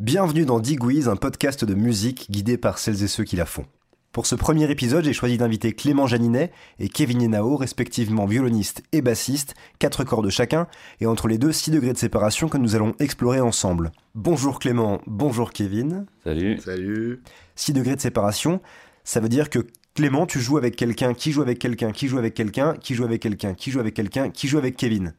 Bienvenue 0.00 0.44
dans 0.44 0.60
Digwiz, 0.60 1.08
un 1.08 1.16
podcast 1.16 1.64
de 1.64 1.74
musique 1.74 2.30
guidé 2.30 2.56
par 2.56 2.78
celles 2.78 3.02
et 3.02 3.08
ceux 3.08 3.24
qui 3.24 3.34
la 3.34 3.46
font. 3.46 3.66
Pour 4.12 4.26
ce 4.26 4.36
premier 4.36 4.70
épisode, 4.70 5.04
j'ai 5.04 5.12
choisi 5.12 5.38
d'inviter 5.38 5.72
Clément 5.72 6.06
Janinet 6.06 6.52
et 6.78 6.88
Kevin 6.88 7.20
Yenao, 7.20 7.56
respectivement 7.56 8.24
violoniste 8.24 8.84
et 8.92 9.02
bassiste, 9.02 9.56
quatre 9.80 10.04
cordes 10.04 10.30
chacun, 10.30 10.68
et 11.00 11.06
entre 11.06 11.26
les 11.26 11.36
deux, 11.36 11.50
6 11.50 11.72
degrés 11.72 11.94
de 11.94 11.98
séparation 11.98 12.48
que 12.48 12.58
nous 12.58 12.76
allons 12.76 12.94
explorer 13.00 13.40
ensemble. 13.40 13.90
Bonjour 14.14 14.60
Clément, 14.60 15.00
bonjour 15.08 15.50
Kevin. 15.50 16.06
Salut. 16.22 16.58
Salut. 16.58 17.20
6 17.56 17.72
degrés 17.72 17.96
de 17.96 18.00
séparation, 18.00 18.60
ça 19.02 19.18
veut 19.18 19.28
dire 19.28 19.50
que 19.50 19.66
Clément, 19.98 20.26
tu 20.26 20.38
joues 20.38 20.58
avec 20.58 20.76
quelqu'un, 20.76 21.12
qui 21.12 21.32
joue 21.32 21.42
avec 21.42 21.58
quelqu'un, 21.58 21.90
qui 21.90 22.06
joue 22.06 22.18
avec 22.18 22.34
quelqu'un, 22.34 22.74
qui 22.74 22.94
joue 22.94 23.02
avec 23.02 23.20
quelqu'un, 23.20 23.54
qui 23.54 23.72
joue 23.72 23.80
avec 23.80 23.94
quelqu'un, 23.94 24.30
qui 24.30 24.46
joue 24.46 24.58
avec 24.58 24.76
Kevin. 24.76 25.12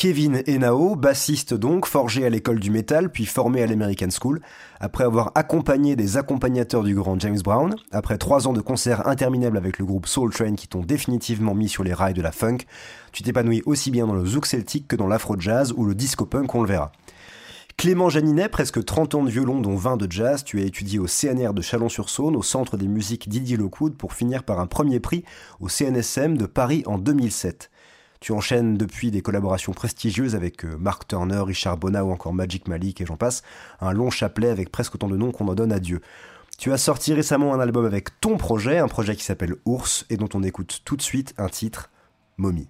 Kevin 0.00 0.42
Enao, 0.48 0.96
bassiste 0.96 1.52
donc, 1.52 1.84
forgé 1.84 2.24
à 2.24 2.30
l'école 2.30 2.58
du 2.58 2.70
métal, 2.70 3.12
puis 3.12 3.26
formé 3.26 3.62
à 3.62 3.66
l'American 3.66 4.08
School, 4.08 4.40
après 4.80 5.04
avoir 5.04 5.30
accompagné 5.34 5.94
des 5.94 6.16
accompagnateurs 6.16 6.84
du 6.84 6.94
grand 6.94 7.20
James 7.20 7.40
Brown, 7.44 7.76
après 7.92 8.16
trois 8.16 8.48
ans 8.48 8.54
de 8.54 8.62
concerts 8.62 9.06
interminables 9.06 9.58
avec 9.58 9.78
le 9.78 9.84
groupe 9.84 10.06
Soul 10.06 10.32
Train 10.32 10.54
qui 10.54 10.68
t'ont 10.68 10.80
définitivement 10.80 11.54
mis 11.54 11.68
sur 11.68 11.84
les 11.84 11.92
rails 11.92 12.14
de 12.14 12.22
la 12.22 12.32
funk, 12.32 12.60
tu 13.12 13.22
t'épanouis 13.22 13.62
aussi 13.66 13.90
bien 13.90 14.06
dans 14.06 14.14
le 14.14 14.24
zouk 14.24 14.46
celtique 14.46 14.88
que 14.88 14.96
dans 14.96 15.06
l'afro-jazz 15.06 15.74
ou 15.76 15.84
le 15.84 15.94
disco-punk, 15.94 16.54
on 16.54 16.62
le 16.62 16.68
verra. 16.68 16.92
Clément 17.76 18.08
Janinet, 18.08 18.48
presque 18.48 18.82
30 18.82 19.16
ans 19.16 19.22
de 19.22 19.30
violon 19.30 19.60
dont 19.60 19.76
20 19.76 19.98
de 19.98 20.10
jazz, 20.10 20.44
tu 20.44 20.60
as 20.60 20.64
étudié 20.64 20.98
au 20.98 21.08
CNR 21.08 21.52
de 21.52 21.60
Chalon-sur-Saône, 21.60 22.36
au 22.36 22.42
Centre 22.42 22.78
des 22.78 22.88
musiques 22.88 23.28
Didier 23.28 23.58
Lockwood 23.58 23.98
pour 23.98 24.14
finir 24.14 24.44
par 24.44 24.60
un 24.60 24.66
premier 24.66 24.98
prix 24.98 25.26
au 25.60 25.68
CNSM 25.68 26.38
de 26.38 26.46
Paris 26.46 26.84
en 26.86 26.96
2007. 26.96 27.70
Tu 28.20 28.32
enchaînes 28.32 28.76
depuis 28.76 29.10
des 29.10 29.22
collaborations 29.22 29.72
prestigieuses 29.72 30.34
avec 30.34 30.66
euh, 30.66 30.76
Mark 30.78 31.08
Turner, 31.08 31.40
Richard 31.40 31.78
Bona 31.78 32.04
ou 32.04 32.12
encore 32.12 32.34
Magic 32.34 32.68
Malik 32.68 33.00
et 33.00 33.06
j'en 33.06 33.16
passe, 33.16 33.42
un 33.80 33.92
long 33.92 34.10
chapelet 34.10 34.50
avec 34.50 34.70
presque 34.70 34.94
autant 34.94 35.08
de 35.08 35.16
noms 35.16 35.32
qu'on 35.32 35.48
en 35.48 35.54
donne 35.54 35.72
à 35.72 35.80
Dieu. 35.80 36.02
Tu 36.58 36.70
as 36.70 36.76
sorti 36.76 37.14
récemment 37.14 37.54
un 37.54 37.60
album 37.60 37.86
avec 37.86 38.20
ton 38.20 38.36
projet, 38.36 38.76
un 38.76 38.88
projet 38.88 39.16
qui 39.16 39.24
s'appelle 39.24 39.56
Ours 39.64 40.04
et 40.10 40.18
dont 40.18 40.28
on 40.34 40.42
écoute 40.42 40.82
tout 40.84 40.96
de 40.96 41.02
suite 41.02 41.32
un 41.38 41.48
titre, 41.48 41.88
Mommy. 42.36 42.68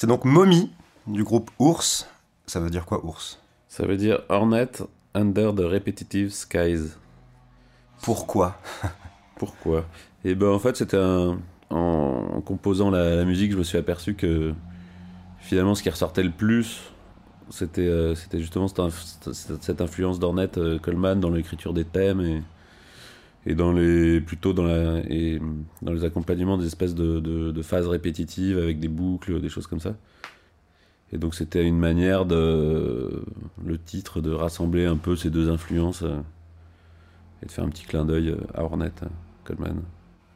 C'est 0.00 0.06
donc 0.06 0.24
Mommy 0.24 0.70
du 1.06 1.24
groupe 1.24 1.50
Ours. 1.58 2.08
Ça 2.46 2.58
veut 2.58 2.70
dire 2.70 2.86
quoi 2.86 3.04
Ours? 3.04 3.38
Ça 3.68 3.84
veut 3.84 3.98
dire 3.98 4.22
Hornet 4.30 4.70
Under 5.12 5.54
the 5.54 5.60
Repetitive 5.60 6.30
Skies. 6.30 6.92
Pourquoi? 8.00 8.56
Pourquoi? 9.36 9.84
Et 10.24 10.34
ben 10.34 10.46
en 10.48 10.58
fait 10.58 10.78
c'était 10.78 10.96
un... 10.96 11.38
en 11.68 12.40
composant 12.40 12.88
la, 12.90 13.14
la 13.14 13.26
musique 13.26 13.52
je 13.52 13.58
me 13.58 13.62
suis 13.62 13.76
aperçu 13.76 14.14
que 14.14 14.54
finalement 15.38 15.74
ce 15.74 15.82
qui 15.82 15.90
ressortait 15.90 16.22
le 16.22 16.30
plus 16.30 16.80
c'était 17.50 17.82
euh, 17.82 18.14
c'était 18.14 18.40
justement 18.40 18.68
cette, 18.68 18.78
inf- 18.78 19.34
cette- 19.34 19.62
cette 19.62 19.82
influence 19.82 20.18
d'Ornette 20.18 20.56
euh, 20.56 20.78
Coleman 20.78 21.20
dans 21.20 21.28
l'écriture 21.28 21.74
des 21.74 21.84
thèmes 21.84 22.22
et, 22.22 22.42
et 23.46 23.54
dans 23.54 23.72
les 23.72 24.20
plutôt 24.20 24.52
dans 24.52 24.64
la 24.64 25.00
et 25.08 25.40
dans 25.82 25.92
les 25.92 26.04
accompagnements 26.04 26.58
des 26.58 26.66
espèces 26.66 26.94
de, 26.94 27.20
de, 27.20 27.50
de 27.52 27.62
phases 27.62 27.86
répétitives 27.88 28.58
avec 28.58 28.80
des 28.80 28.88
boucles 28.88 29.40
des 29.40 29.48
choses 29.48 29.66
comme 29.66 29.80
ça 29.80 29.96
et 31.12 31.18
donc 31.18 31.34
c'était 31.34 31.64
une 31.66 31.78
manière 31.78 32.24
de 32.24 33.22
le 33.64 33.78
titre 33.78 34.20
de 34.20 34.30
rassembler 34.32 34.84
un 34.86 34.96
peu 34.96 35.16
ces 35.16 35.30
deux 35.30 35.48
influences 35.50 36.02
euh, 36.02 36.20
et 37.42 37.46
de 37.46 37.50
faire 37.52 37.64
un 37.64 37.68
petit 37.68 37.84
clin 37.84 38.04
d'œil 38.04 38.28
euh, 38.30 38.36
à 38.54 38.64
Ornette 38.64 39.02
euh, 39.02 39.08
Coleman 39.44 39.82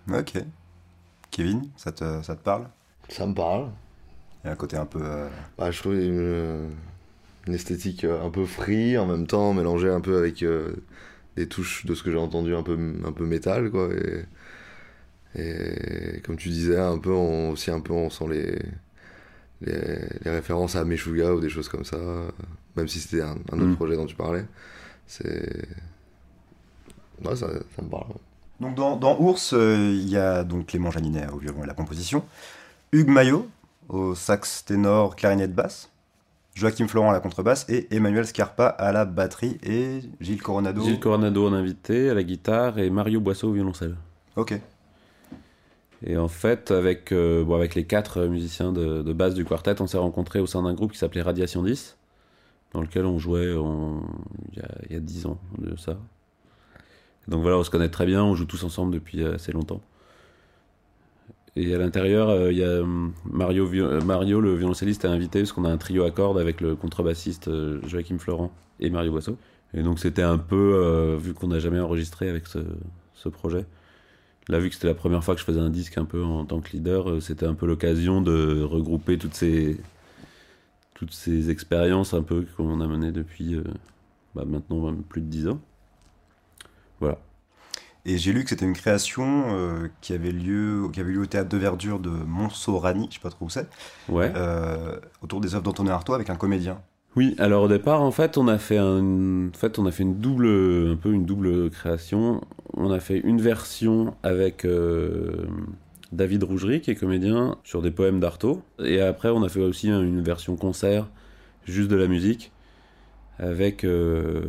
Ok. 0.09 0.47
Kevin, 1.31 1.71
ça 1.77 1.93
te, 1.93 2.23
ça 2.23 2.37
te 2.37 2.43
parle? 2.43 2.71
Ça 3.09 3.27
me 3.27 3.35
parle. 3.35 3.71
Il 4.45 4.49
y 4.49 4.51
a 4.51 4.53
un 4.53 4.57
côté 4.57 4.77
un 4.77 4.87
peu. 4.87 5.01
euh, 5.03 5.31
Bah, 5.59 5.71
je 5.71 5.81
trouve 5.81 5.95
une, 5.95 6.71
une 7.47 7.55
esthétique 7.55 8.05
un 8.05 8.31
peu 8.31 8.45
free 8.47 8.99
en 8.99 9.07
même 9.07 9.27
temps, 9.27 9.53
mélangée 9.55 9.91
un 9.91 10.01
peu 10.01 10.19
avec 10.19 10.43
euh, 10.43 10.75
des 11.37 11.49
touches 11.49 11.87
de 11.87 11.95
ce 11.95 12.03
que 12.03 12.11
j'ai 12.11 12.19
entendu 12.19 12.55
un 12.55 12.63
peu, 12.63 12.79
un 13.05 13.13
peu 13.13 13.27
métal, 13.27 13.71
quoi. 13.71 13.89
Et, 13.95 14.25
et 16.17 16.21
comme 16.21 16.37
tu 16.37 16.49
disais, 16.49 16.79
un 16.79 16.99
peu, 16.99 17.11
on, 17.13 17.51
aussi 17.51 17.71
un 17.71 17.81
peu, 17.81 17.93
on 17.93 18.11
sent 18.11 18.27
les, 18.31 18.59
les, 19.63 19.99
les 20.25 20.31
références 20.31 20.77
à 20.77 20.85
Meshuga 20.85 21.35
ou 21.35 21.41
des 21.41 21.49
choses 21.51 21.69
comme 21.69 21.85
ça, 21.85 21.99
même 22.77 22.89
si 22.89 23.01
c'était 23.01 23.23
un, 23.23 23.37
un 23.53 23.61
autre 23.61 23.73
Mm. 23.73 23.77
projet 23.77 23.97
dont 23.97 24.07
tu 24.07 24.17
parlais. 24.17 24.45
C'est. 25.07 25.67
Ouais, 27.25 27.37
ça, 27.37 27.49
ça 27.77 27.83
me 27.83 27.89
parle. 27.89 28.07
Donc 28.61 28.75
dans, 28.77 28.97
dans 28.97 29.19
Ours, 29.21 29.53
euh, 29.55 29.77
il 29.93 30.09
y 30.09 30.17
a 30.17 30.45
donc 30.45 30.67
Clément 30.67 30.91
Janinet 30.91 31.27
au 31.33 31.39
violon 31.39 31.65
et 31.65 31.67
la 31.67 31.75
composition, 31.75 32.25
Hugues 32.93 33.09
Maillot 33.09 33.49
au 33.89 34.15
sax 34.15 34.65
ténor, 34.65 35.17
clarinette 35.17 35.55
basse, 35.55 35.91
Joachim 36.55 36.87
Florent 36.87 37.11
à 37.11 37.13
la 37.13 37.21
contrebasse 37.21 37.67
et 37.69 37.89
Emmanuel 37.95 38.27
Scarpa 38.27 38.67
à 38.67 38.93
la 38.93 39.05
batterie 39.05 39.59
et 39.65 40.01
Gilles 40.21 40.43
Coronado. 40.43 40.83
Gilles 40.83 41.01
Coronado 41.01 41.49
en 41.49 41.53
invité 41.53 42.11
à 42.11 42.15
la 42.15 42.23
guitare 42.23 42.79
et 42.79 42.91
Mario 42.91 43.21
Boisseau 43.21 43.49
au 43.49 43.53
violoncelle 43.53 43.97
Ok. 44.37 44.59
Et 46.07 46.17
en 46.17 46.29
fait, 46.29 46.71
avec, 46.71 47.13
euh, 47.13 47.45
bon, 47.45 47.55
avec 47.55 47.75
les 47.75 47.85
quatre 47.85 48.23
musiciens 48.27 48.73
de, 48.73 49.03
de 49.03 49.13
base 49.13 49.35
du 49.35 49.45
quartet, 49.45 49.81
on 49.81 49.87
s'est 49.87 49.99
rencontrés 49.99 50.39
au 50.39 50.47
sein 50.47 50.63
d'un 50.63 50.75
groupe 50.75 50.93
qui 50.93 50.99
s'appelait 50.99 51.23
Radiation 51.23 51.63
10, 51.63 51.97
dans 52.73 52.83
lequel 52.83 53.07
on 53.07 53.19
jouait 53.19 53.57
en- 53.57 54.03
il 54.53 54.59
y 54.59 54.63
a- 54.63 54.79
il 54.91 54.93
y 54.93 54.97
a 54.97 55.01
dix 55.01 55.25
ans 55.27 55.39
de 55.59 55.77
ça. 55.77 55.97
Donc 57.27 57.41
voilà, 57.41 57.57
on 57.57 57.65
se 57.65 57.71
connaît 57.71 57.89
très 57.89 58.05
bien, 58.07 58.23
on 58.23 58.35
joue 58.35 58.45
tous 58.45 58.63
ensemble 58.65 58.93
depuis 58.93 59.23
euh, 59.23 59.37
assez 59.37 59.51
longtemps. 59.51 59.81
Et 61.57 61.73
à 61.75 61.79
l'intérieur, 61.79 62.31
euh, 62.31 62.51
il 62.53 62.59
y 62.59 62.65
a 62.65 62.83
Mario, 63.25 63.67
vi- 63.67 63.81
euh, 63.81 64.01
Mario, 64.01 64.41
le 64.41 64.55
violoncelliste, 64.57 65.05
est 65.05 65.09
invité 65.09 65.41
parce 65.41 65.53
qu'on 65.53 65.65
a 65.65 65.71
un 65.71 65.77
trio 65.77 66.05
à 66.05 66.11
cordes 66.11 66.39
avec 66.39 66.61
le 66.61 66.75
contrebassiste 66.75 67.49
euh, 67.49 67.81
Joachim 67.87 68.19
Florent 68.19 68.51
et 68.81 68.91
Mario 68.91 69.13
Boisseau. 69.13 69.37
Et 69.73 69.83
donc 69.83 69.99
c'était 70.01 70.23
un 70.23 70.39
peu, 70.39 70.75
euh, 70.75 71.17
vu 71.17 71.33
qu'on 71.35 71.49
n'a 71.49 71.59
jamais 71.61 71.81
enregistré 71.81 72.29
avec 72.29 72.47
ce, 72.47 72.59
projet, 73.31 73.65
Là, 74.49 74.59
vu 74.59 74.69
que 74.69 74.75
c'était 74.75 74.89
la 74.89 74.95
première 74.95 75.25
fois 75.25 75.35
que 75.35 75.41
je 75.41 75.47
faisais 75.47 75.61
un 75.61 75.71
disque 75.71 75.97
un 75.97 76.05
peu 76.05 76.23
en 76.23 76.45
tant 76.45 76.61
que 76.61 76.73
leader, 76.73 77.09
euh, 77.09 77.21
c'était 77.21 77.47
un 77.47 77.55
peu 77.55 77.67
l'occasion 77.67 78.21
de 78.21 78.63
regrouper 78.63 79.17
toutes 79.17 79.35
ces, 79.35 79.81
toutes 80.95 81.13
ces 81.15 81.51
expériences 81.51 82.15
un 82.15 82.23
peu 82.23 82.45
qu'on 82.57 82.81
a 82.81 82.87
menées 82.87 83.13
depuis 83.13 83.55
euh, 83.55 83.65
bah, 84.35 84.45
maintenant 84.47 84.95
plus 85.09 85.23
de 85.23 85.27
10 85.27 85.49
ans. 85.49 85.61
Voilà. 87.01 87.19
Et 88.07 88.19
j'ai 88.19 88.33
lu 88.33 88.45
que 88.45 88.51
c'était 88.51 88.67
une 88.67 88.75
création 88.75 89.45
euh, 89.49 89.89
qui 90.03 90.13
avait 90.13 90.31
lieu, 90.31 90.89
qui 90.93 91.01
avait 91.01 91.13
lieu 91.13 91.21
au 91.23 91.27
théâtre 91.27 91.49
de 91.49 91.57
Verdure 91.57 91.99
de 91.99 92.11
Monceau-Rani, 92.11 93.07
je 93.11 93.15
sais 93.15 93.21
pas 93.21 93.31
trop 93.31 93.47
où 93.47 93.51
c'est, 93.51 93.67
Ouais. 94.11 94.31
euh, 94.37 94.97
autour 95.23 95.41
des 95.41 95.55
œuvres 95.55 95.65
d'Antonin 95.65 95.93
Artaud 95.93 96.13
avec 96.13 96.29
un 96.29 96.37
comédien. 96.37 96.81
Oui, 97.17 97.35
alors 97.39 97.63
au 97.63 97.69
départ, 97.69 98.03
en 98.03 98.11
fait, 98.11 98.37
on 98.37 98.47
a 98.49 98.59
fait 98.59 98.77
un, 98.77 99.49
en 99.49 99.53
fait, 99.57 99.79
on 99.79 99.87
a 99.87 99.91
fait 99.93 100.03
une 100.03 100.19
double, 100.19 100.47
un 100.93 100.97
peu 100.97 101.13
une 101.13 101.25
double 101.25 101.71
création. 101.71 102.41
On 102.75 102.91
a 102.91 102.99
fait 103.01 103.21
une 103.21 103.41
version 103.41 104.15
avec 104.23 104.65
euh, 104.67 105.47
David 106.13 106.43
Rougerie, 106.43 106.81
qui 106.83 106.91
est 106.91 106.97
comédien, 106.97 107.57
sur 107.65 107.81
des 107.83 107.91
poèmes 107.93 108.21
d'Artaud. 108.21 108.63
Et 108.85 109.01
après, 109.01 109.31
on 109.31 109.43
a 109.45 109.49
fait 109.49 109.61
aussi 109.63 109.89
un- 109.91 110.03
une 110.03 110.21
version 110.23 110.57
concert, 110.57 111.07
juste 111.67 111.89
de 111.89 111.97
la 111.97 112.09
musique, 112.09 112.51
avec, 113.39 113.85
euh, 113.85 114.43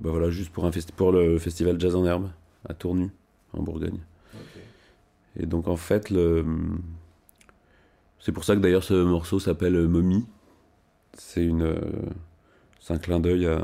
bah 0.00 0.10
voilà, 0.10 0.30
juste 0.30 0.50
pour 0.50 0.64
un 0.64 0.70
pour 0.96 1.12
le 1.12 1.38
festival 1.38 1.78
Jazz 1.78 1.94
en 1.94 2.04
Herbe 2.04 2.28
à 2.68 2.74
Tournu, 2.74 3.10
en 3.52 3.62
Bourgogne. 3.62 4.00
Et 5.38 5.46
donc 5.46 5.68
en 5.68 5.76
fait, 5.76 6.10
le, 6.10 6.44
c'est 8.20 8.32
pour 8.32 8.44
ça 8.44 8.54
que 8.56 8.60
d'ailleurs 8.60 8.84
ce 8.84 8.94
morceau 8.94 9.38
s'appelle 9.38 9.88
Momie. 9.88 10.26
C'est 11.14 11.44
une, 11.44 11.62
euh, 11.62 11.80
c'est 12.80 12.94
un 12.94 12.98
clin 12.98 13.20
d'œil 13.20 13.46
à 13.46 13.62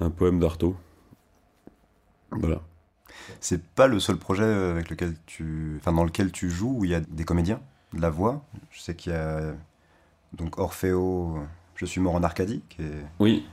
un 0.00 0.10
poème 0.10 0.38
d'Artaud. 0.38 0.76
Voilà. 2.30 2.60
C'est 3.40 3.62
pas 3.62 3.86
le 3.86 4.00
seul 4.00 4.16
projet 4.16 4.44
euh, 4.44 4.72
avec 4.72 4.90
lequel 4.90 5.14
tu, 5.26 5.76
enfin 5.78 5.92
dans 5.92 6.04
lequel 6.04 6.32
tu 6.32 6.50
joues 6.50 6.76
où 6.78 6.84
il 6.84 6.90
y 6.90 6.94
a 6.94 7.00
des 7.00 7.24
comédiens, 7.24 7.60
de 7.92 8.00
la 8.00 8.10
voix. 8.10 8.44
Je 8.70 8.80
sais 8.80 8.94
qu'il 8.94 9.12
y 9.12 9.14
a 9.14 9.54
donc 10.32 10.58
Orfeo, 10.58 11.38
Je 11.76 11.86
suis 11.86 12.00
mort 12.00 12.14
en 12.14 12.22
Arcadie, 12.22 12.62
qui 12.68 12.82
est 12.82 13.04
Oui. 13.20 13.46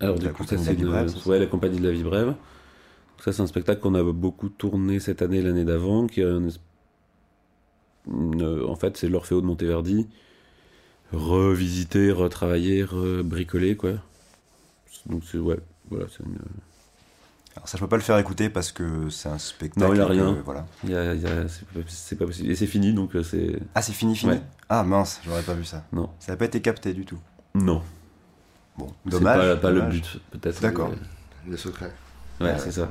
Alors 0.00 0.18
du 0.18 0.30
coup, 0.32 0.44
ça 0.44 0.58
c'est 0.58 0.74
la 0.74 1.06
ouais, 1.26 1.38
la 1.38 1.46
compagnie 1.46 1.80
de 1.80 1.86
la 1.86 1.92
vie 1.92 2.02
brève. 2.02 2.34
Ça 3.24 3.32
c'est 3.32 3.42
un 3.42 3.46
spectacle 3.46 3.80
qu'on 3.80 3.94
a 3.94 4.02
beaucoup 4.02 4.48
tourné 4.48 5.00
cette 5.00 5.22
année, 5.22 5.38
et 5.38 5.42
l'année 5.42 5.64
d'avant, 5.64 6.06
qui 6.06 6.20
une- 6.22 6.50
en 8.68 8.76
fait 8.76 8.96
c'est 8.96 9.08
l'Orfeo 9.08 9.40
de 9.40 9.46
Monteverdi, 9.46 10.06
revisité, 11.12 12.12
retravaillé, 12.12 12.84
rebricolé 12.84 13.76
quoi. 13.76 13.92
Donc 15.06 15.22
c'est 15.30 15.38
ouais, 15.38 15.58
voilà, 15.90 16.06
c'est 16.10 16.24
une- 16.24 16.38
Alors 17.56 17.68
ça, 17.68 17.78
je 17.78 17.82
peux 17.82 17.88
pas 17.88 17.96
le 17.96 18.02
faire 18.02 18.18
écouter 18.18 18.50
parce 18.50 18.70
que 18.70 19.08
c'est 19.08 19.28
un 19.30 19.38
spectacle. 19.38 19.86
Non, 19.86 19.94
il 19.94 20.00
a 20.00 20.06
que- 20.06 20.10
rien. 20.12 20.36
voilà. 20.44 20.66
il 20.84 20.90
y 20.90 20.94
a- 20.96 21.14
il 21.14 21.22
y 21.22 21.26
a- 21.26 21.48
c'est 21.48 21.66
pas, 21.68 21.80
c'est 21.88 22.16
pas 22.16 22.26
possible 22.26 22.50
et 22.50 22.54
c'est 22.54 22.66
fini 22.66 22.92
donc 22.92 23.16
euh, 23.16 23.22
c'est 23.22 23.58
Ah, 23.74 23.80
c'est 23.82 23.92
fini, 23.92 24.14
fini. 24.14 24.32
Ouais. 24.32 24.42
Ah 24.68 24.82
mince, 24.84 25.20
j'aurais 25.24 25.42
pas 25.42 25.54
vu 25.54 25.64
ça. 25.64 25.84
Non. 25.92 26.10
Ça 26.18 26.32
n'a 26.32 26.36
pas 26.36 26.44
été 26.44 26.60
capté 26.60 26.92
du 26.92 27.04
tout. 27.06 27.18
non, 27.54 27.82
Bon, 28.76 28.92
c'est 29.04 29.10
dommage. 29.10 29.38
pas, 29.38 29.56
pas 29.56 29.70
le 29.70 29.80
but 29.82 30.20
peut-être. 30.32 30.60
D'accord. 30.60 30.90
Le 31.48 31.56
secret. 31.56 31.92
Ouais, 32.40 32.48
Ouais. 32.48 32.58
c'est 32.58 32.72
ça. 32.72 32.90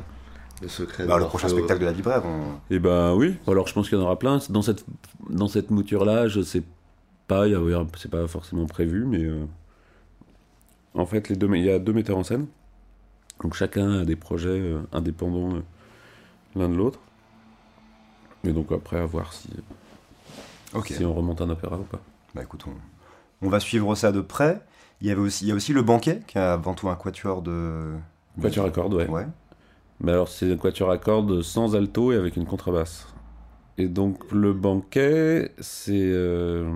Le 0.66 0.70
secret. 0.70 1.06
Bah, 1.06 1.18
de 1.18 1.20
le 1.20 1.28
prochain 1.28 1.48
spectacle 1.48 1.80
de 1.80 1.86
la 1.86 1.92
vie 1.92 2.02
brève, 2.02 2.24
on... 2.26 2.74
Et 2.74 2.80
ben 2.80 3.14
oui, 3.14 3.36
alors 3.48 3.68
je 3.68 3.74
pense 3.76 3.88
qu'il 3.88 4.00
y 4.00 4.02
en 4.02 4.04
aura 4.04 4.18
plein. 4.18 4.40
Dans 4.50 4.64
cette, 4.64 4.84
dans 5.30 5.48
cette 5.48 5.70
mouture-là, 5.70 6.28
je 6.28 6.42
sais 6.42 6.64
pas, 7.28 7.46
c'est 7.98 8.10
pas 8.10 8.28
forcément 8.28 8.66
prévu, 8.66 9.06
mais 9.06 9.24
euh, 9.24 9.46
en 10.96 11.06
fait, 11.06 11.30
les 11.30 11.36
deux, 11.36 11.48
il 11.56 11.66
y 11.66 11.70
a 11.70 11.78
deux 11.78 11.94
metteurs 11.94 12.18
en 12.18 12.24
scène. 12.24 12.48
Donc 13.44 13.54
chacun 13.54 14.00
a 14.00 14.06
des 14.06 14.16
projets 14.16 14.60
euh, 14.60 14.80
indépendants 14.92 15.58
euh, 15.58 15.62
l'un 16.56 16.68
de 16.68 16.74
l'autre. 16.74 17.00
Et 18.44 18.52
donc 18.52 18.72
après, 18.72 18.98
à 18.98 19.06
voir 19.06 19.34
si, 19.34 19.50
Ok. 20.74 20.88
si 20.88 21.06
on 21.06 21.14
remonte 21.14 21.42
un 21.42 21.50
opéra 21.52 21.78
ou 21.78 21.84
pas. 21.84 22.02
Bah 22.34 22.42
écoute, 22.42 22.66
on... 22.68 23.46
on 23.46 23.50
va 23.50 23.60
suivre 23.60 23.94
ça 23.94 24.12
de 24.12 24.22
près. 24.22 24.62
Il 25.00 25.08
y 25.08 25.12
avait 25.12 25.22
aussi, 25.22 25.46
il 25.46 25.50
y 25.50 25.52
a 25.52 25.56
aussi 25.56 25.74
le 25.74 25.84
banquet 25.84 26.22
qui 26.26 26.40
a 26.40 26.54
avant 26.54 26.74
tout 26.74 26.90
un 26.90 26.96
quatuor 26.96 27.44
de. 27.44 27.94
Quatuor 28.42 28.66
à 28.66 28.72
cordes, 28.72 28.96
ouais. 28.96 29.08
Ouais. 29.08 29.28
Mais 30.02 30.12
alors, 30.12 30.28
c'est 30.28 30.52
un 30.52 30.58
quatuor 30.58 30.92
à 30.92 30.98
cordes 30.98 31.42
sans 31.42 31.76
alto 31.76 32.12
et 32.12 32.16
avec 32.16 32.36
une 32.36 32.46
contrebasse. 32.46 33.08
Et 33.78 33.88
donc, 33.88 34.32
le 34.32 34.54
banquet, 34.54 35.52
c'est. 35.60 35.94
euh, 35.94 36.70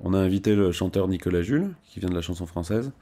on 0.00 0.14
a 0.14 0.18
invité 0.18 0.54
le 0.54 0.70
chanteur 0.70 1.08
Nicolas 1.08 1.42
Jules, 1.42 1.70
qui 1.84 1.98
vient 2.00 2.08
de 2.08 2.14
la 2.14 2.20
chanson 2.20 2.46
française, 2.46 2.92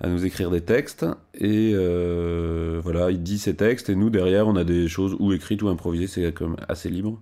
à 0.00 0.08
nous 0.08 0.26
écrire 0.26 0.50
des 0.50 0.60
textes. 0.60 1.06
Et 1.34 1.72
euh, 1.74 2.80
voilà, 2.82 3.10
il 3.10 3.22
dit 3.22 3.38
ses 3.38 3.54
textes, 3.54 3.88
et 3.88 3.94
nous, 3.94 4.10
derrière, 4.10 4.46
on 4.46 4.56
a 4.56 4.64
des 4.64 4.88
choses 4.88 5.16
ou 5.18 5.32
écrites 5.32 5.62
ou 5.62 5.68
improvisées, 5.68 6.06
c'est 6.06 6.32
comme 6.32 6.56
assez 6.68 6.90
libre. 6.90 7.18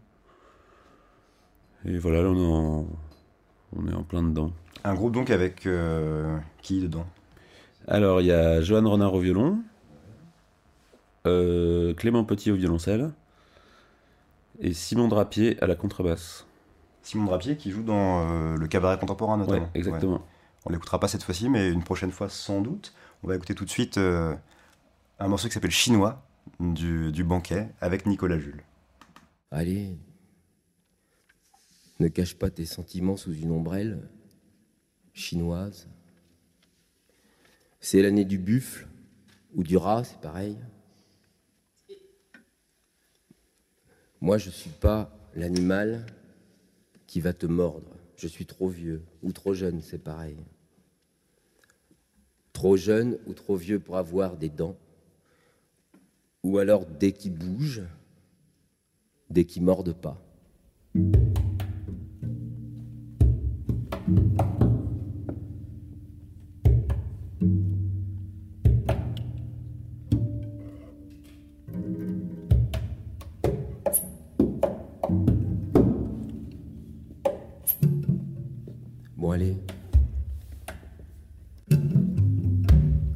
Et 1.85 1.99
voilà, 1.99 2.23
là, 2.23 2.29
on 2.31 2.37
est 2.37 2.47
en, 2.47 2.87
on 3.77 3.89
est 3.89 3.95
en 3.95 4.03
plein 4.03 4.23
dedans. 4.23 4.53
Un 4.85 4.95
groupe 4.95 5.13
donc 5.13 5.31
avec 5.31 5.67
euh, 5.67 6.37
qui 6.63 6.81
dedans? 6.81 7.07
Alors, 7.87 8.21
il 8.21 8.29
y 8.29 8.33
a 8.33 8.61
Johan 8.61 8.89
Renard 8.89 9.15
au 9.15 9.21
violon, 9.21 9.59
euh, 11.27 11.95
Clément 11.95 12.25
Petit 12.25 12.51
au 12.51 12.57
violoncelle 12.57 13.13
et 14.61 14.73
Simon 14.73 15.09
Drapier 15.09 15.63
à 15.63 15.67
la 15.67 15.75
contrebasse. 15.75 16.47
Simon 17.03 17.25
Drapier 17.25 17.57
qui 17.57 17.71
joue 17.71 17.83
dans 17.83 18.31
euh, 18.31 18.57
le 18.57 18.67
cabaret 18.69 18.99
contemporain 18.99 19.37
notamment. 19.37 19.65
Ouais, 19.65 19.71
exactement. 19.75 20.15
Ouais. 20.15 20.21
On 20.67 20.71
l'écoutera 20.71 21.01
pas 21.01 21.09
cette 21.09 21.23
fois-ci, 21.23 21.49
mais 21.49 21.71
une 21.71 21.83
prochaine 21.83 22.13
fois 22.13 22.29
sans 22.29 22.61
doute. 22.61 22.95
On 23.23 23.29
va 23.29 23.37
écouter 23.37 23.55
tout 23.55 23.65
de 23.65 23.71
suite 23.71 23.99
euh, 23.99 24.35
un 25.19 25.29
morceau 25.29 25.49
qui 25.49 25.55
s'appelle 25.55 25.71
Chinois 25.73 26.25
du, 26.61 27.11
du 27.11 27.25
banquet 27.25 27.69
avec 27.81 28.07
Nicolas 28.07 28.39
Jules. 28.39 28.63
Allez. 29.51 29.97
Ne 31.99 32.09
cache 32.09 32.37
pas 32.37 32.51
tes 32.51 32.65
sentiments 32.65 33.17
sous 33.17 33.33
une 33.33 33.51
ombrelle 33.51 34.09
chinoise. 35.13 35.89
C'est 37.81 38.03
l'année 38.03 38.25
du 38.25 38.39
buffle 38.39 38.89
ou 39.55 39.63
du 39.63 39.77
rat, 39.77 40.05
c'est 40.05 40.21
pareil. 40.21 40.57
Moi, 44.23 44.39
je 44.39 44.51
ne 44.51 44.53
suis 44.53 44.71
pas 44.71 45.11
l'animal 45.35 46.07
qui 47.09 47.21
va 47.21 47.33
te 47.33 47.45
mordre. 47.45 47.91
Je 48.17 48.29
suis 48.29 48.47
trop 48.47 48.69
vieux 48.69 49.03
ou 49.21 49.33
trop 49.33 49.53
jeune, 49.53 49.83
c'est 49.83 49.99
pareil. 49.99 50.37
Trop 52.53 52.77
jeune 52.77 53.19
ou 53.27 53.35
trop 53.35 53.57
vieux 53.57 53.81
pour 53.81 53.97
avoir 53.97 54.37
des 54.37 54.49
dents. 54.49 54.77
Ou 56.45 56.59
alors 56.59 56.87
dès 56.87 57.11
qu'il 57.11 57.33
bouge, 57.33 57.83
dès 59.29 59.45
qu'il 59.45 59.65
morde 59.65 59.93
pas. 59.93 60.23
Bon 79.23 79.31
allez. 79.31 79.55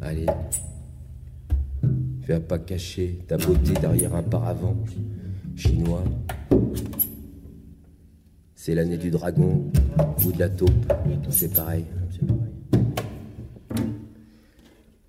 Allez. 0.00 0.26
Fais 2.22 2.38
pas 2.38 2.60
cacher 2.60 3.18
ta 3.26 3.36
beauté 3.36 3.72
derrière 3.80 4.14
un 4.14 4.22
paravent 4.22 4.76
chinois. 5.56 6.04
C'est 8.54 8.76
l'année 8.76 8.98
du 8.98 9.10
dragon 9.10 9.68
ou 10.24 10.30
de 10.30 10.38
la 10.38 10.48
taupe, 10.48 10.70
c'est 11.28 11.52
pareil. 11.52 11.84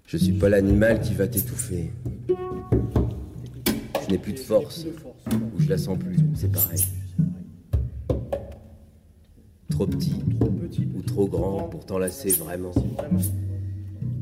Je 0.08 0.18
suis 0.18 0.34
pas 0.34 0.50
l'animal 0.50 1.00
qui 1.02 1.14
va 1.14 1.28
t'étouffer. 1.28 1.92
Je 2.28 4.10
n'ai 4.10 4.18
plus 4.18 4.34
de 4.34 4.40
force, 4.40 4.88
ou 5.28 5.60
je 5.60 5.70
la 5.70 5.78
sens 5.78 6.00
plus, 6.00 6.18
c'est 6.34 6.52
pareil. 6.52 6.82
Trop 9.78 9.86
petit, 9.86 10.24
ou 10.96 11.04
trop 11.04 11.28
grand 11.28 11.70
pour 11.70 11.86
t'enlacer 11.86 12.30
vraiment. 12.30 12.72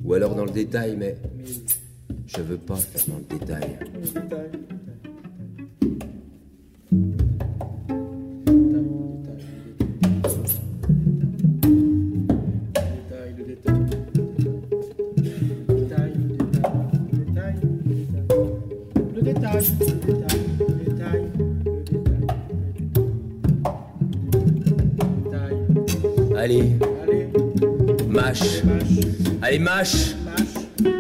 Ou 0.04 0.14
alors 0.14 0.36
dans 0.36 0.44
le 0.44 0.52
détail, 0.52 0.98
mais 0.98 1.16
je 2.28 2.42
veux 2.42 2.58
pas 2.58 2.76
faire 2.76 3.02
dans 3.08 3.20
le 3.20 3.40
détail. 3.40 3.80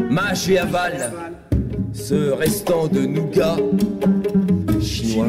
Mâche, 0.10 0.50
et 0.50 0.58
avale 0.58 0.94
aval, 0.94 1.12
ce 1.94 2.32
restant 2.32 2.88
de 2.88 3.02
nougat 3.02 3.58
chinois. 4.82 5.28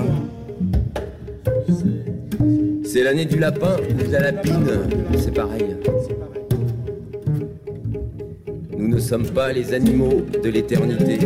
C'est 2.85 3.03
l'année 3.03 3.25
du 3.25 3.39
lapin 3.39 3.77
ou 3.89 3.93
de 3.93 4.13
la 4.13 4.21
lapine, 4.21 4.71
c'est 5.19 5.35
pareil. 5.35 5.77
Nous 8.77 8.89
ne 8.89 8.99
sommes 8.99 9.27
pas 9.27 9.53
les 9.53 9.75
animaux 9.75 10.23
de 10.43 10.49
l'éternité. 10.49 11.19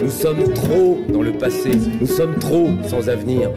Nous 0.00 0.10
sommes 0.10 0.52
trop 0.54 0.98
dans 1.12 1.22
le 1.22 1.32
passé. 1.32 1.70
Nous 2.00 2.06
sommes 2.06 2.38
trop 2.38 2.68
sans 2.88 3.08
avenir. 3.08 3.50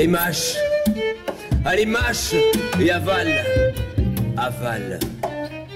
Allez 0.00 0.08
mâche, 0.08 0.56
allez 1.62 1.84
mâche. 1.84 2.34
Et 2.80 2.90
avale, 2.90 3.44
avale. 4.38 4.98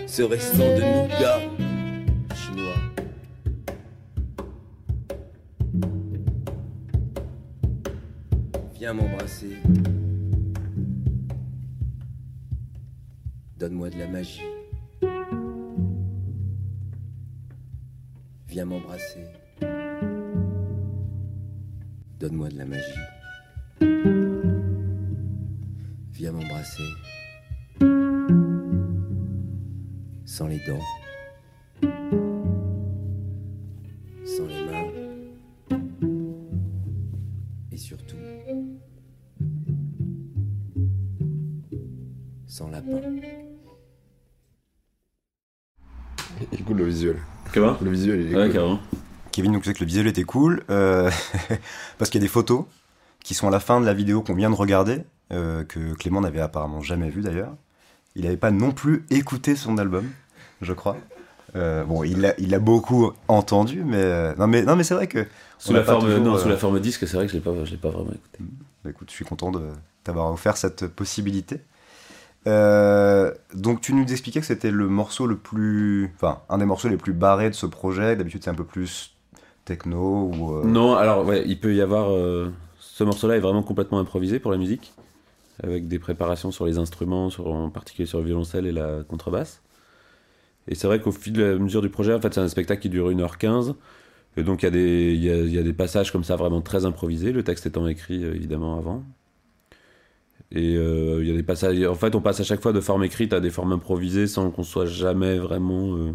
Ce 0.06 0.22
restant 0.22 0.64
de 0.64 0.80
nougat 0.80 1.53
Il 46.52 46.60
est 46.60 46.62
cool 46.62 46.78
le 46.78 46.84
visuel. 46.84 47.16
Comment 47.52 47.76
Le 47.82 47.90
visuel, 47.90 48.20
il 48.20 48.32
est 48.32 48.36
Ouais, 48.36 48.44
cool. 48.46 48.52
carrément. 48.52 48.80
Kevin 49.32 49.52
nous 49.52 49.60
disait 49.60 49.74
que 49.74 49.80
le 49.80 49.86
visuel 49.86 50.06
était 50.06 50.24
cool, 50.24 50.62
euh, 50.70 51.10
parce 51.98 52.10
qu'il 52.10 52.20
y 52.20 52.24
a 52.24 52.26
des 52.26 52.32
photos 52.32 52.64
qui 53.22 53.34
sont 53.34 53.48
à 53.48 53.50
la 53.50 53.60
fin 53.60 53.80
de 53.80 53.86
la 53.86 53.94
vidéo 53.94 54.22
qu'on 54.22 54.34
vient 54.34 54.50
de 54.50 54.54
regarder, 54.54 55.02
euh, 55.32 55.64
que 55.64 55.94
Clément 55.94 56.20
n'avait 56.20 56.40
apparemment 56.40 56.80
jamais 56.80 57.08
vu 57.10 57.22
d'ailleurs. 57.22 57.54
Il 58.14 58.24
n'avait 58.24 58.36
pas 58.36 58.50
non 58.50 58.70
plus 58.70 59.04
écouté 59.10 59.56
son 59.56 59.78
album, 59.78 60.08
je 60.60 60.72
crois. 60.72 60.96
Euh, 61.56 61.84
bon, 61.84 62.02
il 62.02 62.20
l'a, 62.20 62.34
il 62.38 62.56
beaucoup 62.58 63.12
entendu, 63.28 63.82
mais 63.84 63.96
euh, 63.98 64.34
non, 64.38 64.46
mais 64.46 64.62
non, 64.62 64.74
mais 64.76 64.82
c'est 64.84 64.94
vrai 64.94 65.06
que 65.06 65.26
Sous 65.58 65.72
la, 65.72 65.84
forme, 65.84 66.04
toujours, 66.04 66.20
non, 66.20 66.34
euh, 66.34 66.38
sous 66.38 66.48
la 66.48 66.56
forme 66.56 66.80
disque, 66.80 67.06
c'est 67.06 67.16
vrai 67.16 67.26
que 67.26 67.32
je 67.32 67.36
l'ai 67.36 67.42
pas, 67.42 67.52
je 67.64 67.70
l'ai 67.70 67.76
pas 67.76 67.90
vraiment 67.90 68.10
écouté. 68.10 68.38
Bah, 68.82 68.90
écoute, 68.90 69.08
je 69.10 69.14
suis 69.14 69.24
content 69.24 69.52
de 69.52 69.68
t'avoir 70.02 70.32
offert 70.32 70.56
cette 70.56 70.86
possibilité. 70.88 71.60
Euh, 72.46 73.32
donc 73.54 73.80
tu 73.80 73.94
nous 73.94 74.04
expliquais 74.10 74.40
que 74.40 74.46
c'était 74.46 74.70
le 74.70 74.88
morceau 74.88 75.26
le 75.26 75.36
plus, 75.36 76.12
enfin 76.16 76.42
un 76.50 76.58
des 76.58 76.66
morceaux 76.66 76.88
les 76.88 76.96
plus 76.98 77.12
barrés 77.14 77.48
de 77.50 77.54
ce 77.54 77.66
projet. 77.66 78.16
D'habitude 78.16 78.42
c'est 78.44 78.50
un 78.50 78.54
peu 78.54 78.64
plus 78.64 79.14
techno 79.64 80.30
ou. 80.34 80.54
euh, 80.56 80.64
Non, 80.64 80.94
alors 80.94 81.24
ouais, 81.26 81.42
il 81.46 81.58
peut 81.58 81.74
y 81.74 81.80
avoir. 81.80 82.10
euh, 82.12 82.52
ce 82.78 83.02
morceau-là 83.02 83.36
est 83.36 83.40
vraiment 83.40 83.62
complètement 83.62 83.98
improvisé 83.98 84.38
pour 84.38 84.52
la 84.52 84.58
musique, 84.58 84.92
avec 85.62 85.88
des 85.88 85.98
préparations 85.98 86.50
sur 86.52 86.66
les 86.66 86.78
instruments, 86.78 87.28
en 87.38 87.70
particulier 87.70 88.06
sur 88.06 88.18
le 88.18 88.24
violoncelle 88.26 88.66
et 88.66 88.72
la 88.72 89.02
contrebasse. 89.08 89.62
Et 90.68 90.74
c'est 90.74 90.86
vrai 90.86 91.00
qu'au 91.00 91.12
fil 91.12 91.32
de 91.32 91.42
la 91.44 91.58
mesure 91.58 91.82
du 91.82 91.90
projet, 91.90 92.14
en 92.14 92.20
fait, 92.20 92.32
c'est 92.34 92.40
un 92.40 92.48
spectacle 92.48 92.80
qui 92.82 92.88
dure 92.88 93.10
1h15. 93.10 93.74
Et 94.36 94.42
donc 94.42 94.62
il 94.62 94.66
y, 94.66 95.30
a 95.30 95.62
des- 95.62 95.72
passages 95.72 96.10
comme 96.12 96.24
ça 96.24 96.34
vraiment 96.36 96.60
très 96.60 96.84
improvisés, 96.86 97.32
le 97.32 97.44
texte 97.44 97.66
étant 97.66 97.86
écrit 97.86 98.24
évidemment 98.24 98.76
avant. 98.78 99.04
Et 100.54 100.76
euh, 100.76 101.18
il 101.20 101.28
y 101.28 101.32
a 101.32 101.34
des 101.34 101.42
passages. 101.42 101.82
En 101.84 101.94
fait, 101.96 102.14
on 102.14 102.20
passe 102.20 102.40
à 102.40 102.44
chaque 102.44 102.62
fois 102.62 102.72
de 102.72 102.80
forme 102.80 103.02
écrite 103.04 103.32
à 103.32 103.40
des 103.40 103.50
formes 103.50 103.72
improvisées 103.72 104.28
sans 104.28 104.50
qu'on 104.50 104.62
soit 104.62 104.86
jamais 104.86 105.36
vraiment 105.38 105.96
euh, 105.96 106.12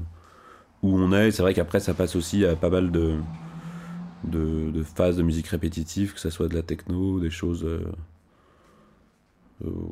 où 0.82 0.98
on 0.98 1.12
est. 1.12 1.32
C'est 1.32 1.42
vrai 1.42 1.54
qu'après, 1.54 1.82
ça 1.82 1.94
passe 1.94 2.16
aussi 2.16 2.46
à 2.46 2.56
pas 2.56 2.70
mal 2.70 2.90
de, 2.92 3.18
de, 4.24 4.82
phases 4.84 5.18
de 5.18 5.24
musique 5.24 5.48
répétitive, 5.48 6.14
que 6.14 6.20
ce 6.22 6.30
soit 6.30 6.48
de 6.48 6.56
la 6.56 6.64
techno, 6.64 7.20
des 7.20 7.30
choses. 7.30 7.66
euh, 7.66 7.84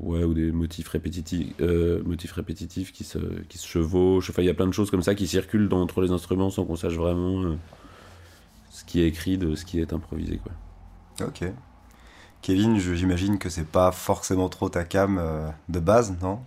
ouais, 0.01 0.23
ou 0.23 0.33
des 0.33 0.51
motifs 0.53 0.87
répétitifs, 0.87 1.53
motifs 2.05 2.31
répétitifs 2.31 2.93
qui 2.93 3.03
se, 3.03 3.17
qui 3.49 3.57
se 3.57 3.67
chevauchent. 3.67 4.29
Enfin, 4.29 4.43
il 4.43 4.45
y 4.45 4.49
a 4.49 4.53
plein 4.53 4.67
de 4.67 4.73
choses 4.73 4.91
comme 4.91 5.01
ça 5.01 5.13
qui 5.13 5.27
circulent 5.27 5.67
entre 5.73 6.01
les 6.01 6.11
instruments 6.11 6.49
sans 6.49 6.65
qu'on 6.65 6.77
sache 6.77 6.95
vraiment 6.95 7.57
ce 8.69 8.85
qui 8.85 9.01
est 9.01 9.07
écrit 9.07 9.37
de 9.37 9.55
ce 9.55 9.65
qui 9.65 9.79
est 9.81 9.91
improvisé. 9.91 10.37
Quoi. 10.39 11.27
Ok. 11.27 11.43
Kevin, 12.47 12.79
j'imagine 12.79 13.39
que 13.39 13.49
c'est 13.49 13.67
pas 13.67 13.91
forcément 13.91 14.47
trop 14.47 14.69
ta 14.69 14.85
cam 14.85 15.17
euh, 15.17 15.49
de 15.67 15.81
base, 15.81 16.15
non? 16.21 16.39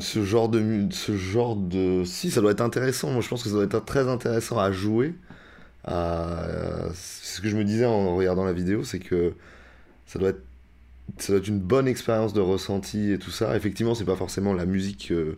Ce 0.00 0.24
genre 0.24 0.48
de 0.48 0.88
ce 0.90 1.14
genre 1.14 1.54
de 1.56 2.04
si 2.06 2.30
ça 2.30 2.40
doit 2.40 2.52
être 2.52 2.62
intéressant. 2.62 3.10
Moi 3.10 3.20
je 3.20 3.28
pense 3.28 3.42
que 3.42 3.50
ça 3.50 3.54
doit 3.56 3.64
être 3.64 3.84
très 3.84 4.08
intéressant 4.08 4.58
à 4.58 4.72
jouer 4.72 5.14
à 5.84 6.86
ce 6.94 7.42
que 7.42 7.50
je 7.50 7.56
me 7.58 7.64
disais 7.64 7.84
en 7.84 8.16
regardant 8.16 8.46
la 8.46 8.54
vidéo 8.54 8.82
c'est 8.82 8.98
que 8.98 9.34
ça 10.06 10.18
doit 10.18 10.30
être 10.30 10.42
ça 11.18 11.34
doit 11.34 11.40
être 11.40 11.48
une 11.48 11.60
bonne 11.60 11.86
expérience 11.86 12.32
de 12.32 12.40
ressenti 12.40 13.12
et 13.12 13.18
tout 13.18 13.30
ça. 13.30 13.54
Effectivement 13.58 13.94
c'est 13.94 14.06
pas 14.06 14.16
forcément 14.16 14.54
la 14.54 14.64
musique 14.64 15.08
que 15.08 15.36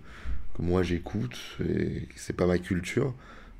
moi 0.60 0.84
j'écoute 0.84 1.36
et 1.68 2.06
c'est 2.14 2.36
pas 2.36 2.46
ma 2.46 2.58
culture 2.58 3.14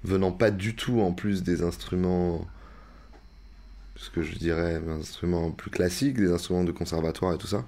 venant 0.05 0.31
pas 0.31 0.53
du 0.53 0.77
tout 0.77 1.01
en 1.01 1.11
plus 1.11 1.42
des 1.42 1.62
instruments 1.62 2.46
ce 4.01 4.11
que 4.11 4.23
je 4.23 4.35
dirais 4.37 4.81
des 4.81 4.91
instruments 4.91 5.51
plus 5.51 5.71
classiques 5.71 6.17
des 6.17 6.33
instruments 6.33 6.65
de 6.65 6.73
conservatoire 6.73 7.35
et 7.35 7.39
tout 7.39 7.47
ça 7.47 7.65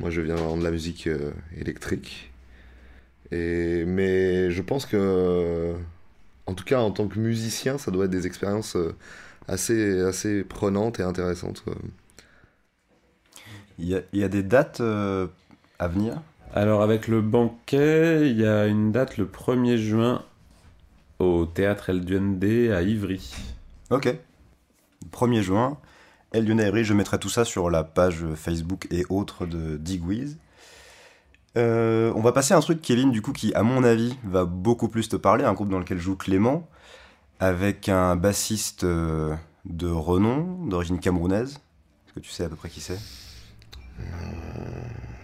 moi, 0.00 0.10
je 0.10 0.20
viens 0.20 0.34
vraiment 0.34 0.58
de 0.58 0.64
la 0.64 0.70
musique 0.70 1.06
euh, 1.06 1.30
électrique. 1.56 2.32
Et, 3.32 3.84
mais 3.86 4.50
je 4.50 4.62
pense 4.62 4.86
que, 4.86 5.74
en 6.46 6.54
tout 6.54 6.64
cas, 6.64 6.80
en 6.80 6.90
tant 6.90 7.08
que 7.08 7.18
musicien, 7.18 7.78
ça 7.78 7.90
doit 7.90 8.04
être 8.04 8.10
des 8.10 8.26
expériences 8.26 8.76
euh, 8.76 8.94
assez, 9.48 10.00
assez 10.02 10.44
prenantes 10.44 11.00
et 11.00 11.02
intéressantes. 11.02 11.62
quoi. 11.64 11.74
Il 13.78 13.88
y 13.88 13.94
a, 13.94 14.00
il 14.12 14.20
y 14.20 14.24
a 14.24 14.28
des 14.28 14.42
dates 14.42 14.80
euh, 14.80 15.26
à 15.78 15.88
venir? 15.88 16.20
Alors 16.54 16.82
avec 16.82 17.08
le 17.08 17.20
banquet, 17.20 18.30
il 18.30 18.38
y 18.38 18.46
a 18.46 18.66
une 18.66 18.92
date 18.92 19.18
le 19.18 19.26
1er 19.26 19.76
juin 19.76 20.22
au 21.18 21.46
théâtre 21.46 21.90
El 21.90 22.04
Duende 22.04 22.44
à 22.44 22.82
Ivry. 22.82 23.34
Ok. 23.90 24.16
1er 25.16 25.42
juin, 25.42 25.78
El 26.32 26.44
Lyonnais 26.46 26.84
je 26.84 26.92
mettrai 26.94 27.18
tout 27.18 27.28
ça 27.30 27.44
sur 27.44 27.70
la 27.70 27.84
page 27.84 28.24
Facebook 28.34 28.86
et 28.90 29.04
autres 29.08 29.46
de 29.46 29.76
Digwiz. 29.76 30.36
Euh, 31.56 32.12
on 32.14 32.20
va 32.20 32.32
passer 32.32 32.52
à 32.52 32.58
un 32.58 32.60
truc, 32.60 32.82
Kevin, 32.82 33.10
du 33.10 33.22
coup, 33.22 33.32
qui, 33.32 33.54
à 33.54 33.62
mon 33.62 33.82
avis, 33.82 34.16
va 34.24 34.44
beaucoup 34.44 34.88
plus 34.88 35.08
te 35.08 35.16
parler, 35.16 35.44
un 35.44 35.54
groupe 35.54 35.70
dans 35.70 35.78
lequel 35.78 35.98
joue 35.98 36.14
Clément, 36.16 36.68
avec 37.40 37.88
un 37.88 38.14
bassiste 38.16 38.84
euh, 38.84 39.34
de 39.64 39.88
renom, 39.88 40.66
d'origine 40.66 41.00
camerounaise. 41.00 41.54
Est-ce 42.06 42.12
que 42.14 42.20
tu 42.20 42.30
sais 42.30 42.44
à 42.44 42.48
peu 42.50 42.56
près 42.56 42.68
qui 42.68 42.80
c'est? 42.80 42.98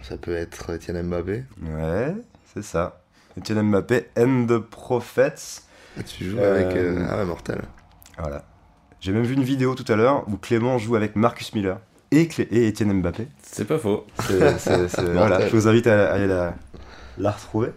Ça 0.01 0.17
peut 0.17 0.35
être 0.35 0.71
Etienne 0.73 1.01
Mbappé. 1.07 1.43
Ouais, 1.61 2.15
c'est 2.53 2.63
ça. 2.63 3.01
Etienne 3.37 3.61
Mbappé 3.69 4.07
and 4.17 4.47
the 4.47 4.57
Prophets. 4.57 5.61
Tu 6.07 6.31
joues 6.31 6.39
Euh, 6.39 6.55
avec. 6.65 6.75
euh, 6.75 7.05
Ah 7.09 7.17
ouais, 7.17 7.25
Mortel. 7.25 7.61
Voilà. 8.17 8.43
J'ai 9.03 9.11
même 9.11 9.23
vu 9.25 9.33
une 9.33 9.43
vidéo 9.43 9.75
tout 9.75 9.83
à 9.91 9.97
l'heure 9.97 10.23
où 10.29 10.37
Clément 10.37 10.77
joue 10.77 10.95
avec 10.95 11.17
Marcus 11.17 11.53
Miller 11.53 11.77
et, 12.11 12.29
Clé- 12.29 12.47
et 12.51 12.69
Etienne 12.69 13.01
Mbappé. 13.01 13.27
C'est 13.41 13.65
pas 13.65 13.77
faux. 13.77 14.07
Voilà, 14.29 15.45
je 15.45 15.53
vous 15.53 15.67
invite 15.67 15.87
à, 15.87 16.09
à 16.09 16.13
aller 16.13 16.27
la, 16.27 16.53
la 17.17 17.31
retrouver. 17.31 17.71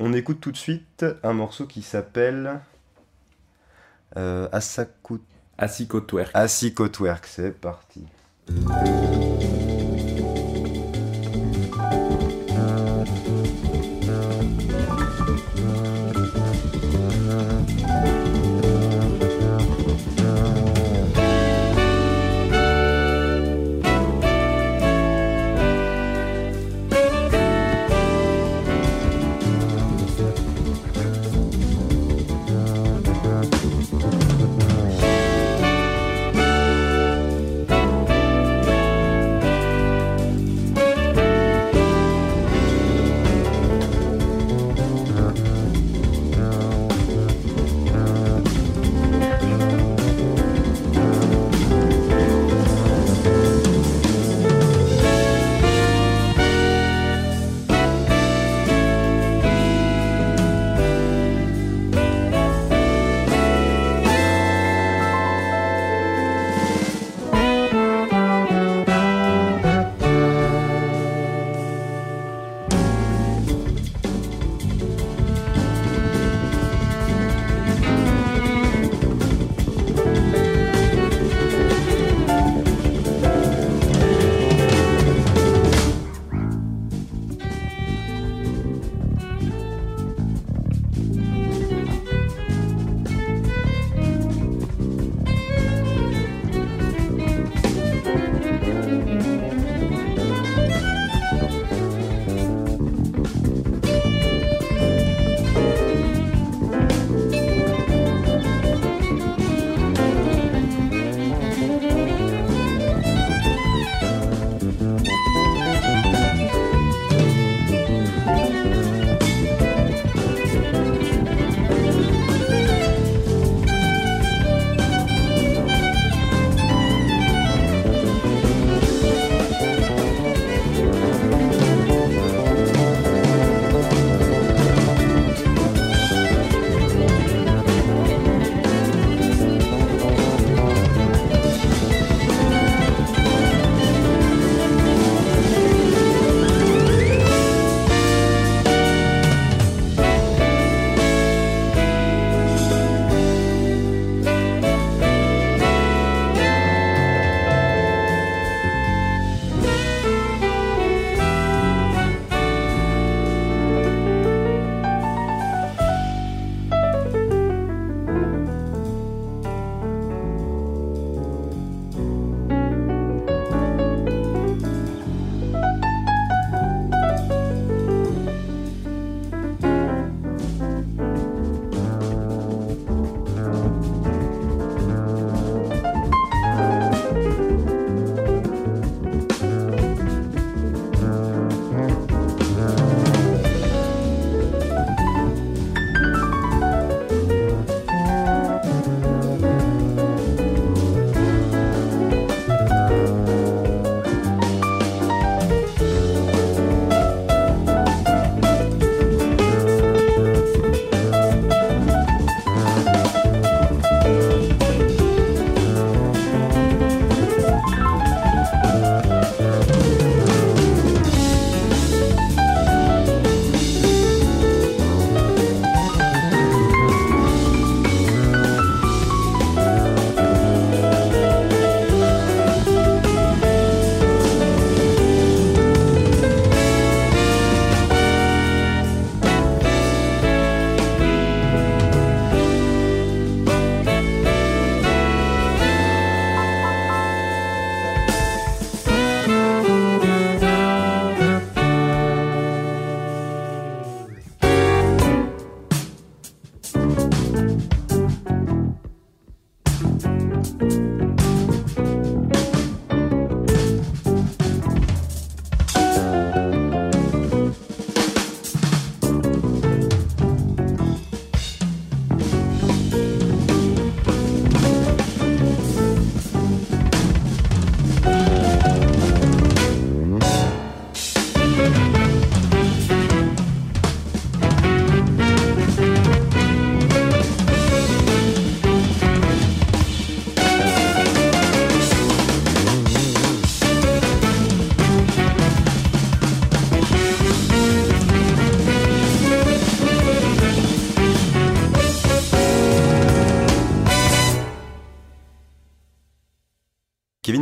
On 0.00 0.12
écoute 0.12 0.40
tout 0.40 0.50
de 0.50 0.56
suite 0.56 1.06
un 1.22 1.34
morceau 1.34 1.66
qui 1.66 1.82
s'appelle 1.82 2.58
euh, 4.16 4.48
Asaku- 4.50 5.20
Asiko 5.56 6.00
Twerk. 6.00 6.32
Asikotwerk. 6.34 7.26
C'est 7.28 7.52
parti. 7.52 8.04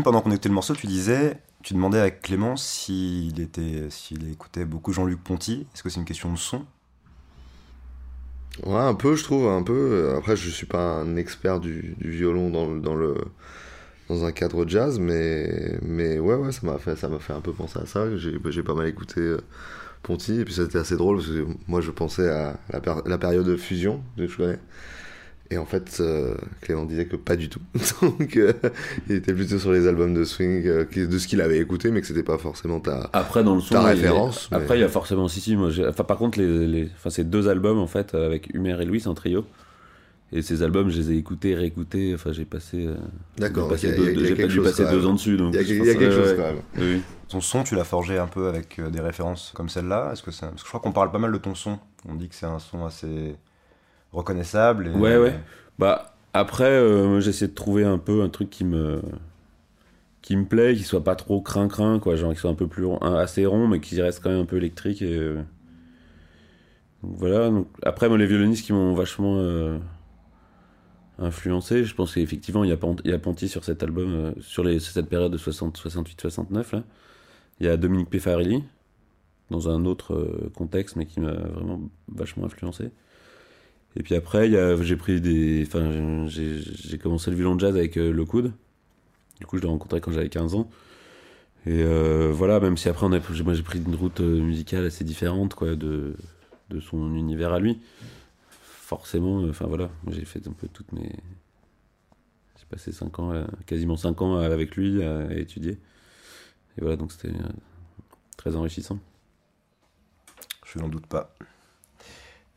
Pendant 0.04 0.20
qu'on 0.20 0.30
écoutait 0.30 0.48
le 0.48 0.54
morceau, 0.54 0.74
tu 0.74 0.86
disais, 0.86 1.38
tu 1.62 1.74
demandais 1.74 2.00
à 2.00 2.10
Clément 2.10 2.56
s'il 2.56 3.40
écoutait 3.40 4.64
beaucoup 4.64 4.92
Jean-Luc 4.92 5.22
Ponty. 5.24 5.66
Est-ce 5.74 5.82
que 5.82 5.88
c'est 5.88 5.98
une 5.98 6.06
question 6.06 6.32
de 6.32 6.38
son? 6.38 6.64
Ouais, 8.64 8.78
un 8.78 8.94
peu, 8.94 9.16
je 9.16 9.24
trouve, 9.24 9.48
un 9.48 9.62
peu. 9.62 10.14
Après, 10.16 10.36
je 10.36 10.48
suis 10.48 10.66
pas 10.66 11.00
un 11.00 11.16
expert 11.16 11.58
du, 11.58 11.96
violon 12.00 12.50
dans, 12.50 12.94
le- 12.94 13.16
dans 14.08 14.24
un 14.24 14.32
cadre 14.32 14.68
jazz, 14.68 14.98
mais 15.00 15.78
mais 15.82 16.18
ouais, 16.18 16.52
ça 16.52 16.60
m'a 16.64 16.78
fait 16.78 16.96
ça 16.96 17.08
fait 17.18 17.32
un 17.32 17.40
peu 17.40 17.52
penser 17.52 17.78
à 17.80 17.86
ça. 17.86 18.16
J'ai 18.16 18.62
pas 18.62 18.74
mal 18.74 18.86
écouté 18.88 19.20
euh, 19.20 19.40
Ponty 20.02 20.40
et 20.40 20.44
puis 20.44 20.54
c'était 20.54 20.78
assez 20.78 20.96
drôle 20.96 21.16
parce 21.16 21.28
que 21.28 21.46
moi 21.66 21.80
je 21.80 21.90
pensais 21.90 22.28
à 22.28 22.58
la, 23.06 23.18
période 23.18 23.46
de 23.46 23.56
fusion 23.56 24.02
je 24.18 24.36
connais. 24.36 24.58
Et 25.50 25.58
en 25.58 25.66
fait, 25.66 25.98
euh, 26.00 26.34
Clément 26.62 26.84
disait 26.86 27.04
que 27.04 27.16
pas 27.16 27.36
du 27.36 27.48
tout. 27.50 27.60
Donc, 28.02 28.36
euh, 28.36 28.52
il 29.08 29.16
était 29.16 29.34
plutôt 29.34 29.58
sur 29.58 29.72
les 29.72 29.86
albums 29.86 30.14
de 30.14 30.24
swing, 30.24 30.66
euh, 30.66 30.84
de 30.94 31.18
ce 31.18 31.26
qu'il 31.28 31.40
avait 31.42 31.58
écouté, 31.58 31.90
mais 31.90 32.00
que 32.00 32.06
c'était 32.06 32.22
pas 32.22 32.38
forcément 32.38 32.80
ta. 32.80 33.10
Après, 33.12 33.44
dans 33.44 33.54
le 33.54 33.60
son, 33.60 33.74
Ta 33.74 33.80
il 33.82 33.84
a- 33.84 33.88
référence, 33.90 34.48
mais- 34.50 34.56
Après, 34.56 34.78
il 34.78 34.80
y 34.80 34.84
a 34.84 34.88
forcément. 34.88 35.28
Si, 35.28 35.40
si, 35.40 35.54
moi, 35.54 35.70
enfin, 35.88 36.04
par 36.04 36.16
contre, 36.16 36.38
les, 36.38 36.66
les... 36.66 36.88
Enfin, 36.96 37.10
c'est 37.10 37.28
deux 37.28 37.48
albums, 37.48 37.78
en 37.78 37.86
fait, 37.86 38.14
avec 38.14 38.48
Humer 38.54 38.76
et 38.80 38.84
Louis, 38.86 39.00
c'est 39.00 39.08
un 39.08 39.14
trio. 39.14 39.44
Et 40.32 40.40
ces 40.42 40.62
albums, 40.64 40.88
je 40.90 40.98
les 40.98 41.12
ai 41.12 41.16
écoutés, 41.18 41.54
réécoutés. 41.54 42.12
Enfin, 42.14 42.32
j'ai 42.32 42.46
passé. 42.46 42.86
euh, 42.86 42.96
D'accord, 43.38 43.68
j'ai 43.68 43.68
ok, 43.68 43.70
passé 43.70 43.86
il 43.86 43.90
y 43.90 43.92
a- 43.92 44.12
deux- 44.14 44.28
y 44.28 44.32
a 44.32 44.36
pas 44.36 44.52
dû 44.52 44.60
passer 44.62 44.84
deux 44.86 44.96
même. 44.98 45.06
ans 45.08 45.12
dessus. 45.12 45.36
Donc 45.36 45.54
Il 45.54 45.56
y 45.56 45.80
a, 45.80 45.84
y 45.84 45.90
a 45.90 45.94
quelque 45.94 46.10
chose 46.10 46.30
ouais. 46.30 46.36
quand 46.36 46.42
même. 46.42 46.62
Oui. 46.78 47.02
Ton 47.28 47.40
son, 47.40 47.62
tu 47.62 47.76
l'as 47.76 47.84
forgé 47.84 48.18
un 48.18 48.26
peu 48.26 48.48
avec 48.48 48.78
euh, 48.78 48.88
des 48.90 49.00
références 49.00 49.52
comme 49.54 49.68
celle-là 49.68 50.10
Est-ce 50.12 50.22
que 50.22 50.30
ça... 50.32 50.46
Parce 50.48 50.62
que 50.62 50.66
je 50.66 50.70
crois 50.70 50.80
qu'on 50.80 50.92
parle 50.92 51.12
pas 51.12 51.18
mal 51.18 51.30
de 51.32 51.38
ton 51.38 51.54
son. 51.54 51.78
On 52.08 52.14
dit 52.14 52.28
que 52.28 52.34
c'est 52.34 52.46
un 52.46 52.58
son 52.58 52.84
assez 52.84 53.36
reconnaissable. 54.14 54.88
Ouais, 54.96 55.18
ouais. 55.18 55.38
Bah, 55.78 56.14
après, 56.32 56.64
euh, 56.70 57.20
j'essaie 57.20 57.48
de 57.48 57.54
trouver 57.54 57.84
un 57.84 57.98
peu 57.98 58.22
un 58.22 58.28
truc 58.28 58.50
qui 58.50 58.64
me 58.64 59.02
qui 60.22 60.36
me 60.36 60.46
plaît, 60.46 60.74
qui 60.74 60.84
soit 60.84 61.04
pas 61.04 61.16
trop 61.16 61.40
crin-crin, 61.42 61.98
quoi, 61.98 62.16
genre 62.16 62.32
qui 62.32 62.38
soit 62.40 62.50
un 62.50 62.54
peu 62.54 62.66
plus 62.66 62.86
assez 63.02 63.44
rond, 63.46 63.68
mais 63.68 63.80
qui 63.80 64.00
reste 64.00 64.22
quand 64.22 64.30
même 64.30 64.40
un 64.40 64.44
peu 64.46 64.56
électrique. 64.56 65.02
Euh, 65.02 65.42
voilà. 67.02 67.50
Donc, 67.50 67.68
après, 67.82 68.08
moi, 68.08 68.16
les 68.18 68.26
violonistes 68.26 68.64
qui 68.64 68.72
m'ont 68.72 68.94
vachement 68.94 69.36
euh, 69.38 69.78
influencé, 71.18 71.84
je 71.84 71.94
pense 71.94 72.14
qu'effectivement, 72.14 72.64
il 72.64 72.70
y 72.70 72.72
a 72.72 72.76
Pant- 72.78 72.96
y 73.04 73.12
a 73.12 73.46
sur 73.48 73.64
cet 73.64 73.82
album, 73.82 74.34
sur 74.40 74.64
les, 74.64 74.80
cette 74.80 75.08
période 75.08 75.30
de 75.32 75.36
60, 75.38 75.76
68, 75.76 76.20
69 76.20 76.72
là. 76.72 76.84
Il 77.60 77.66
y 77.66 77.68
a 77.68 77.76
Dominique 77.76 78.10
Pefarelli 78.10 78.64
dans 79.50 79.68
un 79.68 79.84
autre 79.84 80.50
contexte, 80.56 80.96
mais 80.96 81.06
qui 81.06 81.20
m'a 81.20 81.32
vraiment 81.32 81.80
vachement 82.08 82.46
influencé. 82.46 82.90
Et 83.96 84.02
puis 84.02 84.14
après, 84.14 84.50
j'ai 84.82 84.96
pris 84.96 85.20
des. 85.20 85.64
Enfin, 85.66 86.26
j'ai 86.28 86.98
commencé 86.98 87.30
le 87.30 87.36
violon 87.36 87.58
jazz 87.58 87.76
avec 87.76 87.96
euh, 87.96 88.12
Le 88.12 88.24
Coude. 88.24 88.52
Du 89.38 89.46
coup, 89.46 89.56
je 89.56 89.62
l'ai 89.62 89.68
rencontré 89.68 90.00
quand 90.00 90.12
j'avais 90.12 90.28
15 90.28 90.54
ans. 90.54 90.68
Et 91.66 91.82
euh, 91.82 92.30
voilà, 92.32 92.60
même 92.60 92.76
si 92.76 92.88
après, 92.88 93.08
moi 93.08 93.20
j'ai 93.54 93.62
pris 93.62 93.82
une 93.82 93.94
route 93.94 94.20
euh, 94.20 94.40
musicale 94.40 94.84
assez 94.84 95.02
différente 95.02 95.54
quoi, 95.54 95.74
de, 95.76 96.14
son 96.80 97.14
univers 97.14 97.52
à 97.52 97.60
lui. 97.60 97.80
Forcément, 98.60 99.42
enfin 99.44 99.66
voilà, 99.66 99.90
j'ai 100.10 100.24
fait 100.24 100.46
un 100.46 100.52
peu 100.52 100.68
toutes 100.68 100.92
mes. 100.92 101.10
J'ai 102.58 102.66
passé 102.68 102.92
5 102.92 103.18
ans, 103.18 103.46
quasiment 103.64 103.96
5 103.96 104.20
ans 104.22 104.36
avec 104.36 104.76
lui 104.76 105.02
à, 105.02 105.32
étudier. 105.32 105.78
Et 106.76 106.80
voilà, 106.80 106.96
donc 106.96 107.12
c'était 107.12 107.32
très 108.36 108.56
enrichissant. 108.56 108.98
Je 110.66 110.78
n'en 110.78 110.88
doute 110.88 111.06
pas. 111.06 111.34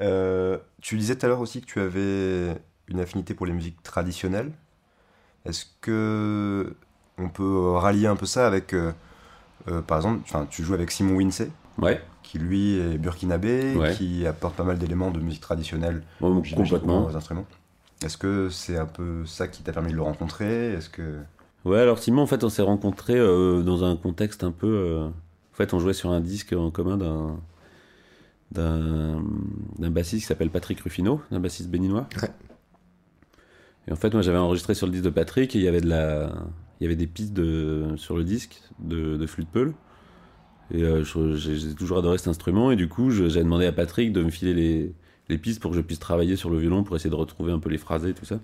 Euh, 0.01 0.57
tu 0.81 0.97
disais 0.97 1.15
tout 1.15 1.25
à 1.25 1.29
l'heure 1.29 1.39
aussi 1.41 1.62
que 1.62 1.65
tu 1.65 1.79
avais 1.79 2.55
une 2.88 2.99
affinité 2.99 3.33
pour 3.33 3.45
les 3.45 3.53
musiques 3.53 3.81
traditionnelles. 3.83 4.51
Est-ce 5.45 5.65
que 5.81 6.75
on 7.17 7.29
peut 7.29 7.71
rallier 7.71 8.07
un 8.07 8.15
peu 8.15 8.25
ça 8.27 8.45
avec, 8.45 8.73
euh, 8.73 8.91
euh, 9.69 9.81
par 9.81 9.97
exemple, 9.97 10.19
enfin, 10.23 10.45
tu 10.49 10.63
joues 10.63 10.73
avec 10.75 10.91
Simon 10.91 11.15
Winsey, 11.15 11.49
Ouais, 11.79 12.01
qui 12.23 12.38
lui 12.39 12.77
est 12.77 12.97
burkinabé, 12.97 13.75
Ouais. 13.75 13.93
qui 13.93 14.25
apporte 14.27 14.55
pas 14.55 14.63
mal 14.63 14.77
d'éléments 14.77 15.10
de 15.12 15.19
musique 15.19 15.41
traditionnelle, 15.41 16.03
complètement. 16.19 17.05
aux 17.07 17.15
instruments. 17.15 17.45
Est-ce 18.03 18.17
que 18.17 18.49
c'est 18.49 18.77
un 18.77 18.86
peu 18.86 19.25
ça 19.25 19.47
qui 19.47 19.63
t'a 19.63 19.71
permis 19.73 19.91
de 19.91 19.95
le 19.95 20.03
rencontrer? 20.03 20.73
Est-ce 20.73 20.89
que 20.89 21.17
Ouais, 21.65 21.79
alors 21.79 21.97
Simon, 21.97 22.21
en 22.21 22.27
fait, 22.27 22.43
on 22.43 22.49
s'est 22.49 22.62
rencontrés 22.62 23.17
euh, 23.17 23.62
dans 23.63 23.83
un 23.83 23.95
contexte 23.97 24.43
un 24.43 24.51
peu. 24.51 25.07
En 25.53 25.55
fait, 25.55 25.73
on 25.73 25.79
jouait 25.79 25.93
sur 25.93 26.12
un 26.12 26.21
disque 26.21 26.53
en 26.53 26.69
commun 26.69 26.97
d'un 26.97 27.39
d'un 28.51 29.23
d'un 29.77 29.91
bassiste 29.91 30.23
qui 30.23 30.27
s'appelle 30.27 30.49
Patrick 30.49 30.79
Ruffino, 30.79 31.21
un 31.31 31.39
bassiste 31.39 31.69
béninois. 31.69 32.07
Ouais. 32.21 32.29
Et 33.88 33.91
en 33.91 33.95
fait, 33.95 34.13
moi, 34.13 34.21
j'avais 34.21 34.38
enregistré 34.38 34.73
sur 34.73 34.86
le 34.86 34.91
disque 34.91 35.05
de 35.05 35.10
Patrick 35.10 35.55
et 35.55 35.60
il 35.60 35.63
y 35.63 35.67
avait 35.67 35.81
de 35.81 35.88
la, 35.88 36.33
il 36.79 36.83
y 36.83 36.86
avait 36.86 36.95
des 36.95 37.07
pistes 37.07 37.33
de 37.33 37.95
sur 37.95 38.17
le 38.17 38.23
disque 38.23 38.62
de, 38.79 39.15
de 39.17 39.25
flûte 39.25 39.49
peul. 39.49 39.73
Et 40.71 40.83
euh, 40.83 41.03
j'ai 41.36 41.73
toujours 41.75 41.97
adoré 41.97 42.17
cet 42.17 42.27
instrument 42.27 42.71
et 42.71 42.75
du 42.75 42.89
coup, 42.89 43.10
j'avais 43.12 43.43
demandé 43.43 43.65
à 43.65 43.71
Patrick 43.71 44.12
de 44.12 44.23
me 44.23 44.29
filer 44.29 44.53
les 44.53 44.93
les 45.29 45.38
pistes 45.38 45.62
pour 45.62 45.71
que 45.71 45.77
je 45.77 45.81
puisse 45.81 45.99
travailler 45.99 46.36
sur 46.36 46.49
le 46.49 46.57
violon 46.57 46.83
pour 46.83 46.95
essayer 46.95 47.10
de 47.10 47.15
retrouver 47.15 47.51
un 47.51 47.60
peu 47.60 47.69
les 47.69 47.77
phrasés 47.77 48.10
et 48.10 48.13
tout 48.13 48.25
ça. 48.25 48.39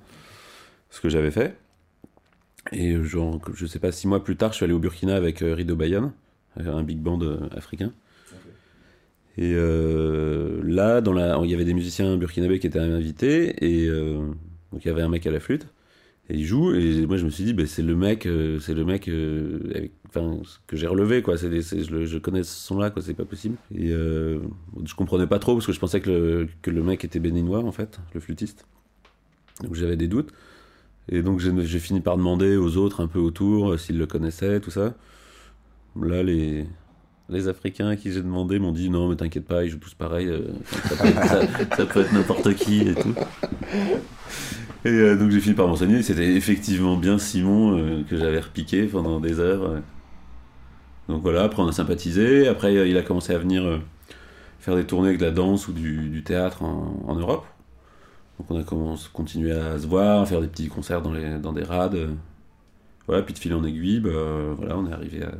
Ce 0.89 0.99
que 0.99 1.09
j'avais 1.09 1.31
fait. 1.31 1.57
Et 2.71 3.01
genre, 3.03 3.39
je 3.53 3.65
sais 3.65 3.79
pas, 3.79 3.91
six 3.91 4.07
mois 4.07 4.23
plus 4.23 4.35
tard, 4.35 4.51
je 4.51 4.57
suis 4.57 4.63
allé 4.63 4.73
au 4.73 4.79
Burkina 4.79 5.15
avec 5.15 5.41
euh, 5.41 5.53
Rido 5.53 5.75
Bayan, 5.75 6.13
euh, 6.59 6.75
un 6.75 6.83
big 6.83 6.99
band 6.99 7.19
africain. 7.55 7.91
Et 9.37 9.53
euh, 9.55 10.61
là, 10.63 11.01
dans 11.01 11.13
la, 11.13 11.39
il 11.43 11.49
y 11.49 11.53
avait 11.55 11.65
des 11.65 11.73
musiciens 11.73 12.17
burkinabés 12.17 12.59
qui 12.59 12.67
étaient 12.67 12.79
invités, 12.79 13.55
et 13.65 13.87
euh, 13.87 14.27
donc 14.71 14.85
il 14.85 14.87
y 14.87 14.91
avait 14.91 15.01
un 15.01 15.09
mec 15.09 15.25
à 15.25 15.31
la 15.31 15.39
flûte, 15.39 15.67
et 16.29 16.35
il 16.35 16.45
joue, 16.45 16.73
et 16.75 17.05
moi 17.07 17.17
je 17.17 17.25
me 17.25 17.31
suis 17.31 17.43
dit, 17.43 17.53
bah, 17.53 17.65
c'est 17.65 17.81
le 17.81 17.95
mec, 17.95 18.27
euh, 18.27 18.59
c'est 18.59 18.75
le 18.75 18.85
mec 18.85 19.05
que 19.05 20.75
j'ai 20.77 20.87
relevé, 20.87 21.23
quoi. 21.23 21.35
Des- 21.37 21.61
je, 21.61 22.17
connais 22.19 22.43
ce 22.43 22.55
son-là, 22.67 22.91
quoi. 22.91 23.01
C'est 23.01 23.15
pas 23.15 23.25
possible. 23.25 23.57
Et 23.75 23.89
je 23.89 24.95
comprenais 24.95 25.27
pas 25.27 25.39
trop 25.39 25.55
parce 25.55 25.65
que 25.65 25.73
je 25.73 25.79
pensais 25.79 25.99
que 25.99 26.09
le, 26.09 26.49
que 26.61 26.69
le 26.69 26.83
mec 26.83 27.03
était 27.03 27.19
béninois 27.19 27.63
en 27.63 27.71
fait, 27.71 27.99
le 28.13 28.19
flûtiste. 28.19 28.67
Donc 29.63 29.73
j'avais 29.73 29.97
des 29.97 30.07
doutes. 30.07 30.31
Et 31.09 31.23
donc 31.23 31.39
j'ai 31.39 31.79
fini 31.79 31.99
par 31.99 32.17
demander 32.17 32.55
aux 32.55 32.77
autres 32.77 33.01
un 33.01 33.07
peu 33.07 33.19
autour 33.19 33.77
s'ils 33.79 33.97
le 33.97 34.05
connaissaient, 34.05 34.59
tout 34.59 34.71
ça. 34.71 34.95
Là, 36.01 36.23
les, 36.23 36.65
les 37.29 37.47
Africains 37.47 37.95
qui 37.95 38.11
j'ai 38.11 38.21
demandé 38.21 38.59
m'ont 38.59 38.71
dit 38.71 38.89
non, 38.89 39.09
mais 39.09 39.15
t'inquiète 39.15 39.45
pas, 39.45 39.63
ils 39.63 39.69
jouent 39.69 39.79
tous 39.79 39.93
pareil, 39.93 40.27
euh, 40.27 40.41
ça, 40.71 40.95
peut 40.95 41.07
être, 41.07 41.75
ça- 41.75 41.85
peut 41.85 42.05
n'importe 42.11 42.53
qui 42.55 42.81
et 42.81 42.95
tout. 42.95 43.15
Et 44.85 44.89
euh, 44.89 45.15
donc 45.15 45.31
j'ai 45.31 45.39
fini 45.39 45.55
par 45.55 45.67
m'enseigner, 45.67 46.03
c'était 46.03 46.33
effectivement 46.35 46.97
bien 46.97 47.17
Simon 47.17 47.77
euh, 47.77 48.03
que 48.09 48.17
j'avais 48.17 48.39
repiqué 48.39 48.85
pendant 48.85 49.19
des 49.21 49.39
heures. 49.39 49.81
Donc 51.07 51.21
voilà, 51.21 51.43
après 51.43 51.61
on 51.61 51.67
a 51.67 51.71
sympathisé, 51.71 52.47
après 52.47 52.89
il 52.89 52.97
a 52.97 53.01
commencé 53.01 53.33
à 53.33 53.37
venir 53.37 53.81
faire 54.59 54.75
des 54.75 54.85
tournées 54.85 55.09
avec 55.09 55.19
de 55.19 55.25
la 55.25 55.31
danse 55.31 55.67
ou 55.67 55.73
du, 55.73 56.23
théâtre 56.23 56.63
en, 56.63 57.15
Europe. 57.15 57.45
Donc 58.39 58.51
on 58.51 58.59
a 58.59 58.63
commencé, 58.63 59.07
continué 59.13 59.51
à 59.51 59.79
se 59.79 59.87
voir, 59.87 60.27
faire 60.27 60.41
des 60.41 60.47
petits 60.47 60.67
concerts 60.67 61.01
dans, 61.01 61.13
les, 61.13 61.39
dans 61.39 61.53
des 61.53 61.63
rades. 61.63 62.09
Voilà, 63.07 63.21
puis 63.21 63.33
de 63.33 63.39
fil 63.39 63.53
en 63.53 63.63
aiguille, 63.65 63.99
bah, 63.99 64.11
voilà, 64.57 64.77
on 64.77 64.87
est 64.87 64.93
arrivé 64.93 65.23
à... 65.23 65.31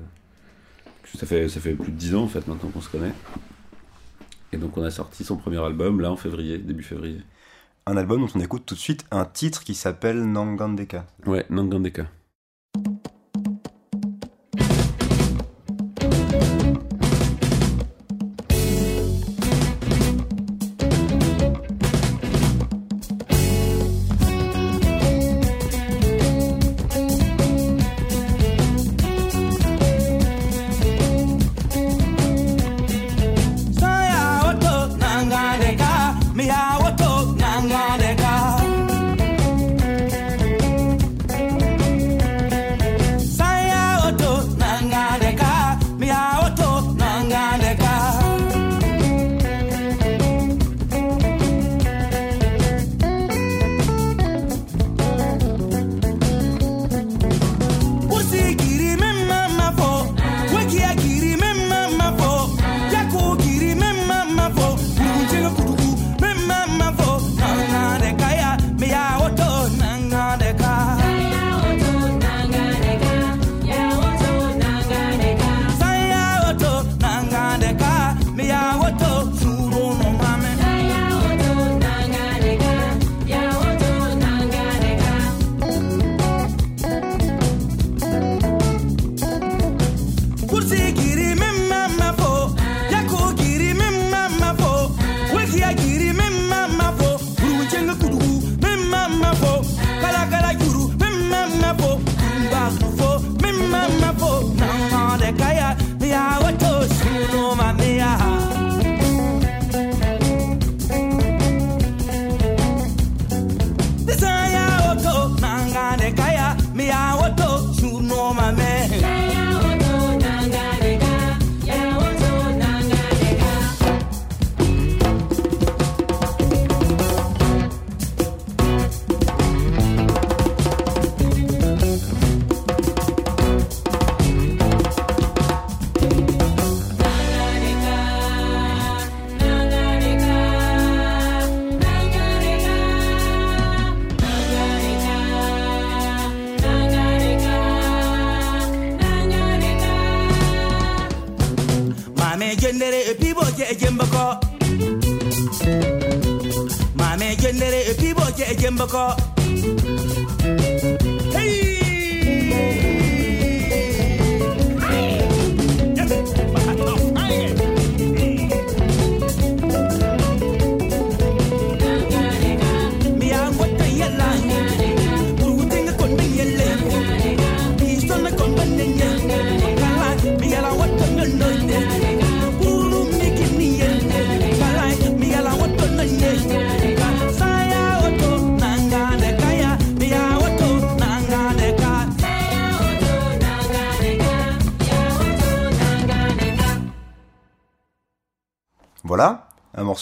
Ça 1.15 1.25
fait, 1.25 1.47
ça 1.49 1.59
fait 1.59 1.73
plus 1.73 1.91
de 1.91 1.97
10 1.97 2.15
ans 2.15 2.23
en 2.23 2.27
fait 2.27 2.47
maintenant 2.47 2.69
qu'on 2.69 2.81
se 2.81 2.89
connaît. 2.89 3.13
Et 4.51 4.57
donc 4.57 4.77
on 4.77 4.83
a 4.83 4.91
sorti 4.91 5.23
son 5.23 5.37
premier 5.37 5.57
album 5.63 5.99
là 6.01 6.11
en 6.11 6.15
février, 6.15 6.57
début 6.57 6.83
février. 6.83 7.21
un 7.85 7.97
album 7.97 8.21
dont 8.21 8.29
on 8.35 8.39
écoute 8.39 8.63
tout 8.65 8.75
de 8.75 8.79
suite 8.79 9.05
un 9.11 9.25
titre 9.25 9.63
qui 9.63 9.73
s'appelle 9.73 10.23
Nangandeka 10.23 11.05
Ouais, 11.25 11.45
Nangandeka. 11.49 12.07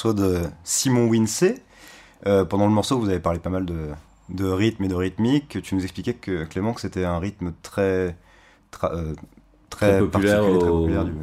Morceau 0.04 0.14
de 0.20 0.40
Simon 0.64 1.08
Winsey. 1.08 1.62
Euh, 2.26 2.44
pendant 2.44 2.66
le 2.66 2.72
morceau, 2.74 2.98
vous 2.98 3.10
avez 3.10 3.20
parlé 3.20 3.38
pas 3.40 3.50
mal 3.52 3.66
de, 3.66 3.76
de 4.30 4.46
rythme 4.46 4.84
et 4.86 4.88
de 4.88 4.96
rythmique. 4.96 5.62
Tu 5.62 5.76
nous 5.76 5.84
expliquais 5.84 6.16
que 6.16 6.46
Clément 6.46 6.74
que 6.74 6.82
c'était 6.82 7.06
un 7.06 7.20
rythme 7.20 7.54
très 7.62 8.16
tra- 8.72 8.96
euh, 8.96 9.14
très, 9.70 9.92
Très 9.92 10.00
populaire 10.00 10.42
très 10.42 10.52
au- 10.52 10.80
populaire 10.80 11.06
du- 11.06 11.14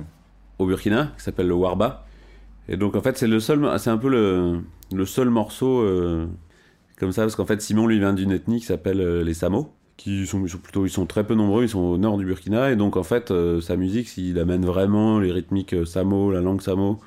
au 0.61 0.67
Burkina, 0.67 1.13
qui 1.17 1.25
s'appelle 1.25 1.49
le 1.49 1.55
Warba. 1.55 2.07
Et 2.69 2.77
donc 2.77 2.95
en 2.95 3.01
fait 3.01 3.17
c'est 3.19 3.27
le 3.27 3.41
seul, 3.41 3.69
c'est 3.79 3.91
un 3.91 3.97
peu 3.99 4.09
le, 4.09 4.61
le 4.93 5.07
seul 5.07 5.29
morceau 5.31 5.81
euh, 5.81 6.27
comme 7.01 7.11
ça, 7.11 7.23
parce 7.23 7.35
qu'en 7.35 7.47
fait 7.47 7.61
Simon 7.61 7.87
lui 7.89 7.99
vient 7.99 8.13
d'une 8.13 8.31
ethnie 8.31 8.61
qui 8.61 8.67
s'appelle 8.67 9.23
les 9.23 9.35
Samo, 9.35 9.73
qui 9.97 10.25
sont, 10.27 10.41
plutôt, 10.63 10.87
ils 10.87 10.91
sont 10.91 11.07
très 11.07 11.25
peu 11.27 11.35
nombreux, 11.35 11.65
ils 11.65 11.69
sont 11.69 11.81
au 11.81 11.99
nord 11.99 12.17
du 12.19 12.25
Burkina, 12.27 12.71
et 12.71 12.77
donc 12.77 12.97
en 12.97 13.03
fait 13.03 13.33
sa 13.61 13.77
musique, 13.77 14.17
il 14.19 14.39
amène 14.39 14.65
vraiment 14.65 15.19
les 15.19 15.33
rythmiques 15.33 15.75
Samo, 15.87 16.31
la 16.31 16.41
langue 16.41 16.61
Samo. 16.61 17.01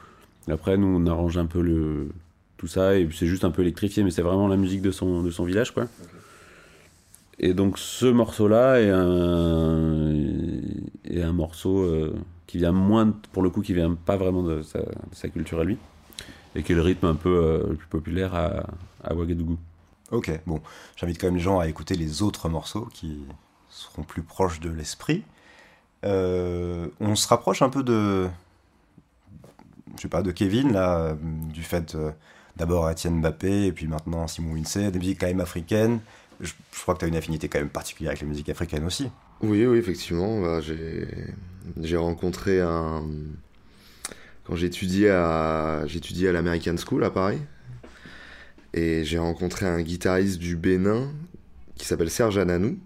Après 0.50 0.78
nous 0.78 0.88
on 0.88 1.06
arrange 1.08 1.38
un 1.38 1.46
peu 1.46 1.62
le 1.62 2.10
tout 2.58 2.68
ça 2.68 2.96
et 2.96 3.10
c'est 3.14 3.28
juste 3.28 3.44
un 3.44 3.52
peu 3.52 3.62
électrifié, 3.62 4.04
mais 4.04 4.12
c'est 4.12 4.22
vraiment 4.22 4.48
la 4.48 4.58
musique 4.58 4.82
de 4.82 4.92
son 4.92 5.24
de 5.24 5.32
son 5.32 5.46
village 5.46 5.72
quoi. 5.72 5.88
Et 7.44 7.56
donc 7.56 7.80
ce 7.80 8.06
morceau-là 8.06 8.80
est 8.82 8.92
un, 8.92 10.14
est 11.06 11.24
un 11.24 11.34
morceau 11.34 11.80
euh, 11.80 12.14
qui 12.46 12.60
vient 12.60 12.72
moins, 12.72 13.16
pour 13.32 13.42
le 13.42 13.50
coup, 13.50 13.62
qui 13.62 13.74
vient 13.74 13.96
pas 13.96 14.16
vraiment 14.16 14.44
de 14.44 14.62
sa, 14.62 14.80
de 14.80 14.86
sa 15.14 15.28
culture 15.28 15.60
à 15.60 15.64
lui, 15.64 15.80
et 16.54 16.62
qui 16.62 16.74
est 16.74 16.76
le 16.76 16.82
rythme 16.82 17.08
un 17.08 17.16
peu 17.16 17.30
euh, 17.30 17.68
le 17.70 17.76
plus 17.76 17.88
populaire 17.88 18.36
à, 18.36 18.64
à 19.04 19.16
Ouagadougou. 19.16 19.58
Ok, 20.12 20.30
bon, 20.46 20.62
j'invite 20.98 21.20
quand 21.20 21.28
même 21.28 21.38
les 21.38 21.42
gens 21.42 21.60
à 21.60 21.68
écouter 21.68 21.96
les 21.96 22.22
autres 22.22 22.48
morceaux 22.48 22.88
qui 22.94 23.26
seront 23.70 24.04
plus 24.04 24.22
proches 24.22 24.60
de 24.60 24.70
l'esprit. 24.70 25.24
Euh, 26.06 26.90
on 27.00 27.16
se 27.16 27.28
rapproche 27.28 27.64
un 27.64 27.70
peu 27.70 27.82
de, 27.82 28.28
je 29.96 30.02
sais 30.02 30.08
pas, 30.08 30.22
de 30.22 30.32
Kevin 30.32 30.74
là, 30.74 31.00
euh, 31.00 31.16
du 31.54 31.64
fait 31.64 31.96
euh, 31.96 32.12
d'abord 32.58 32.90
Etienne 32.90 33.22
Mbappé 33.22 33.66
et 33.66 33.72
puis 33.72 33.88
maintenant 33.88 34.28
Simon 34.28 34.54
Winsey, 34.54 34.92
des 34.92 35.00
musiques 35.00 35.20
quand 35.20 35.28
même 35.28 35.42
africaines. 35.42 36.00
Je, 36.40 36.52
crois 36.82 36.96
que 36.96 37.00
tu 37.00 37.06
as 37.06 37.08
une 37.08 37.16
affinité 37.16 37.48
quand 37.50 37.60
même 37.60 37.70
particulière 37.70 38.12
avec 38.12 38.22
les 38.22 38.28
musiques 38.28 38.50
africaines 38.50 38.86
aussi. 38.86 39.10
Oui, 39.42 39.66
oui, 39.66 39.78
effectivement. 39.78 40.42
bah, 40.42 40.60
j'ai, 40.62 41.08
j'ai 41.82 41.98
rencontré 41.98 42.62
un. 42.62 43.04
Quand 44.46 44.56
j'étudiais 44.56 45.12
à, 45.12 45.84
j'étudiais 45.86 46.30
à 46.30 46.32
l'American 46.32 46.76
School 46.78 47.04
à 47.04 47.12
Paris. 47.12 47.40
Et 48.74 49.04
j'ai 49.04 49.20
rencontré 49.20 49.66
un 49.66 49.82
guitariste 49.82 50.40
du 50.40 50.56
Bénin 50.56 51.12
qui 51.76 51.86
s'appelle 51.86 52.10
Serge 52.10 52.38
Ananou, 52.38 52.78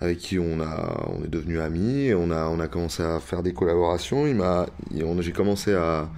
avec 0.00 0.18
qui 0.18 0.38
on, 0.38 0.60
a, 0.60 1.08
on 1.08 1.24
est 1.24 1.28
devenus 1.28 1.60
amis. 1.60 2.12
On, 2.14 2.30
a, 2.30 2.46
on 2.46 2.60
a 2.60 2.68
commencé 2.68 3.02
à 3.02 3.20
faire 3.20 3.42
des 3.42 3.52
collaborations. 3.52 4.26
Il 4.26 4.36
m'a, 4.36 4.66
j'ai 5.20 5.32
commencé 5.32 5.72
à, 5.72 6.08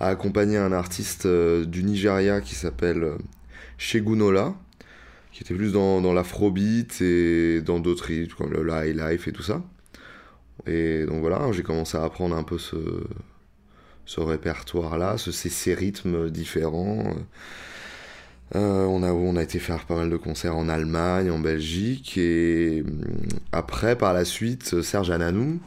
accompagner 0.00 0.58
un 0.58 0.72
artiste 0.72 1.24
euh, 1.26 1.64
du 1.64 1.82
Nigeria 1.82 2.40
qui 2.40 2.54
s'appelle 2.54 3.02
euh, 3.04 3.16
Shegunola 3.78 4.54
qui 5.34 5.42
était 5.42 5.54
plus 5.54 5.72
dans, 5.72 6.00
dans 6.00 6.12
l'afrobeat 6.12 7.00
et 7.00 7.60
dans 7.60 7.80
d'autres 7.80 8.04
rythmes, 8.04 8.34
comme 8.36 8.52
le 8.52 8.70
high 8.70 8.96
life 8.96 9.26
et 9.26 9.32
tout 9.32 9.42
ça. 9.42 9.62
Et 10.66 11.04
donc 11.06 11.20
voilà, 11.20 11.50
j'ai 11.50 11.64
commencé 11.64 11.98
à 11.98 12.04
apprendre 12.04 12.36
un 12.36 12.44
peu 12.44 12.56
ce, 12.56 12.76
répertoire-là, 14.16 15.18
ce, 15.18 15.32
ces, 15.32 15.48
ces 15.48 15.74
rythmes 15.74 16.30
différents. 16.30 17.14
Euh, 18.54 18.84
on, 18.84 19.36
a, 19.36 19.42
été 19.42 19.58
faire 19.58 19.84
pas 19.86 19.96
mal 19.96 20.10
de 20.10 20.16
concerts 20.16 20.56
en 20.56 20.68
Allemagne, 20.68 21.30
en 21.30 21.40
Belgique, 21.40 22.16
et 22.18 22.82
hum, 22.86 23.02
après, 23.52 23.96
par 23.96 24.12
la 24.12 24.24
suite, 24.24 24.82
Serge 24.82 25.10
Ananou, 25.10 25.60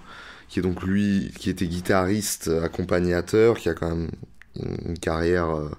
qui 0.48 0.60
est 0.60 0.62
donc 0.62 0.84
lui, 0.84 1.32
qui 1.38 1.50
était 1.50 1.68
guitariste, 1.68 2.50
accompagnateur, 2.64 3.58
qui 3.58 3.70
a 3.70 3.74
quand 3.74 3.90
même 3.90 4.10
une, 4.56 4.98
carrière 5.00 5.50
euh, 5.50 5.70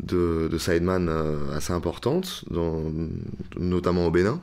de, 0.00 0.48
de 0.50 0.58
sideman 0.58 1.08
euh, 1.08 1.56
assez 1.56 1.72
importante, 1.72 2.44
notamment 3.56 4.06
au 4.06 4.10
Bénin, 4.10 4.40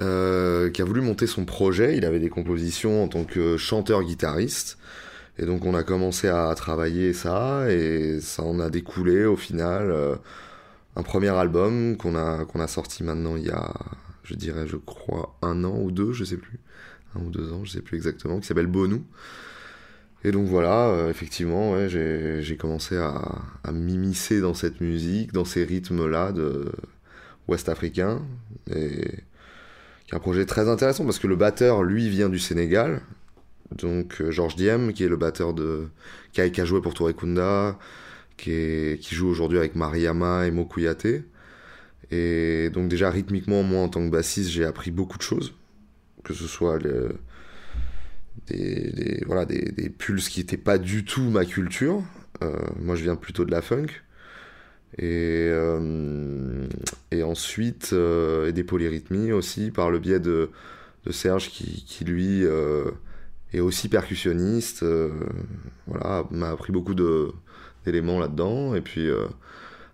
euh, 0.00 0.70
qui 0.70 0.82
a 0.82 0.84
voulu 0.84 1.00
monter 1.00 1.26
son 1.26 1.44
projet. 1.44 1.96
Il 1.96 2.04
avait 2.04 2.20
des 2.20 2.28
compositions 2.28 3.04
en 3.04 3.08
tant 3.08 3.24
que 3.24 3.56
chanteur-guitariste. 3.56 4.78
Et 5.38 5.46
donc 5.46 5.64
on 5.64 5.74
a 5.74 5.82
commencé 5.84 6.28
à 6.28 6.52
travailler 6.54 7.12
ça, 7.12 7.70
et 7.70 8.20
ça 8.20 8.42
en 8.42 8.58
a 8.60 8.70
découlé 8.70 9.24
au 9.24 9.36
final 9.36 9.90
euh, 9.90 10.16
un 10.96 11.02
premier 11.02 11.28
album 11.28 11.96
qu'on 11.96 12.16
a, 12.16 12.44
qu'on 12.44 12.60
a 12.60 12.66
sorti 12.66 13.04
maintenant 13.04 13.36
il 13.36 13.46
y 13.46 13.50
a, 13.50 13.72
je 14.24 14.34
dirais, 14.34 14.66
je 14.66 14.76
crois, 14.76 15.36
un 15.42 15.62
an 15.64 15.78
ou 15.80 15.92
deux, 15.92 16.12
je 16.12 16.24
sais 16.24 16.36
plus, 16.36 16.58
un 17.14 17.20
ou 17.20 17.30
deux 17.30 17.52
ans, 17.52 17.64
je 17.64 17.70
sais 17.70 17.82
plus 17.82 17.96
exactement, 17.96 18.40
qui 18.40 18.46
s'appelle 18.46 18.66
Bonou. 18.66 19.04
Et 20.24 20.32
donc 20.32 20.48
voilà, 20.48 20.88
euh, 20.88 21.10
effectivement, 21.10 21.72
ouais, 21.72 21.88
j'ai 21.88 22.56
commencé 22.56 22.96
à, 22.96 23.22
à 23.62 23.70
m'immiscer 23.70 24.40
dans 24.40 24.54
cette 24.54 24.80
musique, 24.80 25.32
dans 25.32 25.44
ces 25.44 25.62
rythmes-là 25.62 26.32
de 26.32 26.72
ouest 27.46 27.68
africain, 27.68 28.22
et 28.74 29.22
qui 30.06 30.12
est 30.12 30.16
un 30.16 30.18
projet 30.18 30.46
très 30.46 30.68
intéressant 30.68 31.04
parce 31.04 31.20
que 31.20 31.28
le 31.28 31.36
batteur, 31.36 31.84
lui, 31.84 32.08
vient 32.08 32.28
du 32.28 32.40
Sénégal, 32.40 33.02
donc 33.72 34.20
euh, 34.20 34.30
Georges 34.30 34.56
Diem, 34.56 34.92
qui 34.92 35.04
est 35.04 35.08
le 35.08 35.16
batteur 35.16 35.54
de 35.54 35.88
qui 36.32 36.40
a, 36.40 36.48
qui 36.48 36.60
a 36.60 36.64
joué 36.64 36.80
pour 36.80 36.94
Touré 36.94 37.14
Kunda, 37.14 37.78
qui, 38.36 38.98
joue 39.10 39.28
aujourd'hui 39.28 39.58
avec 39.58 39.74
Mariama 39.74 40.46
et 40.46 40.50
Mokuyate. 40.50 41.24
Et 42.10 42.70
donc 42.70 42.88
déjà 42.88 43.10
rythmiquement, 43.10 43.62
moi 43.62 43.82
en 43.82 43.88
tant 43.88 44.04
que 44.04 44.10
bassiste, 44.10 44.50
j'ai 44.50 44.64
appris 44.64 44.90
beaucoup 44.90 45.18
de 45.18 45.22
choses, 45.22 45.54
que 46.24 46.32
ce 46.32 46.46
soit 46.46 46.78
des, 48.46 49.22
voilà, 49.26 49.44
des, 49.44 49.72
des 49.72 49.90
pulses 49.90 50.28
qui 50.28 50.40
n'étaient 50.40 50.56
pas 50.56 50.78
du 50.78 51.04
tout 51.04 51.28
ma 51.28 51.44
culture. 51.44 52.02
Euh, 52.42 52.56
moi, 52.80 52.94
je 52.94 53.02
viens 53.02 53.16
plutôt 53.16 53.44
de 53.44 53.50
la 53.50 53.60
funk. 53.62 53.88
Et, 54.96 55.48
euh, 55.50 56.66
et 57.10 57.22
ensuite, 57.22 57.92
et 57.92 58.52
des 58.52 58.64
polyrythmies 58.64 59.32
aussi, 59.32 59.70
par 59.70 59.90
le 59.90 59.98
biais 59.98 60.20
de, 60.20 60.50
Serge, 61.10 61.50
qui 61.50 62.04
lui 62.04 62.44
est 63.52 63.60
aussi 63.60 63.88
percussionniste. 63.88 64.82
euh, 64.82 65.10
voilà, 65.86 66.24
m'a 66.30 66.50
appris 66.50 66.72
beaucoup 66.72 66.94
d'éléments 66.94 68.18
là-dedans. 68.18 68.74
Et 68.74 68.80
puis, 68.80 69.08
euh, 69.08 69.26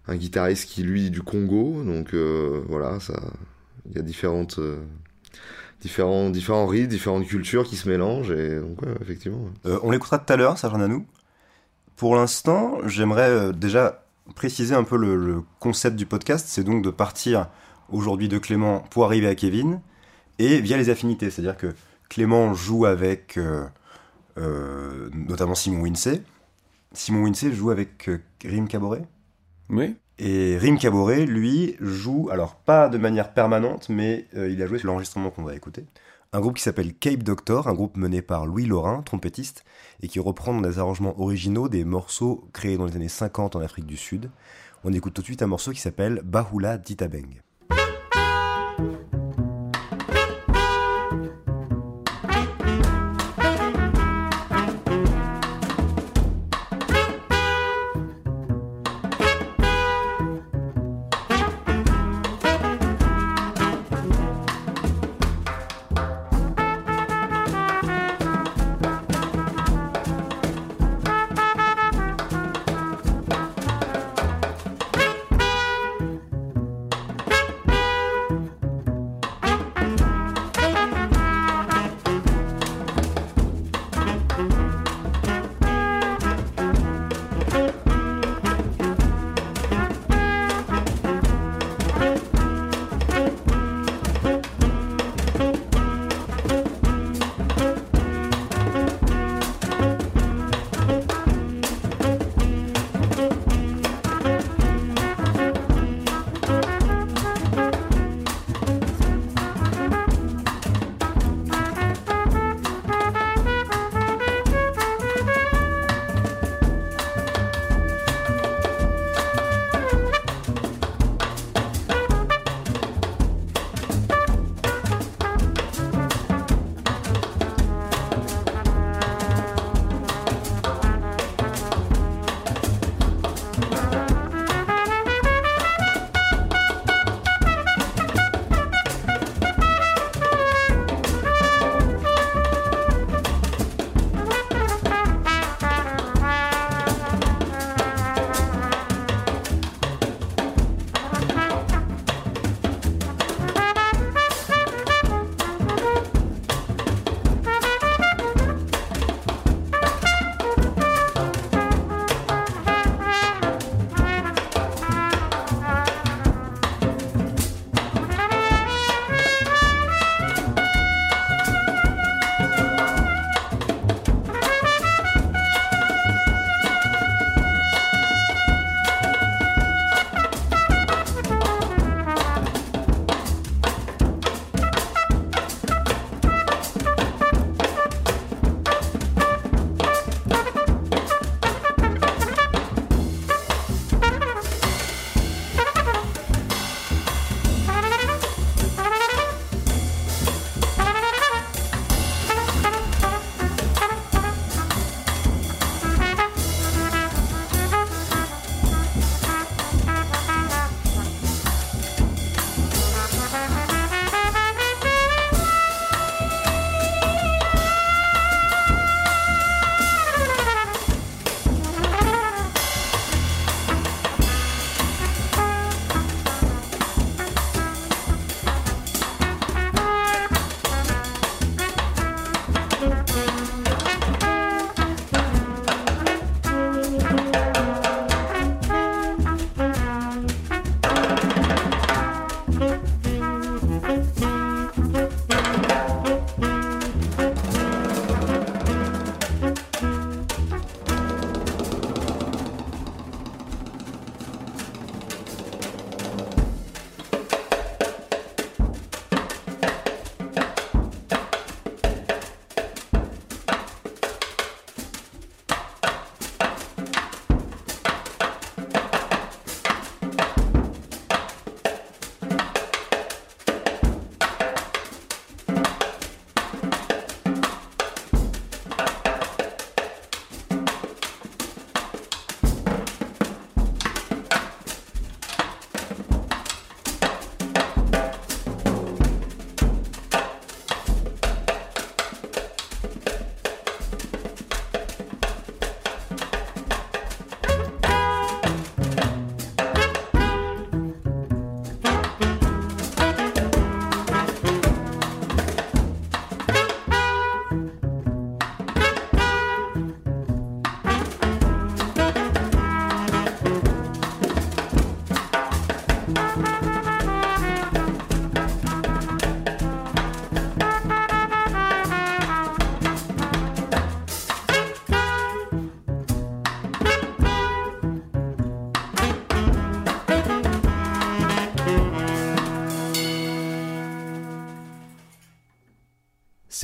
un 0.08 0.16
guitariste 0.16 0.68
qui, 0.68 0.82
lui, 0.82 1.06
est 1.06 1.10
du 1.10 1.22
Congo. 1.22 1.82
Donc, 1.84 2.14
euh, 2.14 2.62
voilà, 2.68 3.00
ça, 3.00 3.20
il 3.88 3.96
y 3.96 3.98
a 3.98 4.02
différentes. 4.02 4.60
différents, 5.80 6.30
différents 6.30 6.66
rythmes, 6.66 6.88
différentes 6.88 7.26
cultures 7.26 7.64
qui 7.64 7.76
se 7.76 7.88
mélangent, 7.88 8.30
et 8.30 8.58
donc, 8.58 8.80
ouais, 8.82 8.94
effectivement. 9.02 9.50
on 9.64 9.90
l'écoutera 9.90 10.18
tout 10.18 10.32
à 10.32 10.36
l'heure, 10.36 10.58
Serge 10.58 10.78
Nanou. 10.78 11.06
Pour 11.96 12.16
l'instant, 12.16 12.78
j'aimerais 12.86 13.52
déjà 13.52 14.04
préciser 14.34 14.74
un 14.74 14.84
peu 14.84 14.96
le 14.96 15.42
concept 15.60 15.96
du 15.96 16.06
podcast. 16.06 16.46
C'est 16.48 16.64
donc 16.64 16.82
de 16.82 16.90
partir 16.90 17.48
aujourd'hui 17.90 18.28
de 18.28 18.38
Clément 18.38 18.80
pour 18.90 19.04
arriver 19.04 19.28
à 19.28 19.34
Kevin 19.34 19.80
et 20.38 20.60
via 20.60 20.76
les 20.76 20.88
affinités. 20.88 21.30
C'est-à-dire 21.30 21.56
que 21.56 21.74
Clément 22.08 22.54
joue 22.54 22.86
avec 22.86 23.36
euh, 23.36 23.64
euh, 24.38 25.08
notamment 25.12 25.54
Simon 25.54 25.82
Winsey. 25.82 26.22
Simon 26.92 27.24
Winsey 27.24 27.52
joue 27.52 27.70
avec 27.70 28.08
euh, 28.08 28.20
Rim 28.44 28.66
Caboret. 28.68 29.02
Oui. 29.70 29.96
Et 30.18 30.56
Rim 30.58 30.78
Caboret, 30.78 31.26
lui, 31.26 31.76
joue, 31.80 32.28
alors 32.30 32.54
pas 32.54 32.88
de 32.88 32.98
manière 32.98 33.32
permanente, 33.32 33.88
mais 33.88 34.28
il 34.32 34.62
a 34.62 34.66
joué 34.68 34.78
sur 34.78 34.86
l'enregistrement 34.86 35.30
qu'on 35.30 35.42
va 35.42 35.56
écouter. 35.56 35.86
Un 36.32 36.40
groupe 36.40 36.54
qui 36.54 36.62
s'appelle 36.62 36.94
Cape 36.94 37.24
Doctor, 37.24 37.66
un 37.66 37.74
groupe 37.74 37.96
mené 37.96 38.22
par 38.22 38.46
Louis 38.46 38.64
Laurin, 38.66 39.02
trompettiste, 39.02 39.64
et 40.02 40.08
qui 40.08 40.20
reprend 40.20 40.54
dans 40.54 40.68
des 40.68 40.78
arrangements 40.78 41.20
originaux 41.20 41.68
des 41.68 41.84
morceaux 41.84 42.48
créés 42.52 42.76
dans 42.76 42.86
les 42.86 42.94
années 42.94 43.08
50 43.08 43.56
en 43.56 43.60
Afrique 43.60 43.86
du 43.86 43.96
Sud. 43.96 44.30
On 44.84 44.92
écoute 44.92 45.14
tout 45.14 45.22
de 45.22 45.26
suite 45.26 45.42
un 45.42 45.48
morceau 45.48 45.72
qui 45.72 45.80
s'appelle 45.80 46.20
Bahula 46.24 46.78
Ditabeng. 46.78 47.43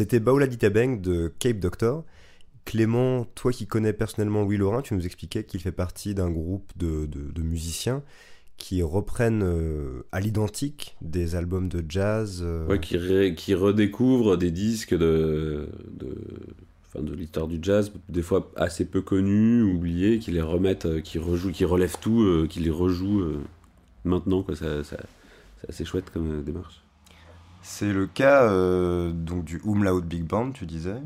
C'était 0.00 0.18
Baola 0.18 0.46
Ditabeng 0.46 1.02
de 1.02 1.30
Cape 1.40 1.58
Doctor. 1.58 2.04
Clément, 2.64 3.26
toi 3.34 3.52
qui 3.52 3.66
connais 3.66 3.92
personnellement 3.92 4.44
Louis 4.44 4.56
Laurin, 4.56 4.80
tu 4.80 4.94
nous 4.94 5.04
expliquais 5.04 5.44
qu'il 5.44 5.60
fait 5.60 5.72
partie 5.72 6.14
d'un 6.14 6.30
groupe 6.30 6.72
de, 6.78 7.06
musiciens 7.42 8.02
qui 8.56 8.82
reprennent 8.82 9.42
euh, 9.42 10.06
à 10.10 10.20
l'identique 10.20 10.96
des 11.02 11.34
albums 11.34 11.68
de 11.68 11.84
jazz. 11.86 12.40
euh, 12.42 12.78
qui, 12.78 12.96
ré- 12.96 13.34
qui 13.34 13.52
redécouvre 13.52 14.38
des 14.38 14.50
disques 14.50 14.96
de, 14.96 15.68
de, 15.92 17.14
l'histoire 17.14 17.46
du 17.46 17.58
jazz, 17.60 17.92
des 18.08 18.22
fois 18.22 18.50
assez 18.56 18.86
peu 18.86 19.02
connus, 19.02 19.62
oubliés, 19.62 20.18
qui 20.18 20.30
les 20.30 20.40
remettent, 20.40 20.86
euh, 20.86 21.00
qui 21.02 21.18
rejouent, 21.18 21.52
relèvent 21.66 21.98
tout, 22.00 22.22
euh, 22.22 22.46
qui 22.48 22.60
les 22.60 22.70
rejouent 22.70 23.42
maintenant. 24.04 24.46
Ça, 24.54 24.82
c'est 24.82 24.96
assez 25.68 25.84
chouette 25.84 26.08
comme 26.08 26.42
démarche. 26.42 26.82
C'est 27.62 27.92
le 27.92 28.06
cas 28.06 28.44
euh, 28.44 29.10
donc 29.12 29.44
du 29.44 29.60
Umlaut 29.64 30.00
Big 30.00 30.24
Band, 30.24 30.50
tu 30.52 30.66
disais. 30.66 30.96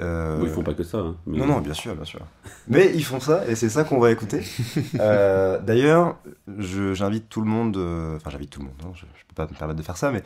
Euh, 0.00 0.38
Bon, 0.38 0.44
ils 0.46 0.50
font 0.52 0.62
pas 0.62 0.74
que 0.74 0.84
ça. 0.84 0.98
hein, 0.98 1.16
mais- 1.26 1.38
Non, 1.38 1.46
non, 1.46 1.60
bien 1.60 1.74
sûr, 1.74 1.94
bien 1.96 2.04
sûr. 2.04 2.20
Mais 2.68 2.92
ils 2.94 3.04
font 3.04 3.18
ça, 3.20 3.46
et 3.48 3.54
c'est 3.56 3.68
ça 3.68 3.82
qu'on 3.84 3.98
va 3.98 4.10
écouter. 4.12 4.42
Euh, 5.00 5.60
D'ailleurs, 5.60 6.16
je- 6.58 6.94
j'invite 6.94 7.28
tout 7.28 7.40
le 7.40 7.48
monde, 7.48 7.76
euh, 7.76 8.16
enfin 8.16 8.30
j'invite 8.30 8.50
tout 8.50 8.60
le 8.60 8.66
monde, 8.66 8.74
non, 8.84 8.94
je, 8.94 9.00
je 9.14 9.24
peux 9.26 9.34
pas 9.34 9.46
me 9.46 9.56
permettre 9.58 9.78
de 9.78 9.82
faire 9.84 9.96
ça, 9.96 10.10
mais 10.12 10.22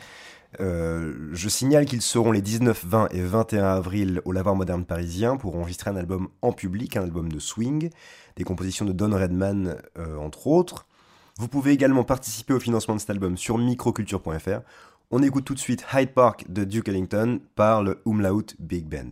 je 0.59 1.47
signale 1.49 1.85
qu'ils 1.85 2.03
seront 2.03 2.31
les 2.31 2.41
19, 2.41 2.85
20 2.85 3.07
et 3.11 3.21
21 3.21 3.65
avril 3.65 4.21
au 4.25 4.31
Lavoir 4.31 4.55
Moderne 4.55 4.85
Parisien 4.85 5.35
pour 5.37 5.55
enregistrer 5.55 5.89
un 5.89 5.95
album 5.95 6.27
en 6.43 6.51
public, 6.51 6.95
un 6.95 7.01
album 7.03 7.31
de 7.31 7.39
swing, 7.39 7.89
des 8.35 8.43
compositions 8.43 8.85
de 8.85 8.91
Don 8.91 9.09
Redman, 9.11 9.75
entre 10.19 10.45
autres. 10.47 10.85
Vous 11.39 11.47
pouvez 11.47 11.71
également 11.71 12.03
participer 12.03 12.53
au 12.53 12.59
financement 12.59 12.93
de 12.93 12.99
cet 12.99 13.09
album 13.09 13.35
sur 13.37 13.57
microculture.fr. 13.57 14.59
On 15.11 15.21
écoute 15.21 15.45
tout 15.45 15.53
de 15.53 15.59
suite 15.59 15.85
Hyde 15.93 16.13
Park 16.13 16.45
de 16.49 16.63
Duke 16.63 16.87
Ellington 16.87 17.39
par 17.55 17.83
le 17.83 18.01
Umlaut 18.05 18.55
Big 18.59 18.85
Band. 18.85 19.11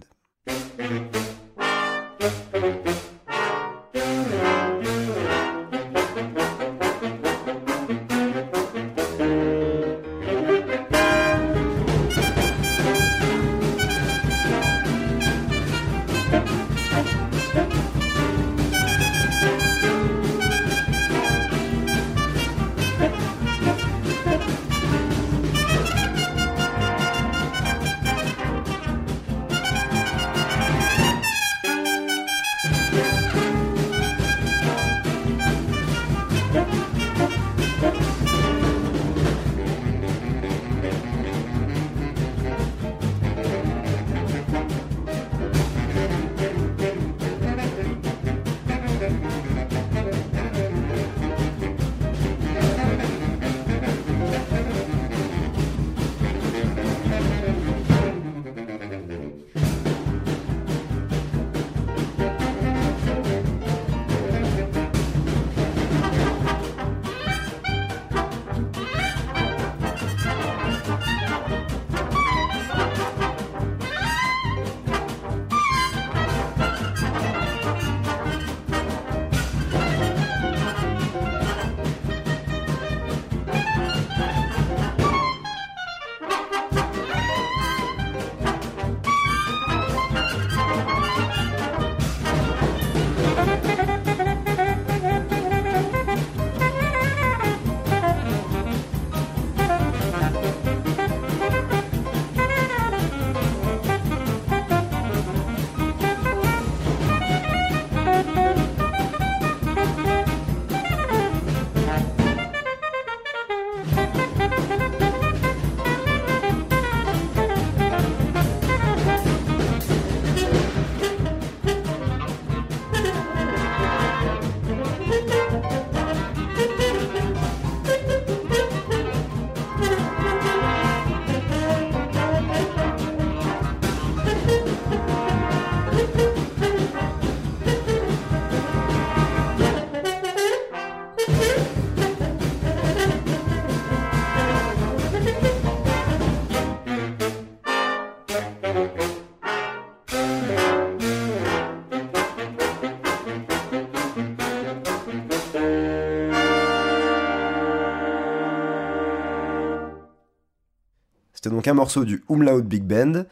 Donc 161.62 161.68
un 161.68 161.76
morceau 161.76 162.06
du 162.06 162.24
Umlaut 162.28 162.64
Big 162.64 162.82
Band, 162.82 163.26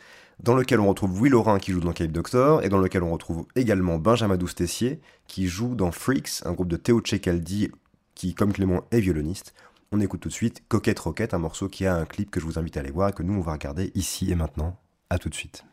dans 0.44 0.54
lequel 0.54 0.80
on 0.80 0.88
retrouve 0.88 1.18
Louis 1.18 1.30
Laurin 1.30 1.58
qui 1.58 1.72
joue 1.72 1.80
dans 1.80 1.94
Cape 1.94 2.12
Doctor, 2.12 2.64
et 2.64 2.70
dans 2.70 2.78
lequel 2.78 3.02
on 3.02 3.12
retrouve 3.12 3.48
également 3.56 3.98
Benjamin 3.98 4.38
Doustessier 4.38 5.02
qui 5.26 5.48
joue 5.48 5.74
dans 5.74 5.92
Freaks, 5.92 6.46
un 6.46 6.52
groupe 6.52 6.68
de 6.68 6.78
Théo 6.78 7.02
Tchekaldi 7.02 7.72
qui, 8.14 8.36
comme 8.36 8.54
Clément, 8.54 8.84
est 8.92 9.00
violoniste. 9.00 9.56
On 9.92 10.00
écoute 10.00 10.20
tout 10.20 10.30
de 10.30 10.34
suite 10.34 10.62
Coquette 10.68 11.00
Roquette, 11.00 11.34
un 11.34 11.40
morceau 11.40 11.70
qui 11.70 11.88
a 11.88 11.96
un 11.96 12.06
clip 12.06 12.30
que 12.30 12.40
je 12.40 12.46
vous 12.46 12.60
invite 12.60 12.78
à 12.78 12.82
aller 12.82 12.92
voir 12.92 13.10
et 13.10 13.14
que 13.14 13.24
nous 13.24 13.34
on 13.34 13.42
va 13.42 13.54
regarder 13.54 13.92
ici 13.96 14.30
et 14.30 14.36
maintenant. 14.36 14.78
À 15.10 15.18
tout 15.18 15.30
de 15.30 15.34
suite. 15.34 15.64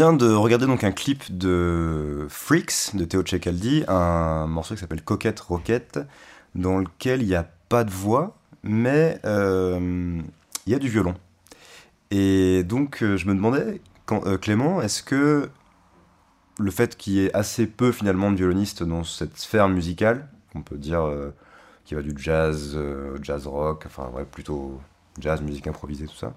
Vient 0.00 0.14
de 0.14 0.32
regarder 0.32 0.64
donc 0.64 0.82
un 0.82 0.92
clip 0.92 1.36
de 1.36 2.26
Freaks 2.30 2.96
de 2.96 3.04
Théo 3.04 3.22
Tchekaldi, 3.22 3.84
un 3.86 4.46
morceau 4.46 4.72
qui 4.72 4.80
s'appelle 4.80 5.02
Coquette 5.02 5.38
Roquette, 5.40 6.00
dans 6.54 6.78
lequel 6.78 7.20
il 7.20 7.28
n'y 7.28 7.34
a 7.34 7.46
pas 7.68 7.84
de 7.84 7.90
voix, 7.90 8.34
mais 8.62 9.20
euh, 9.26 10.18
il 10.64 10.72
y 10.72 10.74
a 10.74 10.78
du 10.78 10.88
violon. 10.88 11.14
Et 12.10 12.64
donc 12.64 13.02
euh, 13.02 13.18
je 13.18 13.26
me 13.26 13.34
demandais, 13.34 13.82
euh, 14.10 14.38
Clément, 14.38 14.80
est-ce 14.80 15.02
que 15.02 15.50
le 16.58 16.70
fait 16.70 16.96
qu'il 16.96 17.12
y 17.12 17.26
ait 17.26 17.36
assez 17.36 17.66
peu 17.66 17.92
finalement 17.92 18.30
de 18.30 18.36
violonistes 18.36 18.82
dans 18.82 19.04
cette 19.04 19.36
sphère 19.36 19.68
musicale, 19.68 20.30
on 20.54 20.62
peut 20.62 20.78
dire 20.78 21.02
euh, 21.02 21.34
qui 21.84 21.94
va 21.94 22.00
du 22.00 22.14
jazz, 22.16 22.74
jazz 23.20 23.46
rock, 23.46 23.82
enfin 23.84 24.08
ouais, 24.14 24.24
plutôt 24.24 24.80
jazz, 25.18 25.42
musique 25.42 25.66
improvisée, 25.66 26.06
tout 26.06 26.16
ça, 26.16 26.32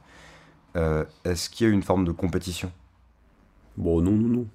est-ce 1.24 1.50
qu'il 1.50 1.66
y 1.66 1.70
a 1.70 1.74
une 1.74 1.84
forme 1.84 2.04
de 2.04 2.12
compétition? 2.12 2.70
Bon, 3.78 4.02
non, 4.02 4.12
non, 4.12 4.28
non. 4.30 4.48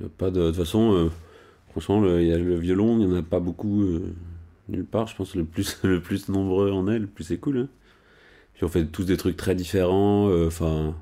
Y 0.00 0.04
a 0.04 0.08
pas 0.08 0.30
de... 0.30 0.40
de 0.40 0.46
toute 0.48 0.56
façon, 0.56 0.92
euh, 0.94 1.10
franchement, 1.70 2.00
le, 2.00 2.22
y 2.24 2.32
a 2.32 2.38
le 2.38 2.56
violon, 2.58 2.98
il 3.00 3.06
n'y 3.08 3.14
en 3.14 3.18
a 3.18 3.22
pas 3.22 3.40
beaucoup 3.40 3.82
euh, 3.82 4.14
nulle 4.68 4.84
part. 4.84 5.06
Je 5.06 5.16
pense 5.16 5.32
que 5.32 5.38
le 5.38 5.44
plus, 5.44 5.78
le 5.84 6.00
plus 6.00 6.28
nombreux 6.28 6.70
en 6.72 6.88
est, 6.88 6.98
le 6.98 7.06
plus 7.06 7.24
c'est 7.24 7.38
cool. 7.38 7.58
hein. 7.58 7.68
Puis 8.54 8.64
on 8.64 8.68
fait 8.68 8.86
tous 8.86 9.04
des 9.04 9.16
trucs 9.16 9.36
très 9.36 9.54
différents. 9.54 10.28
euh, 10.28 10.46
Enfin, 10.46 10.94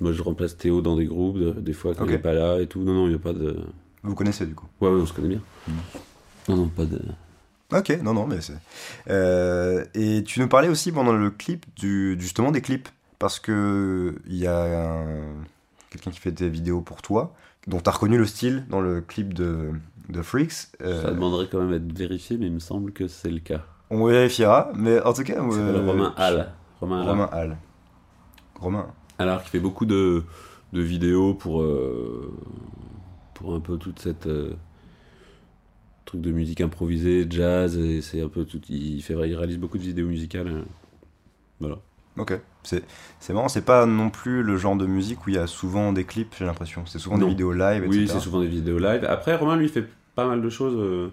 moi 0.00 0.12
je 0.12 0.22
remplace 0.22 0.56
Théo 0.56 0.80
dans 0.82 0.96
des 0.96 1.06
groupes, 1.06 1.38
de- 1.38 1.52
des 1.52 1.72
fois 1.72 1.94
quand 1.94 2.02
Ok. 2.04 2.10
il 2.10 2.12
n'est 2.12 2.18
pas 2.18 2.34
là 2.34 2.60
et 2.60 2.66
tout. 2.66 2.80
Non, 2.82 2.94
non, 2.94 3.06
il 3.06 3.10
n'y 3.10 3.14
a 3.16 3.18
pas 3.18 3.32
de. 3.32 3.56
Vous 4.02 4.14
connaissez 4.14 4.44
du 4.46 4.54
coup? 4.54 4.66
Ouais, 4.80 4.88
ouais, 4.90 5.00
on 5.00 5.06
se 5.06 5.12
connaît 5.12 5.28
bien. 5.28 5.40
Non, 6.48 6.56
non, 6.56 6.68
pas 6.68 6.84
de. 6.84 7.00
Ok, 7.72 7.98
non, 8.02 8.12
non, 8.12 8.26
mais 8.26 8.40
c'est. 8.40 8.52
Euh, 9.08 9.84
et 9.94 10.22
tu 10.22 10.40
nous 10.40 10.48
parlais 10.48 10.68
aussi 10.68 10.92
pendant 10.92 11.12
le 11.14 11.30
clip 11.30 11.64
du, 11.76 12.16
justement 12.20 12.52
des 12.52 12.60
clips, 12.60 12.88
parce 13.18 13.38
que 13.40 14.14
il 14.26 14.36
y 14.36 14.46
a 14.46 15.00
un- 15.00 15.34
quelqu'un 15.90 16.10
qui 16.10 16.20
fait 16.20 16.32
des 16.32 16.48
vidéos 16.48 16.80
pour 16.80 17.02
toi, 17.02 17.34
dont 17.66 17.80
tu 17.80 17.88
as 17.88 17.92
reconnu 17.92 18.18
le 18.18 18.26
style 18.26 18.64
dans 18.68 18.80
le 18.80 19.00
clip 19.00 19.32
de, 19.34 19.70
de 20.08 20.22
Freaks. 20.22 20.68
Euh, 20.82 21.02
Ça 21.02 21.10
demanderait 21.12 21.48
quand 21.50 21.60
même 21.60 21.72
à 21.72 21.76
être 21.76 21.96
vérifié, 21.96 22.36
mais 22.38 22.46
il 22.46 22.52
me 22.52 22.58
semble 22.58 22.92
que 22.92 23.06
c'est 23.08 23.30
le 23.30 23.40
cas. 23.40 23.64
on 23.90 24.04
vérifiera, 24.06 24.72
mais 24.74 25.00
en 25.02 25.12
tout 25.12 25.22
cas. 25.22 25.40
Euh, 25.42 25.86
Romain 25.86 26.14
Hall. 26.18 26.48
Romain 26.80 27.00
Hall. 27.02 27.08
Romain 27.08 27.30
Hall. 27.32 27.56
Romain. 28.60 28.86
Alors 29.18 29.42
qui 29.44 29.50
fait 29.50 29.60
beaucoup 29.60 29.86
de, 29.86 30.24
de 30.72 30.80
vidéos 30.80 31.34
pour, 31.34 31.62
euh, 31.62 32.34
pour 33.34 33.54
un 33.54 33.60
peu 33.60 33.78
toute 33.78 34.00
cette 34.00 34.26
euh, 34.26 34.54
truc 36.04 36.20
de 36.20 36.32
musique 36.32 36.60
improvisée, 36.60 37.26
jazz, 37.30 37.76
et 37.78 38.00
c'est 38.02 38.20
un 38.20 38.28
peu 38.28 38.44
tout. 38.44 38.60
Il, 38.68 39.00
fait, 39.02 39.14
il 39.14 39.34
réalise 39.36 39.58
beaucoup 39.58 39.78
de 39.78 39.82
vidéos 39.84 40.06
musicales. 40.08 40.48
euh. 40.48 40.62
Voilà. 41.60 41.78
Ok, 42.16 42.38
c'est 42.62 42.84
c'est 43.18 43.32
marrant, 43.32 43.48
c'est 43.48 43.64
pas 43.64 43.86
non 43.86 44.08
plus 44.08 44.42
le 44.44 44.56
genre 44.56 44.76
de 44.76 44.86
musique 44.86 45.26
où 45.26 45.30
il 45.30 45.34
y 45.34 45.38
a 45.38 45.46
souvent 45.48 45.92
des 45.92 46.04
clips, 46.04 46.34
j'ai 46.38 46.44
l'impression. 46.44 46.86
C'est 46.86 46.98
souvent 47.00 47.18
Non. 47.18 47.24
des 47.26 47.30
vidéos 47.32 47.52
live, 47.52 47.84
Oui, 47.88 48.02
etc. 48.02 48.12
c'est 48.14 48.20
souvent 48.24 48.40
des 48.40 48.46
vidéos 48.46 48.78
live. 48.78 49.04
Après, 49.08 49.34
Romain, 49.34 49.56
lui, 49.56 49.68
fait 49.68 49.84
pas 50.14 50.26
mal 50.26 50.40
de 50.40 50.48
choses. 50.48 50.74
euh. 50.78 51.08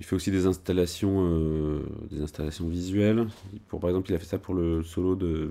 Il 0.00 0.06
fait 0.06 0.14
aussi 0.16 0.30
des 0.30 0.46
installations, 0.46 1.24
euh, 1.26 1.80
des 2.10 2.22
installations 2.22 2.68
visuelles. 2.68 3.26
Pour, 3.68 3.80
par 3.80 3.90
exemple, 3.90 4.10
il 4.10 4.14
a 4.14 4.18
fait 4.18 4.26
ça 4.26 4.38
pour 4.38 4.54
le 4.54 4.82
solo 4.82 5.14
de, 5.16 5.50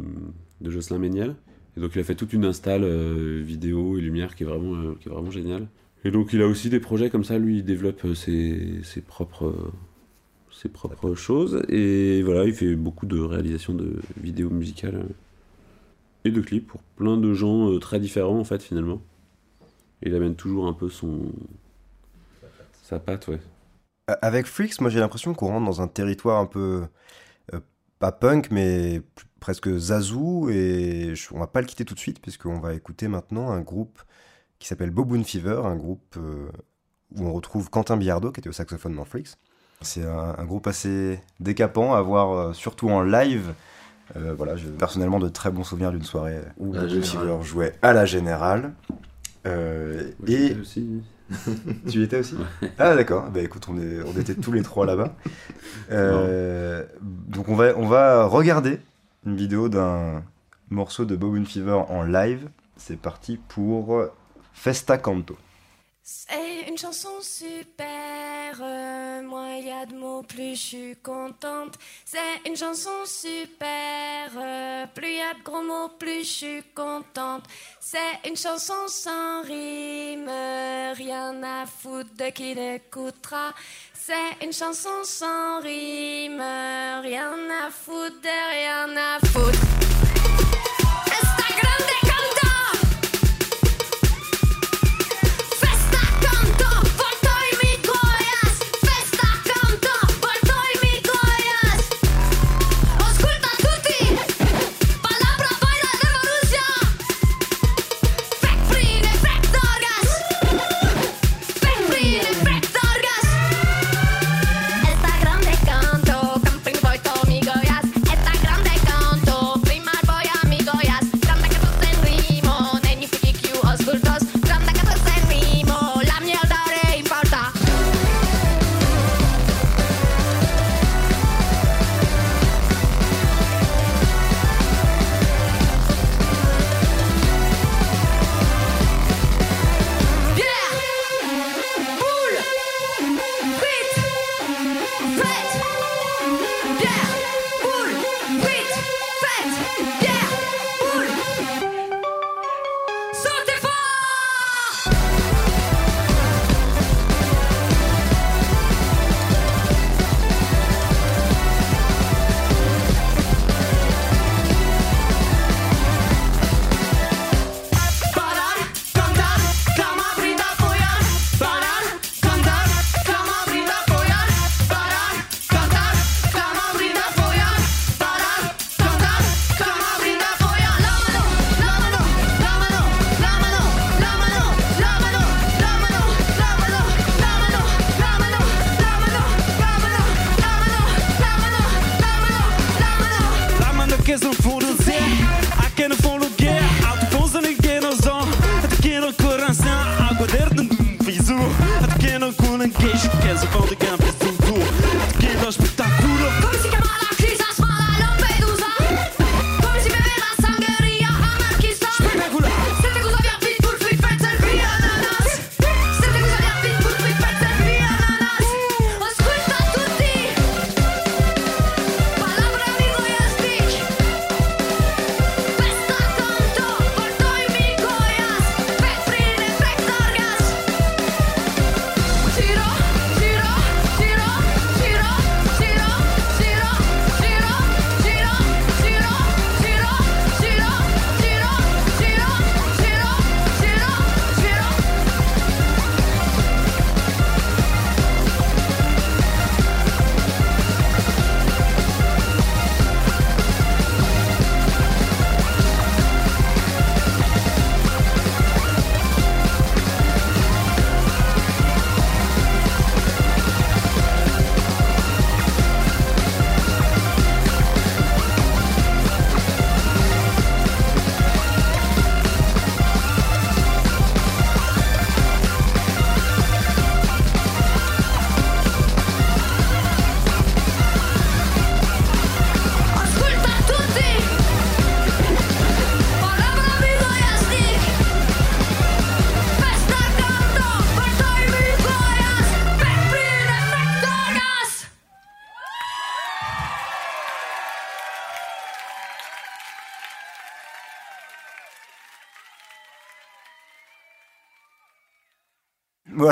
de 0.62 0.70
Jocelyn 0.70 1.00
Méniel. 1.00 1.36
Et 1.78 1.80
donc, 1.82 1.92
il 1.96 2.00
a 2.00 2.04
fait 2.04 2.16
toute 2.16 2.34
une 2.34 2.46
install 2.46 2.84
euh, 2.84 3.42
vidéo 3.44 3.98
et 3.98 4.02
lumière 4.02 4.36
qui 4.36 4.44
est 4.44 4.46
vraiment, 4.46 4.94
qui 4.96 5.08
est 5.08 5.12
vraiment 5.12 5.32
géniale. 5.32 5.68
Et 6.04 6.12
donc, 6.12 6.34
il 6.34 6.42
a 6.42 6.48
aussi 6.48 6.70
des 6.70 6.80
projets 6.80 7.10
comme 7.10 7.24
ça. 7.24 7.38
Lui, 7.38 7.58
il 7.60 7.66
développe 7.66 8.14
ses, 8.14 8.80
ses 8.84 9.02
propres, 9.02 9.54
ses 10.62 10.70
propres 10.70 11.16
choses. 11.16 11.64
Et 11.70 12.22
voilà, 12.24 12.46
il 12.46 12.54
fait 12.54 12.76
beaucoup 12.76 13.06
de 13.06 13.20
réalisations 13.20 13.74
de 13.74 14.00
vidéos 14.18 14.50
musicales 14.50 14.96
euh, 14.96 15.14
et 16.26 16.32
de 16.32 16.42
clips 16.42 16.68
pour 16.68 16.82
plein 16.96 17.18
de 17.18 17.34
gens 17.34 17.72
euh, 17.72 17.80
très 17.80 18.00
différents, 18.00 18.40
en 18.40 18.44
fait, 18.44 18.62
finalement. 18.62 19.02
Il 20.04 20.16
amène 20.16 20.36
toujours 20.36 20.68
un 20.68 20.74
peu 20.74 20.90
son. 20.90 21.32
Sa 22.84 23.00
patte, 23.00 23.28
ouais. 23.28 23.40
Avec 24.22 24.46
Freaks, 24.46 24.82
moi 24.82 24.90
j'ai 24.90 25.00
l'impression 25.00 25.34
qu'on 25.34 25.48
rentre 25.48 25.66
dans 25.66 25.82
un 25.82 25.88
territoire 25.88 26.40
un 26.40 26.46
peu. 26.46 26.84
euh, 27.54 27.60
pas 28.00 28.12
punk, 28.12 28.50
mais 28.52 29.02
presque 29.40 29.70
zazou. 29.78 30.50
Et 30.50 31.14
on 31.32 31.40
va 31.40 31.48
pas 31.48 31.62
le 31.62 31.68
quitter 31.68 31.86
tout 31.86 31.94
de 31.94 32.00
suite, 32.00 32.20
puisqu'on 32.22 32.60
va 32.60 32.74
écouter 32.74 33.08
maintenant 33.08 33.52
un 33.52 33.62
groupe 33.62 34.02
qui 34.60 34.68
s'appelle 34.68 34.92
Boboon 34.92 35.24
Fever, 35.24 35.62
un 35.66 35.76
groupe 35.76 36.18
où 36.18 37.26
on 37.26 37.34
retrouve 37.34 37.70
Quentin 37.70 37.98
Biardo, 37.98 38.32
qui 38.32 38.40
était 38.40 38.50
au 38.50 38.54
saxophone 38.54 38.96
dans 38.96 39.06
Freaks. 39.06 39.38
C'est 39.82 40.06
un, 40.06 40.36
un 40.38 40.46
groupe 40.46 40.68
assez 40.68 41.20
décapant 41.40 41.94
à 41.94 42.02
voir, 42.02 42.32
euh, 42.32 42.54
surtout 42.54 42.90
en 42.90 43.02
live. 43.02 43.54
Euh, 44.16 44.34
voilà, 44.38 44.56
j'ai 44.56 44.70
personnellement 44.70 45.20
de 45.20 45.30
très 45.30 45.52
bons 45.52 45.64
souvenirs 45.64 45.92
d'une 45.92 46.04
soirée 46.04 46.40
où 46.58 46.74
La 46.74 46.82
Boboon 46.82 47.02
Générale. 47.02 47.28
Fever 47.28 47.44
jouait 47.44 47.74
à 47.82 47.94
la 47.94 48.06
Générale. 48.06 48.74
Euh, 49.48 50.12
et 50.28 50.56
aussi. 50.60 51.02
tu 51.90 52.00
y 52.00 52.04
étais 52.04 52.20
aussi 52.20 52.36
Ah 52.78 52.94
d'accord, 52.96 53.30
bah 53.32 53.40
écoute, 53.40 53.68
on, 53.70 53.78
est, 53.78 54.02
on 54.04 54.20
était 54.20 54.36
tous 54.36 54.52
les 54.52 54.64
trois 54.64 54.86
là-bas. 54.86 55.16
Euh, 55.90 56.86
donc 57.02 57.50
on 57.50 57.56
va, 57.56 57.74
on 57.76 57.86
va 57.86 58.26
regarder 58.26 58.80
une 59.26 59.36
vidéo 59.36 59.68
d'un 59.68 60.24
morceau 60.70 61.04
de 61.04 61.18
Bowen 61.18 61.46
Fever 61.46 61.82
en 61.90 62.04
live. 62.04 62.48
C'est 62.78 62.98
parti 62.98 63.40
pour 63.50 64.02
Festa 64.54 64.98
Canto. 64.98 65.36
C'est 66.04 66.68
une 66.68 66.80
chanson 66.80 67.22
super, 67.22 68.58
euh, 68.60 69.22
moins 69.22 69.56
il 69.58 69.68
y 69.68 69.72
a 69.72 69.86
de 69.86 69.94
mots, 69.94 70.24
plus 70.24 70.56
je 70.56 70.62
suis 70.62 70.96
contente. 70.96 71.76
C'est 72.04 72.50
une 72.50 72.56
chanson 72.56 73.06
super, 73.06 74.32
euh, 74.36 74.88
plus 74.96 75.08
il 75.10 75.18
y 75.18 75.22
a 75.22 75.36
de 75.36 75.44
gros 75.44 75.62
mots, 75.62 75.90
plus 76.00 76.24
je 76.24 76.34
suis 76.34 76.64
contente. 76.74 77.44
C'est 77.80 78.28
une 78.28 78.36
chanson 78.36 78.88
sans 78.88 79.44
rime, 79.44 80.28
euh, 80.28 80.94
rien 80.98 81.42
à 81.44 81.68
foutre 81.68 82.16
de 82.18 82.32
qui 82.32 82.56
l'écoutera. 82.56 83.54
C'est 83.94 84.44
une 84.44 84.54
chanson 84.54 85.04
sans 85.04 85.62
rime, 85.62 86.42
euh, 86.42 87.02
rien 87.04 87.38
à 87.64 87.70
foutre 87.70 88.20
de 88.24 88.50
rien 88.54 88.98
à 88.98 89.20
foutre. 89.28 89.60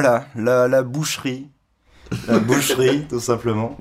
Voilà, 0.02 0.30
la, 0.34 0.70
la 0.70 0.82
boucherie. 0.82 1.50
La 2.30 2.40
boucherie, 2.40 3.06
tout 3.10 3.20
simplement. 3.20 3.76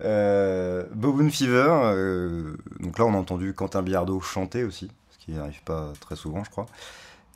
Euh, 0.00 0.84
Baboon 0.92 1.30
Fever, 1.30 1.68
euh, 1.84 2.56
donc 2.80 2.98
là 2.98 3.04
on 3.04 3.14
a 3.14 3.16
entendu 3.16 3.54
Quentin 3.54 3.80
Biardeau 3.80 4.20
chanter 4.20 4.64
aussi, 4.64 4.90
ce 5.10 5.24
qui 5.24 5.30
n'arrive 5.30 5.62
pas 5.62 5.92
très 6.00 6.16
souvent, 6.16 6.42
je 6.42 6.50
crois. 6.50 6.66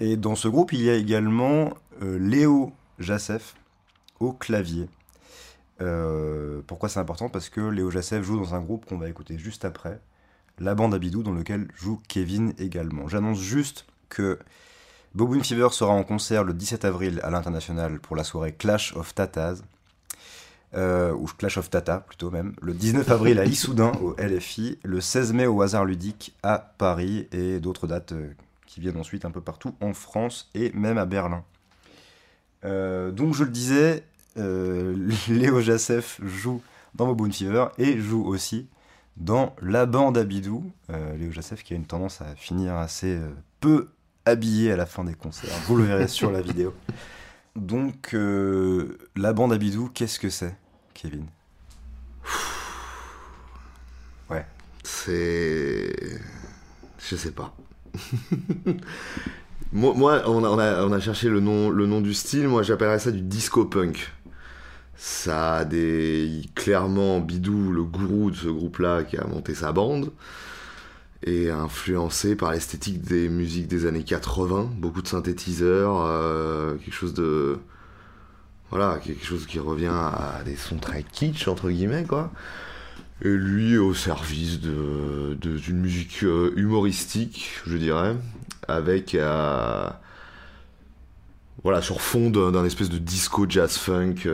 Et 0.00 0.16
dans 0.16 0.34
ce 0.34 0.48
groupe, 0.48 0.72
il 0.72 0.82
y 0.82 0.90
a 0.90 0.94
également 0.94 1.74
euh, 2.02 2.18
Léo 2.18 2.72
Jassef 2.98 3.54
au 4.18 4.32
clavier. 4.32 4.88
Euh, 5.80 6.60
pourquoi 6.66 6.88
c'est 6.88 6.98
important? 6.98 7.28
Parce 7.28 7.48
que 7.48 7.60
Léo 7.60 7.92
Jassef 7.92 8.24
joue 8.24 8.36
dans 8.36 8.56
un 8.56 8.62
groupe 8.62 8.84
qu'on 8.84 8.98
va 8.98 9.08
écouter 9.08 9.38
juste 9.38 9.64
après, 9.64 10.00
la 10.58 10.74
bande 10.74 10.92
Abidou, 10.92 11.22
dans 11.22 11.30
lequel 11.30 11.68
joue 11.76 12.02
Kevin 12.08 12.52
également. 12.58 13.06
J'annonce 13.06 13.38
juste 13.38 13.86
que 14.08 14.40
Baboon 15.14 15.44
Fever 15.44 15.68
sera 15.70 15.92
en 15.92 16.02
concert 16.02 16.42
le 16.42 16.52
17 16.52 16.84
avril 16.84 17.20
à 17.22 17.30
l'international 17.30 18.00
pour 18.00 18.16
la 18.16 18.24
soirée 18.24 18.52
Clash 18.52 18.96
of 18.96 19.14
Tatas, 19.14 19.62
euh, 20.74 21.12
ou 21.12 21.26
Clash 21.38 21.56
of 21.56 21.70
Tata 21.70 22.00
plutôt 22.00 22.32
même, 22.32 22.52
le 22.60 22.72
19 22.72 23.08
avril 23.12 23.38
à 23.38 23.44
Issoudun 23.44 23.92
au 24.02 24.16
LFI, 24.18 24.76
le 24.82 25.00
16 25.00 25.32
mai 25.32 25.46
au 25.46 25.62
Hasard 25.62 25.84
Ludique 25.84 26.34
à 26.42 26.58
Paris 26.58 27.28
et 27.30 27.60
d'autres 27.60 27.86
dates 27.86 28.10
euh, 28.10 28.32
qui 28.66 28.80
viennent 28.80 28.96
ensuite 28.96 29.24
un 29.24 29.30
peu 29.30 29.40
partout 29.40 29.76
en 29.80 29.94
France 29.94 30.50
et 30.54 30.72
même 30.72 30.98
à 30.98 31.06
Berlin. 31.06 31.44
Euh, 32.64 33.12
donc 33.12 33.34
je 33.34 33.44
le 33.44 33.50
disais, 33.50 34.02
Léo 34.36 35.60
Jassef 35.60 36.20
joue 36.24 36.60
dans 36.96 37.06
Baboon 37.06 37.30
Fever 37.30 37.66
et 37.78 38.00
joue 38.00 38.24
aussi 38.26 38.66
dans 39.16 39.54
la 39.62 39.86
bande 39.86 40.18
Abidou. 40.18 40.72
Léo 40.88 41.30
Jassef 41.30 41.62
qui 41.62 41.72
a 41.72 41.76
une 41.76 41.86
tendance 41.86 42.20
à 42.20 42.34
finir 42.34 42.74
assez 42.74 43.16
peu 43.60 43.90
habillé 44.24 44.72
à 44.72 44.76
la 44.76 44.86
fin 44.86 45.04
des 45.04 45.14
concerts. 45.14 45.50
Vous 45.66 45.76
le 45.76 45.84
verrez 45.84 46.08
sur 46.08 46.30
la 46.30 46.40
vidéo. 46.42 46.74
Donc 47.56 48.14
euh, 48.14 48.98
la 49.16 49.32
bande 49.32 49.52
Abidou, 49.52 49.90
qu'est-ce 49.92 50.18
que 50.18 50.30
c'est, 50.30 50.56
Kevin? 50.94 51.26
C'est. 54.84 56.20
Je 56.98 57.16
sais 57.16 57.32
pas. 57.32 57.54
moi, 59.72 59.94
moi, 59.94 60.22
on, 60.26 60.44
a, 60.44 60.48
on, 60.48 60.58
a, 60.58 60.84
on 60.84 60.92
a 60.92 61.00
cherché 61.00 61.28
le 61.28 61.40
nom, 61.40 61.70
le 61.70 61.86
nom 61.86 62.00
du 62.00 62.14
style. 62.14 62.48
Moi, 62.48 62.62
j'appellerais 62.62 62.98
ça 62.98 63.10
du 63.10 63.22
disco 63.22 63.64
punk. 63.64 64.12
Ça 64.96 65.56
a 65.56 65.64
des. 65.64 66.42
Clairement, 66.54 67.20
Bidou, 67.20 67.72
le 67.72 67.82
gourou 67.82 68.30
de 68.30 68.36
ce 68.36 68.48
groupe-là, 68.48 69.04
qui 69.04 69.16
a 69.16 69.24
monté 69.26 69.54
sa 69.54 69.72
bande, 69.72 70.12
est 71.24 71.50
influencé 71.50 72.36
par 72.36 72.52
l'esthétique 72.52 73.02
des 73.02 73.28
musiques 73.28 73.66
des 73.66 73.86
années 73.86 74.04
80. 74.04 74.70
Beaucoup 74.76 75.02
de 75.02 75.08
synthétiseurs, 75.08 76.02
euh, 76.02 76.76
quelque 76.76 76.94
chose 76.94 77.14
de. 77.14 77.58
Voilà, 78.70 78.98
quelque 78.98 79.24
chose 79.24 79.46
qui 79.46 79.58
revient 79.58 79.86
à 79.86 80.42
des 80.44 80.56
sons 80.56 80.78
très 80.78 81.02
kitsch, 81.02 81.48
entre 81.48 81.70
guillemets, 81.70 82.04
quoi. 82.04 82.32
Et 83.22 83.28
lui 83.28 83.78
au 83.78 83.94
service 83.94 84.60
de 84.60 85.34
d'une 85.40 85.78
musique 85.78 86.24
euh, 86.24 86.52
humoristique, 86.56 87.60
je 87.66 87.76
dirais, 87.76 88.16
avec 88.66 89.14
euh, 89.14 89.88
voilà 91.62 91.80
sur 91.80 92.00
fond 92.00 92.30
d'un 92.30 92.64
espèce 92.64 92.90
de 92.90 92.98
disco 92.98 93.46
jazz 93.48 93.76
funk 93.76 94.26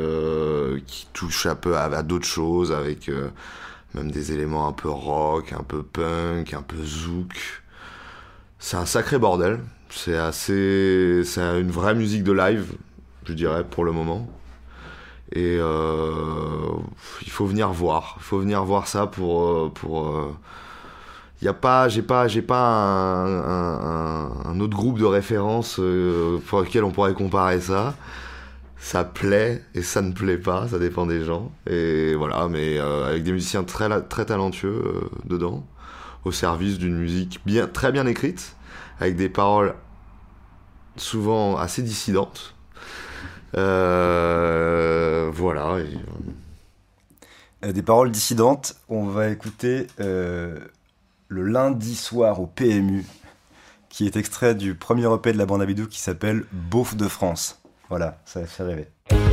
qui 0.86 1.06
touche 1.12 1.46
un 1.46 1.54
peu 1.54 1.76
à, 1.76 2.02
d'autres 2.02 2.26
choses, 2.26 2.72
avec 2.72 3.10
même 3.94 4.10
des 4.10 4.32
éléments 4.32 4.68
un 4.68 4.72
peu 4.72 4.88
rock, 4.88 5.52
un 5.52 5.62
peu 5.62 5.82
punk, 5.82 6.54
un 6.54 6.62
peu 6.62 6.82
zouk. 6.84 7.62
C'est 8.58 8.76
un 8.76 8.86
sacré 8.86 9.18
bordel. 9.18 9.60
C'est 9.90 10.16
assez, 10.16 11.22
c'est 11.24 11.40
une 11.60 11.70
vraie 11.70 11.94
musique 11.94 12.22
de 12.22 12.32
live, 12.32 12.72
je 13.24 13.32
dirais 13.32 13.64
pour 13.64 13.84
le 13.84 13.92
moment. 13.92 14.28
Et 15.32 15.58
euh, 15.60 16.24
il 17.22 17.30
faut 17.30 17.46
venir 17.46 17.70
voir. 17.70 18.16
Il 18.18 18.22
faut 18.22 18.38
venir 18.40 18.64
voir 18.64 18.86
ça 18.86 19.06
pour. 19.06 19.44
euh, 19.44 19.72
euh, 19.86 20.28
y 21.42 21.48
a 21.48 21.54
pas, 21.54 21.88
j'ai 21.88 22.02
pas, 22.02 22.28
j'ai 22.28 22.42
pas 22.42 22.58
un, 22.58 24.60
autre 24.60 24.76
groupe 24.76 24.98
de 24.98 25.04
référence 25.04 25.80
pour 26.46 26.60
lequel 26.60 26.84
on 26.84 26.90
pourrait 26.90 27.14
comparer 27.14 27.60
ça. 27.60 27.94
Ça 28.80 29.04
plaît 29.04 29.62
et 29.74 29.82
ça 29.82 30.00
ne 30.00 30.10
plaît 30.10 30.38
pas, 30.38 30.66
ça 30.66 30.78
dépend 30.78 31.04
des 31.04 31.22
gens. 31.22 31.52
Et 31.68 32.14
voilà, 32.14 32.48
mais 32.48 32.78
euh, 32.78 33.04
avec 33.06 33.22
des 33.22 33.30
musiciens 33.30 33.62
très, 33.62 33.88
très 34.08 34.24
talentueux 34.24 34.82
euh, 34.84 35.10
dedans, 35.26 35.66
au 36.24 36.32
service 36.32 36.78
d'une 36.78 36.96
musique 36.96 37.40
bien, 37.44 37.66
très 37.66 37.92
bien 37.92 38.06
écrite, 38.06 38.56
avec 38.98 39.16
des 39.16 39.28
paroles 39.28 39.74
souvent 40.96 41.58
assez 41.58 41.82
dissidentes. 41.82 42.54
Euh, 43.56 45.30
voilà. 45.32 45.76
Des 47.62 47.82
paroles 47.82 48.10
dissidentes, 48.10 48.76
on 48.88 49.04
va 49.04 49.28
écouter 49.28 49.88
le 49.98 50.62
lundi 51.28 51.94
soir 51.94 52.40
au 52.40 52.46
PMU, 52.46 53.04
qui 53.90 54.06
est 54.06 54.16
extrait 54.16 54.54
du 54.54 54.74
premier 54.74 55.12
EP 55.14 55.32
de 55.32 55.38
la 55.38 55.44
bande 55.44 55.60
Abidou 55.60 55.86
qui 55.86 56.00
s'appelle 56.00 56.44
Beauf 56.50 56.96
de 56.96 57.08
France. 57.08 57.59
Voilà, 57.90 58.18
ça 58.24 58.46
fait 58.46 58.62
rêver. 58.62 59.29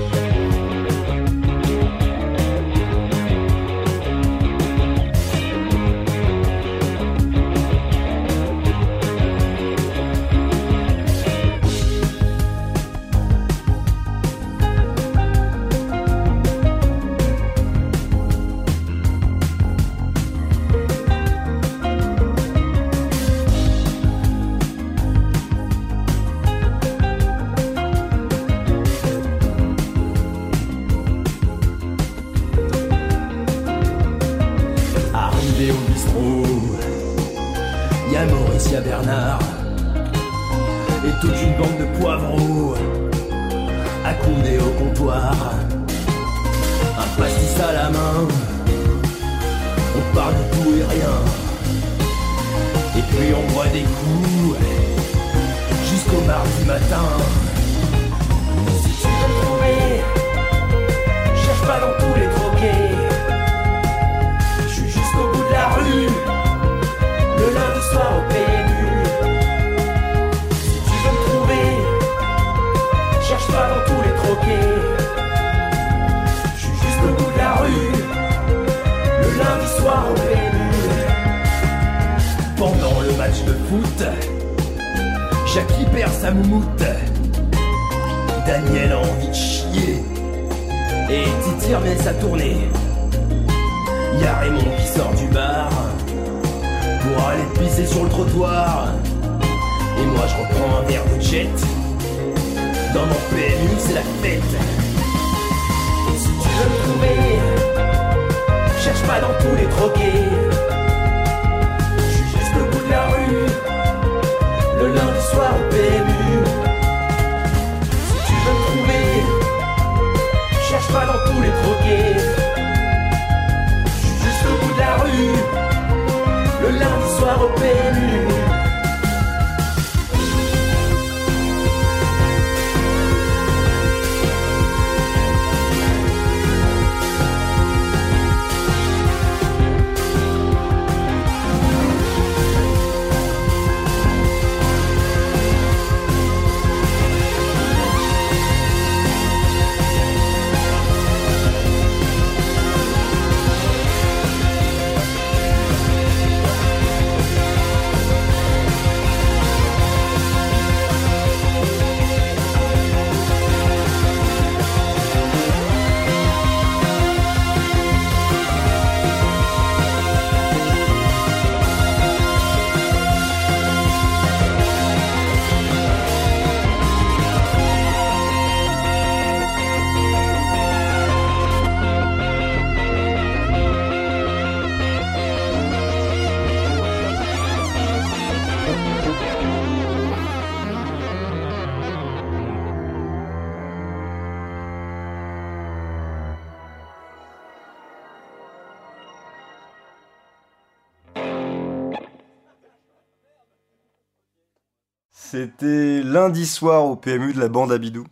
C'était 205.47 206.03
lundi 206.03 206.45
soir 206.45 206.83
au 206.85 206.95
PMU 206.97 207.31
de 207.33 207.39
la 207.39 207.47
bande 207.47 207.71
Abidou. 207.71 208.05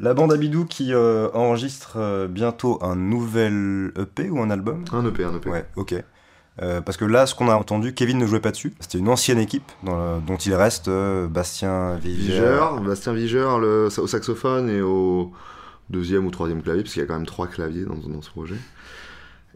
La 0.00 0.12
bande 0.14 0.32
Abidou 0.32 0.64
qui 0.64 0.92
euh, 0.92 1.28
enregistre 1.34 1.92
euh, 1.96 2.26
bientôt 2.26 2.78
un 2.82 2.96
nouvel 2.96 3.92
EP 3.96 4.28
ou 4.30 4.40
un 4.40 4.50
album 4.50 4.84
Un 4.92 5.04
EP, 5.06 5.22
un 5.24 5.36
EP. 5.36 5.48
Ouais, 5.50 5.66
ok. 5.76 5.94
Euh, 6.62 6.80
parce 6.80 6.96
que 6.96 7.04
là, 7.04 7.26
ce 7.26 7.34
qu'on 7.34 7.48
a 7.48 7.54
entendu, 7.54 7.94
Kevin 7.94 8.18
ne 8.18 8.26
jouait 8.26 8.40
pas 8.40 8.50
dessus. 8.50 8.74
C'était 8.80 8.98
une 8.98 9.08
ancienne 9.08 9.38
équipe 9.38 9.70
dans 9.84 9.96
la- 9.96 10.18
dont 10.26 10.36
il 10.36 10.54
reste 10.54 10.90
Bastien. 11.28 11.96
Vigeur, 11.96 12.80
Bastien 12.80 13.12
Vigeur 13.12 13.60
le, 13.60 13.88
au 13.98 14.06
saxophone 14.06 14.68
et 14.68 14.80
au 14.80 15.30
deuxième 15.90 16.26
ou 16.26 16.30
troisième 16.30 16.62
clavier, 16.62 16.82
parce 16.82 16.92
qu'il 16.94 17.02
y 17.02 17.04
a 17.04 17.08
quand 17.08 17.14
même 17.16 17.26
trois 17.26 17.46
claviers 17.46 17.84
dans, 17.84 17.94
dans 17.94 18.22
ce 18.22 18.30
projet. 18.30 18.56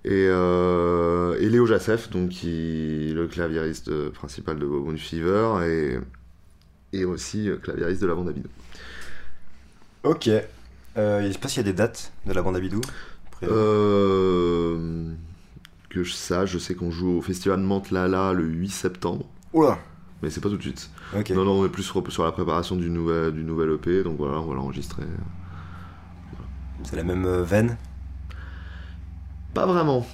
Et, 0.04 0.24
et 0.26 1.48
Léo 1.48 1.66
Jassef, 1.66 2.10
donc 2.10 2.28
qui 2.28 3.12
le 3.14 3.26
claviériste 3.26 3.90
principal 4.10 4.58
de 4.58 4.66
Bobon 4.66 4.96
Fever 4.98 5.48
et, 5.66 5.98
et 6.94 7.04
aussi 7.04 7.48
euh, 7.48 7.56
claviériste 7.56 8.00
de 8.00 8.06
la 8.06 8.14
bande 8.14 8.28
Abidou. 8.28 8.48
Ok. 10.04 10.28
Euh, 10.96 11.26
je 11.26 11.32
sais 11.32 11.38
pas 11.38 11.48
s'il 11.48 11.58
y 11.58 11.68
a 11.68 11.70
des 11.70 11.76
dates 11.76 12.12
de 12.26 12.32
la 12.32 12.42
bande 12.42 12.56
Abidou. 12.56 12.80
Après, 13.26 13.46
Euh, 13.50 15.12
que 15.88 16.04
je 16.04 16.12
sache, 16.12 16.52
je 16.52 16.58
sais 16.58 16.74
qu'on 16.74 16.90
joue 16.90 17.18
au 17.18 17.22
festival 17.22 17.60
de 17.60 17.64
Mantes-Lala 17.64 18.32
le 18.32 18.44
8 18.44 18.68
septembre, 18.68 19.26
Oula 19.52 19.78
mais 20.22 20.30
c'est 20.30 20.40
pas 20.40 20.48
tout 20.48 20.56
de 20.56 20.62
suite. 20.62 20.90
Non, 21.12 21.44
non, 21.44 21.52
on 21.60 21.66
est 21.66 21.68
plus 21.68 21.82
sur, 21.82 22.02
sur 22.10 22.24
la 22.24 22.32
préparation 22.32 22.76
du 22.76 22.88
nouvel, 22.88 23.32
du 23.32 23.44
nouvel 23.44 23.72
EP, 23.72 24.02
donc 24.02 24.16
voilà, 24.16 24.40
on 24.40 24.46
va 24.46 24.54
l'enregistrer. 24.54 25.02
C'est 26.82 26.96
la 26.96 27.04
même 27.04 27.26
euh, 27.26 27.42
veine? 27.42 27.76
Pas 29.52 29.66
vraiment. 29.66 30.06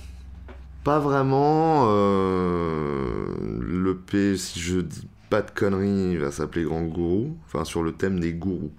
Pas 0.82 0.98
vraiment. 0.98 1.84
Euh... 1.90 3.26
L'EP, 3.60 4.36
si 4.36 4.58
je 4.60 4.80
dis 4.80 5.06
pas 5.30 5.42
de 5.42 5.50
conneries, 5.50 6.12
il 6.12 6.18
va 6.18 6.30
s'appeler 6.30 6.64
Grand 6.64 6.82
Gourou. 6.82 7.36
Enfin, 7.46 7.64
sur 7.64 7.82
le 7.82 7.92
thème 7.92 8.20
des 8.20 8.32
gourous 8.34 8.72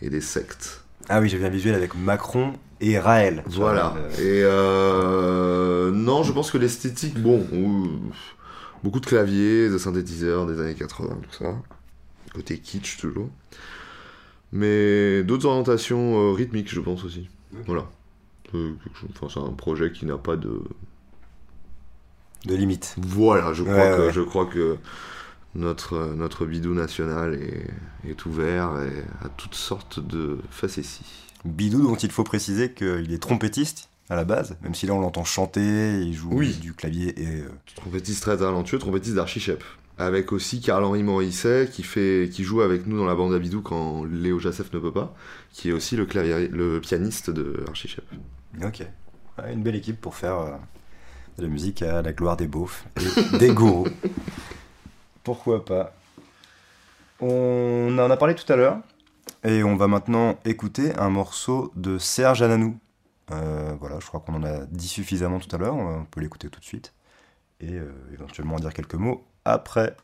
et 0.00 0.10
des 0.10 0.20
sectes. 0.20 0.84
Ah 1.08 1.20
oui, 1.20 1.28
j'ai 1.28 1.38
vu 1.38 1.44
un 1.46 1.50
visuel 1.50 1.74
avec 1.74 1.94
Macron 1.96 2.52
et 2.80 2.98
Raël. 2.98 3.42
Voilà. 3.46 3.94
le- 3.96 4.22
Et 4.22 4.42
euh... 4.44 5.90
non, 5.90 6.22
je 6.22 6.32
pense 6.32 6.50
que 6.50 6.58
l'esthétique, 6.58 7.18
bon, 7.20 7.46
ou- 7.52 7.88
beaucoup 8.84 9.00
de 9.00 9.06
claviers, 9.06 9.68
de 9.70 9.78
synthétiseurs 9.78 10.46
des 10.46 10.60
années 10.60 10.74
80, 10.74 11.18
tout 11.22 11.44
ça. 11.44 11.54
Côté 12.34 12.58
kitsch 12.58 12.98
toujours. 12.98 13.30
Mais 14.52 15.22
d'autres 15.24 15.46
orientations 15.46 16.30
euh, 16.30 16.32
rythmiques, 16.32 16.72
je 16.72 16.80
pense 16.80 17.04
aussi. 17.04 17.28
Voilà. 17.66 17.86
Euh, 18.54 18.72
Enfin, 19.10 19.26
c'est 19.32 19.40
un 19.40 19.52
projet 19.54 19.90
qui 19.92 20.06
n'a 20.06 20.16
pas 20.18 20.36
de. 20.36 20.60
De 22.44 22.54
limite. 22.54 22.94
Voilà, 22.98 23.52
je 23.52 23.62
crois, 23.62 23.74
Ouais, 23.74 23.96
que, 23.96 24.06
ouais. 24.06 24.12
je 24.12 24.20
crois 24.20 24.46
que 24.46 24.76
notre, 25.58 26.14
notre 26.14 26.46
bidou 26.46 26.72
national 26.74 27.34
est, 27.34 27.70
est 28.08 28.24
ouvert 28.26 28.70
et 28.82 29.24
à 29.24 29.28
toutes 29.28 29.54
sortes 29.54 30.00
de 30.00 30.38
facéties. 30.50 31.04
Bidou 31.44 31.82
dont 31.82 31.94
il 31.96 32.10
faut 32.10 32.24
préciser 32.24 32.72
qu'il 32.72 33.12
est 33.12 33.22
trompettiste 33.22 33.88
à 34.10 34.16
la 34.16 34.24
base, 34.24 34.56
même 34.62 34.74
si 34.74 34.86
là 34.86 34.94
on 34.94 35.00
l'entend 35.00 35.24
chanter, 35.24 36.00
il 36.00 36.14
joue 36.14 36.30
Oui. 36.32 36.54
du 36.56 36.72
clavier 36.72 37.20
et... 37.22 37.40
euh, 37.42 37.48
Trompettiste 37.74 38.22
très 38.22 38.38
talentueux, 38.38 38.78
trompettiste 38.78 39.14
d'Archichep. 39.14 39.62
Avec 39.98 40.32
aussi 40.32 40.60
Carl-Henri 40.60 41.02
Morisset 41.02 41.68
qui, 41.72 41.82
fait, 41.82 42.30
qui 42.32 42.44
joue 42.44 42.60
avec 42.62 42.86
nous 42.86 42.96
dans 42.96 43.04
la 43.04 43.14
bande 43.16 43.34
à 43.34 43.38
bidou 43.38 43.60
quand 43.60 44.04
Léo 44.04 44.38
Jassef 44.38 44.72
ne 44.72 44.78
peut 44.78 44.92
pas, 44.92 45.14
qui 45.52 45.68
est 45.70 45.72
aussi 45.72 45.96
le, 45.96 46.06
clavier, 46.06 46.48
le 46.48 46.80
pianiste 46.80 47.30
de 47.30 47.64
Archichep. 47.68 48.04
Ok. 48.64 48.82
Ouais, 49.38 49.52
une 49.52 49.62
belle 49.62 49.74
équipe 49.76 50.00
pour 50.00 50.14
faire 50.14 50.38
euh, 50.38 50.50
de 51.36 51.42
la 51.42 51.48
musique 51.48 51.82
à 51.82 52.00
la 52.00 52.12
gloire 52.12 52.36
des 52.36 52.46
beaufs 52.46 52.86
et 53.34 53.38
des 53.38 53.50
gourous. 53.52 53.88
Pourquoi 55.28 55.62
pas 55.62 55.92
On 57.20 57.98
en 57.98 58.10
a 58.10 58.16
parlé 58.16 58.34
tout 58.34 58.50
à 58.50 58.56
l'heure 58.56 58.78
et 59.44 59.62
on 59.62 59.76
va 59.76 59.86
maintenant 59.86 60.38
écouter 60.46 60.96
un 60.96 61.10
morceau 61.10 61.70
de 61.76 61.98
Serge 61.98 62.40
Ananou. 62.40 62.78
Euh, 63.32 63.74
voilà, 63.78 63.98
je 64.00 64.06
crois 64.06 64.20
qu'on 64.20 64.36
en 64.36 64.42
a 64.42 64.64
dit 64.64 64.88
suffisamment 64.88 65.38
tout 65.38 65.54
à 65.54 65.58
l'heure, 65.58 65.76
on 65.76 66.06
peut 66.06 66.22
l'écouter 66.22 66.48
tout 66.48 66.60
de 66.60 66.64
suite 66.64 66.94
et 67.60 67.74
euh, 67.74 67.92
éventuellement 68.14 68.54
en 68.54 68.58
dire 68.58 68.72
quelques 68.72 68.94
mots 68.94 69.22
après. 69.44 69.94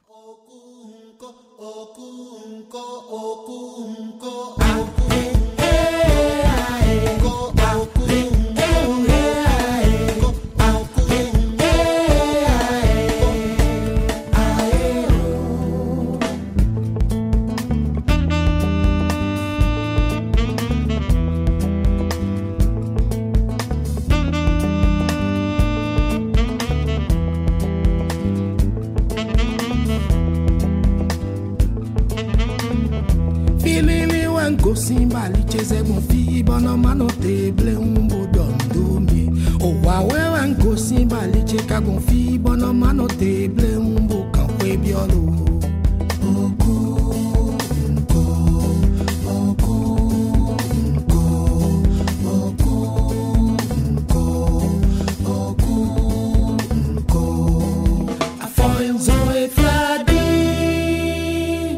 malicheze 35.14 35.82
mofibana 35.82 36.76
manoteble 36.76 37.72
mbododomi 37.72 39.22
owawewa 39.66 40.46
nkosi 40.46 41.04
baliche 41.04 41.56
kagonfibana 41.56 42.72
manoteble 42.72 43.78
mbokankwebiolo 43.78 45.20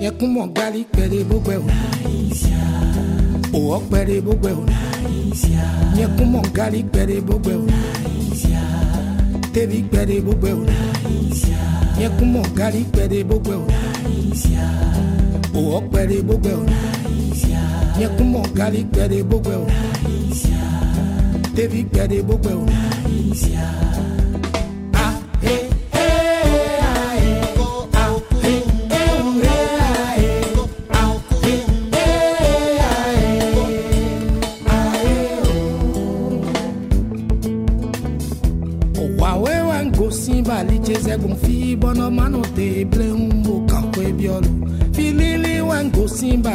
e 0.07 0.11
kumɔ 0.18 0.45
gali 0.57 0.82
kpɛle 0.91 1.18
bogbɛ 1.28 1.55
o. 1.59 1.66
Owo 3.57 3.76
kpere 3.80 4.20
gbogbo 4.20 4.48
o. 4.48 4.64
Nyekunmọ 5.96 6.40
gari 6.57 6.80
kpere 6.82 7.16
gbogbo 7.24 7.50
o. 7.50 7.66
Tebi 9.52 9.78
kpere 9.88 10.16
gbogbo 10.20 10.48
o. 10.48 10.66
Nyekunmọ 11.98 12.42
gari 12.59 12.82
kpere 12.90 13.18
gbogbo 13.24 13.52
o. 13.52 13.66
Owo 15.59 15.78
kpere 15.88 16.16
gbogbo 16.22 16.48
o. 16.48 16.64
Nyekunmọ 17.98 18.40
gari 18.59 18.82
kpere 18.90 19.18
gbogbo 19.22 19.50
o. 19.50 19.66
Tebi 21.57 21.80
kpere 21.90 22.18
gbogbo 22.22 22.48
o. 22.48 22.66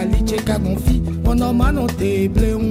simba 0.02 0.18
liche 0.18 0.36
kagonfi 0.38 1.00
bono 1.24 1.54
mano 1.54 1.88
teble 1.88 2.54
umbo 2.54 2.71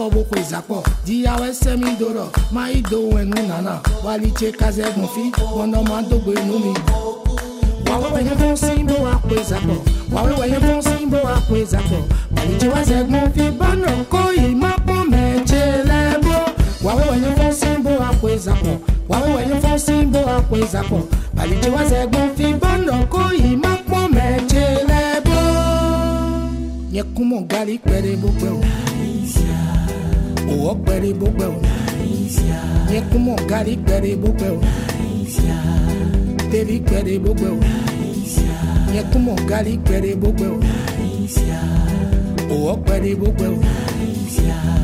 afọ 0.00 0.10
boko 0.14 0.36
izakpọ 0.40 0.82
di 1.04 1.24
yawe 1.24 1.48
sẹmi 1.54 1.90
dorọ 2.00 2.26
ma 2.52 2.70
ido 2.70 2.98
wẹnu 3.12 3.36
nana 3.48 3.80
walitse 4.04 4.52
kazẹgun 4.52 5.08
fi 5.14 5.22
mọnọmadogbe 5.56 6.32
numi. 6.46 6.72
wàwé 7.86 8.08
wẹ̀yẹ 8.14 8.34
fún 8.40 8.54
síbò 8.62 8.94
àpò 9.12 9.34
ìzàpọ̀ 9.42 9.78
wàwé 10.14 10.32
wẹ̀yẹ 10.40 10.58
fún 10.64 10.80
síbò 10.88 11.18
àpò 11.36 11.54
ìzàpọ̀ 11.62 12.00
walitse 12.36 12.66
wazẹgun 12.74 13.26
fi 13.34 13.44
bánà 13.60 13.90
kó 14.12 14.20
ìmọ̀pọ̀ 14.46 14.98
mẹ́tsẹ̀ 15.12 15.64
lẹ́bọ̀ 15.90 16.40
wàwé 16.84 17.04
wẹ̀yẹ 17.10 17.30
fún 17.38 17.52
síbò 17.60 17.92
àpò 18.08 18.26
ìzàpọ̀ 18.36 18.74
wàwé 19.10 19.28
wẹ̀yẹ 19.36 19.56
fún 19.62 19.78
síbò 19.86 20.20
àpò 20.36 20.54
ìzàpọ̀ 20.64 21.00
walitse 21.36 21.68
wazẹgun 21.76 22.28
fi 22.36 22.46
bánà 22.62 22.94
kó 23.12 23.22
ìmọ̀pọ̀ 23.50 24.00
mẹ́tsẹ̀ 24.16 24.66
lẹ́bọ̀. 24.90 25.42
nyẹ 26.92 27.02
kumọ 27.14 27.38
gali 27.50 27.74
pẹrẹ 27.86 28.12
bó 28.22 28.28
pẹ. 28.40 28.50
Owo 30.52 30.70
gbẹ̀rẹ̀ 30.84 31.14
bó 31.20 31.26
gbẹ̀ 31.36 31.48
o. 31.56 31.58
Yẹkun 32.92 33.20
mọ̀ 33.26 33.38
gari 33.50 33.74
gbẹ̀rẹ̀ 33.84 34.16
bó 34.22 34.28
gbẹ̀ 34.38 34.50
o. 34.56 34.60
Tẹ́lí 36.50 36.76
gbẹ̀rẹ̀ 36.86 37.18
bó 37.24 37.30
gbẹ̀ 37.38 37.50
o. 37.56 37.58
Yẹkun 38.94 39.22
mọ̀ 39.26 39.38
gari 39.50 39.74
gbẹ̀rẹ̀ 39.84 40.16
bó 40.22 40.28
gbẹ̀ 40.38 40.50
o. 40.54 40.58
Owo 42.54 42.72
gbẹ̀rẹ̀ 42.84 43.16
bó 43.20 43.28
gbẹ̀ 43.38 43.48
o. 43.56 43.58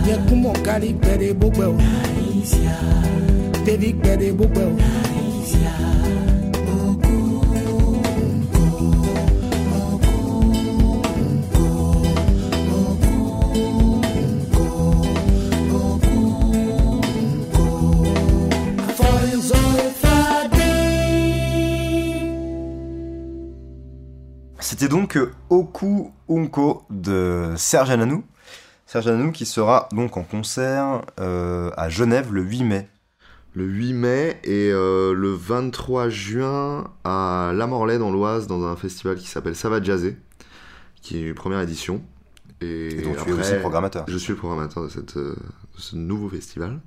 Yẹkun 0.09 0.39
gari 0.67 0.91
gbẹ̀rẹ̀ 1.01 1.35
bó 1.41 1.47
gbẹ̀ 1.57 1.69
o. 1.75 1.77
Tẹ́lí 3.65 3.89
gbẹ̀rẹ̀ 4.01 4.33
bó 4.39 4.45
gbẹ̀ 4.55 4.67
o. 4.71 4.73
Serge 27.67 27.91
Ananou. 27.91 28.23
Serge 28.87 29.09
Ananou 29.09 29.33
qui 29.33 29.45
sera 29.45 29.89
donc 29.93 30.17
en 30.17 30.23
concert 30.23 31.03
euh, 31.19 31.71
à 31.77 31.89
Genève 31.89 32.33
le 32.33 32.43
8 32.43 32.63
mai. 32.63 32.89
Le 33.55 33.65
8 33.65 33.93
mai 33.93 34.41
et 34.45 34.71
euh, 34.71 35.13
le 35.13 35.33
23 35.33 36.09
juin 36.09 36.85
à 37.03 37.51
La 37.57 37.67
Morlaix 37.67 37.99
dans 37.99 38.13
l'Oise 38.13 38.47
dans 38.47 38.65
un 38.65 38.77
festival 38.77 39.17
qui 39.17 39.27
s'appelle 39.27 39.57
Ça 39.57 39.69
va 39.69 39.83
jazzer, 39.83 40.17
qui 41.03 41.19
est 41.19 41.23
une 41.23 41.35
première 41.35 41.61
édition. 41.61 42.03
Et, 42.61 42.87
Et 42.99 43.03
donc 43.03 43.17
tu 43.25 43.31
es 43.31 43.33
aussi 43.33 43.55
programmateur. 43.57 44.05
Je 44.07 44.17
suis 44.17 44.31
le 44.35 44.39
programmateur 44.39 44.85
de, 44.85 44.89
cette, 44.89 45.17
euh, 45.17 45.35
de 45.75 45.81
ce 45.81 45.97
nouveau 45.97 46.29
festival. 46.29 46.79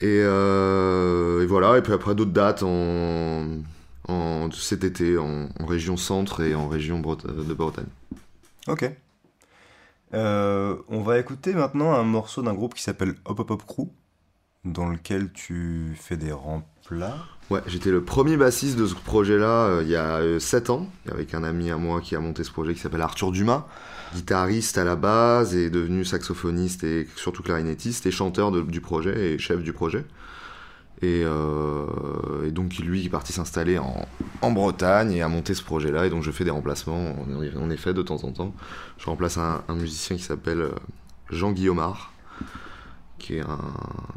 Et, 0.00 0.20
euh, 0.22 1.42
et 1.42 1.46
voilà, 1.46 1.76
et 1.78 1.82
puis 1.82 1.92
après 1.94 2.14
d'autres 2.14 2.30
dates 2.30 2.62
en, 2.62 3.58
en 4.06 4.50
cet 4.52 4.84
été 4.84 5.18
en, 5.18 5.48
en 5.58 5.66
région 5.66 5.96
centre 5.96 6.42
et 6.42 6.54
en 6.54 6.68
région 6.68 7.00
Breta- 7.00 7.26
de 7.26 7.54
Bretagne. 7.54 7.86
Ok. 8.68 8.88
Euh, 10.14 10.76
on 10.88 11.02
va 11.02 11.18
écouter 11.18 11.52
maintenant 11.52 11.92
un 11.92 12.04
morceau 12.04 12.42
d'un 12.42 12.54
groupe 12.54 12.74
qui 12.74 12.82
s'appelle 12.82 13.14
Hop 13.24 13.40
Hop 13.40 13.50
Hop 13.50 13.62
Crew, 13.66 13.88
dans 14.64 14.88
lequel 14.88 15.32
tu 15.32 15.96
fais 16.00 16.16
des 16.16 16.32
remplats. 16.32 17.18
Ouais, 17.50 17.60
j'étais 17.66 17.90
le 17.90 18.02
premier 18.02 18.36
bassiste 18.36 18.76
de 18.78 18.86
ce 18.86 18.94
projet-là 18.94 19.66
euh, 19.66 19.82
il 19.82 19.88
y 19.88 19.96
a 19.96 20.38
7 20.38 20.70
ans, 20.70 20.86
avec 21.10 21.34
un 21.34 21.44
ami 21.44 21.70
à 21.70 21.76
moi 21.76 22.00
qui 22.00 22.16
a 22.16 22.20
monté 22.20 22.44
ce 22.44 22.50
projet 22.50 22.74
qui 22.74 22.80
s'appelle 22.80 23.02
Arthur 23.02 23.32
Dumas, 23.32 23.66
guitariste 24.14 24.78
à 24.78 24.84
la 24.84 24.96
base 24.96 25.54
et 25.54 25.70
devenu 25.70 26.04
saxophoniste 26.04 26.84
et 26.84 27.08
surtout 27.16 27.42
clarinettiste 27.42 28.06
et 28.06 28.10
chanteur 28.10 28.52
du 28.52 28.80
projet 28.80 29.32
et 29.32 29.38
chef 29.38 29.62
du 29.62 29.72
projet. 29.72 30.04
Et, 31.00 31.22
euh, 31.24 32.46
et 32.46 32.50
donc 32.50 32.76
lui 32.78 33.06
est 33.06 33.08
parti 33.08 33.32
s'installer 33.32 33.78
en, 33.78 34.50
Bretagne 34.50 35.12
et 35.12 35.22
a 35.22 35.28
monté 35.28 35.54
ce 35.54 35.62
projet-là 35.62 36.06
et 36.06 36.10
donc 36.10 36.22
je 36.22 36.30
fais 36.30 36.44
des 36.44 36.50
remplacements 36.50 37.14
en, 37.56 37.70
effet 37.70 37.94
de 37.94 38.02
temps 38.02 38.24
en 38.24 38.32
temps. 38.32 38.54
Je 38.98 39.06
remplace 39.06 39.38
un, 39.38 39.62
musicien 39.74 40.16
qui 40.16 40.22
s'appelle 40.22 40.60
euh, 40.60 40.72
Jean 41.30 41.52
Guillaumard, 41.52 42.12
qui 43.18 43.36
est 43.36 43.42
un 43.42 43.60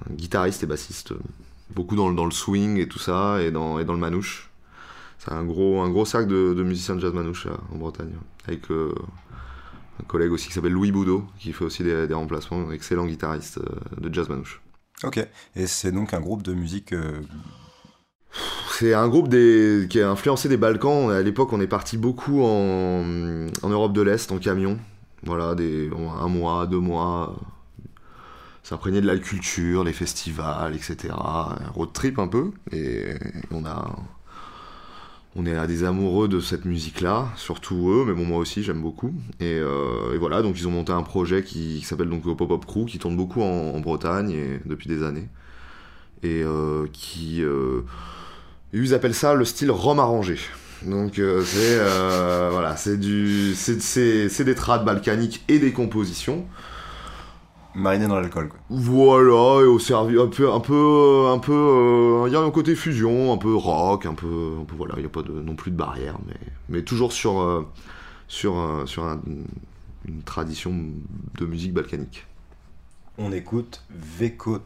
guitariste 0.09 0.63
et 0.63 0.65
bassiste, 0.65 1.11
euh, 1.11 1.19
beaucoup 1.75 1.95
dans, 1.95 2.09
le- 2.09 2.31
swing 2.31 2.77
et 2.79 2.87
tout 2.87 2.99
ça, 2.99 3.41
et 3.41 3.51
dans, 3.51 3.77
le 3.77 3.97
manouche. 3.97 4.49
C'est 5.19 5.33
un 5.33 5.43
gros, 5.43 5.81
un 5.81 5.89
gros 5.89 6.05
cercle 6.05 6.27
de, 6.27 6.63
musiciens 6.63 6.95
de 6.95 7.01
jazz 7.01 7.13
manouche 7.13 7.47
en 7.71 7.77
Bretagne, 7.77 8.13
avec 8.47 8.63
un 8.71 10.03
collègue 10.07 10.31
aussi 10.31 10.47
qui 10.47 10.53
s'appelle 10.53 10.71
Louis 10.71 10.91
Boudot, 10.91 11.25
qui 11.37 11.53
fait 11.53 11.65
aussi 11.65 11.83
des, 11.83 12.13
remplacements, 12.13 12.71
excellent 12.71 13.05
guitariste 13.05 13.59
de 13.99 14.13
jazz 14.13 14.29
manouche. 14.29 14.61
Ok. 15.03 15.17
Et 15.55 15.67
c'est 15.67 15.91
donc 15.91 16.13
un 16.13 16.19
groupe 16.21 16.43
de 16.43 16.53
musique. 16.53 16.93
euh, 16.93 17.21
C'est 18.69 18.93
un 18.93 19.07
groupe 19.07 19.27
des, 19.27 19.87
qui 19.89 20.01
a 20.01 20.09
influencé 20.09 20.49
des 20.49 20.57
Balkans. 20.57 21.11
À 21.11 21.21
l'époque, 21.21 21.53
on 21.53 21.61
est 21.61 21.67
parti 21.67 21.97
beaucoup 21.97 22.41
en, 22.43 23.03
en 23.61 23.69
Europe 23.69 23.93
de 23.93 24.01
l'Est 24.01 24.31
en 24.31 24.37
camion. 24.39 24.79
Voilà, 25.23 25.55
des, 25.55 25.89
un 26.19 26.27
mois, 26.27 26.65
deux 26.67 26.79
mois. 26.79 27.35
Ça 28.63 28.75
imprégnait 28.75 29.01
de 29.01 29.07
la 29.07 29.17
culture, 29.17 29.83
les 29.83 29.93
festivals, 29.93 30.75
etc. 30.75 31.13
Un 31.13 31.69
road 31.73 31.91
trip 31.93 32.19
un 32.19 32.27
peu. 32.27 32.51
Et 32.71 33.15
on 33.51 33.65
a. 33.65 33.95
On 35.35 35.45
est 35.45 35.55
à 35.55 35.65
des 35.65 35.85
amoureux 35.85 36.27
de 36.27 36.41
cette 36.41 36.65
musique-là, 36.65 37.29
surtout 37.37 37.89
eux, 37.89 38.03
mais 38.05 38.13
bon, 38.13 38.25
moi 38.25 38.37
aussi, 38.37 38.63
j'aime 38.63 38.81
beaucoup. 38.81 39.13
Et, 39.39 39.59
euh, 39.59 40.17
voilà, 40.19 40.41
donc 40.41 40.59
ils 40.59 40.67
ont 40.67 40.71
monté 40.71 40.91
un 40.91 41.03
projet 41.03 41.41
qui, 41.41 41.81
s'appelle 41.81 42.09
donc 42.09 42.23
Pop 42.23 42.51
Up 42.51 42.65
Crew, 42.65 42.85
qui 42.85 42.99
tourne 42.99 43.15
beaucoup 43.15 43.41
en, 43.41 43.79
Bretagne 43.79 44.31
et, 44.31 44.59
depuis 44.65 44.89
des 44.89 45.03
années. 45.03 45.29
Et 46.23 46.43
euh, 46.43 46.85
qui. 46.91 47.41
euh, 47.41 47.81
ils 48.73 48.93
appellent 48.93 49.15
ça 49.15 49.33
le 49.33 49.45
style 49.45 49.71
rhum 49.71 49.99
arrangé. 49.99 50.37
Donc 50.85 51.19
euh, 51.19 51.43
c'est 51.43 51.77
voilà, 52.51 52.75
c'est 52.75 52.97
du 52.97 53.53
c'est 53.55 54.43
des 54.43 54.55
trades 54.55 54.83
balkaniques 54.83 55.43
et 55.47 55.59
des 55.59 55.71
compositions. 55.71 56.45
Marinés 57.75 58.07
dans 58.07 58.19
l'alcool. 58.19 58.49
quoi. 58.49 58.59
Voilà, 58.69 59.61
et 59.63 59.67
au 59.67 59.79
servi 59.79 60.19
un 60.19 60.27
peu 60.27 60.51
un 60.51 60.59
peu 60.59 61.27
un 61.27 61.39
peu 61.39 61.53
euh, 61.53 62.23
il 62.27 62.33
y 62.33 62.35
a 62.35 62.39
un 62.41 62.51
côté 62.51 62.75
fusion, 62.75 63.31
un 63.33 63.37
peu 63.37 63.55
rock, 63.55 64.05
un 64.05 64.13
peu 64.13 64.57
un 64.61 64.65
peu 64.65 64.75
voilà, 64.75 64.95
il 64.97 65.03
y 65.03 65.05
a 65.05 65.09
pas 65.09 65.21
de 65.23 65.31
non 65.31 65.55
plus 65.55 65.71
de 65.71 65.77
barrière 65.77 66.17
mais 66.27 66.35
mais 66.69 66.81
toujours 66.83 67.11
sur 67.13 67.39
euh, 67.41 67.65
sur 68.27 68.57
euh, 68.59 68.85
sur 68.85 69.03
un- 69.05 69.21
une 70.07 70.21
tradition 70.23 70.73
de 71.39 71.45
musique 71.45 71.73
balkanique. 71.73 72.25
On 73.17 73.31
écoute 73.31 73.83
Veko 73.91 74.57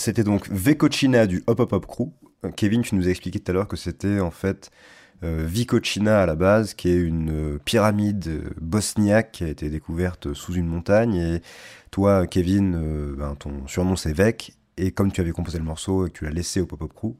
c'était 0.00 0.24
donc 0.24 0.48
Vekocina 0.50 1.26
du 1.26 1.44
Hop 1.46 1.60
Hop 1.60 1.72
Hop 1.72 1.86
Crew. 1.86 2.08
Euh, 2.44 2.50
Kevin, 2.50 2.82
tu 2.82 2.94
nous 2.96 3.06
as 3.06 3.10
expliqué 3.10 3.38
tout 3.38 3.50
à 3.50 3.54
l'heure 3.54 3.68
que 3.68 3.76
c'était 3.76 4.20
en 4.20 4.30
fait 4.30 4.70
euh, 5.22 5.46
à 6.06 6.26
la 6.26 6.34
base, 6.34 6.74
qui 6.74 6.88
est 6.88 6.96
une 6.96 7.30
euh, 7.30 7.58
pyramide 7.64 8.26
euh, 8.28 8.50
bosniaque 8.60 9.32
qui 9.32 9.44
a 9.44 9.48
été 9.48 9.68
découverte 9.68 10.32
sous 10.32 10.54
une 10.54 10.66
montagne. 10.66 11.14
Et 11.14 11.42
toi, 11.90 12.26
Kevin, 12.26 13.14
ben, 13.16 13.34
ton 13.34 13.66
surnom 13.66 13.96
c'est 13.96 14.12
Vec. 14.12 14.54
Et 14.76 14.92
comme 14.92 15.12
tu 15.12 15.20
avais 15.20 15.32
composé 15.32 15.58
le 15.58 15.64
morceau 15.64 16.06
et 16.06 16.10
que 16.10 16.18
tu 16.18 16.24
l'as 16.24 16.30
laissé 16.30 16.60
au 16.60 16.66
Pop 16.66 16.82
Up 16.82 16.92
Crew, 16.94 17.14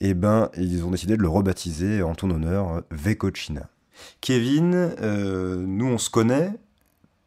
et 0.00 0.12
ben 0.12 0.50
ils 0.56 0.84
ont 0.84 0.90
décidé 0.90 1.16
de 1.16 1.22
le 1.22 1.28
rebaptiser 1.28 2.02
en 2.02 2.14
ton 2.14 2.30
honneur 2.30 2.82
Vekocina. 2.90 3.70
Kevin, 4.20 4.94
nous 5.00 5.86
on 5.86 5.98
se 5.98 6.10
connaît 6.10 6.50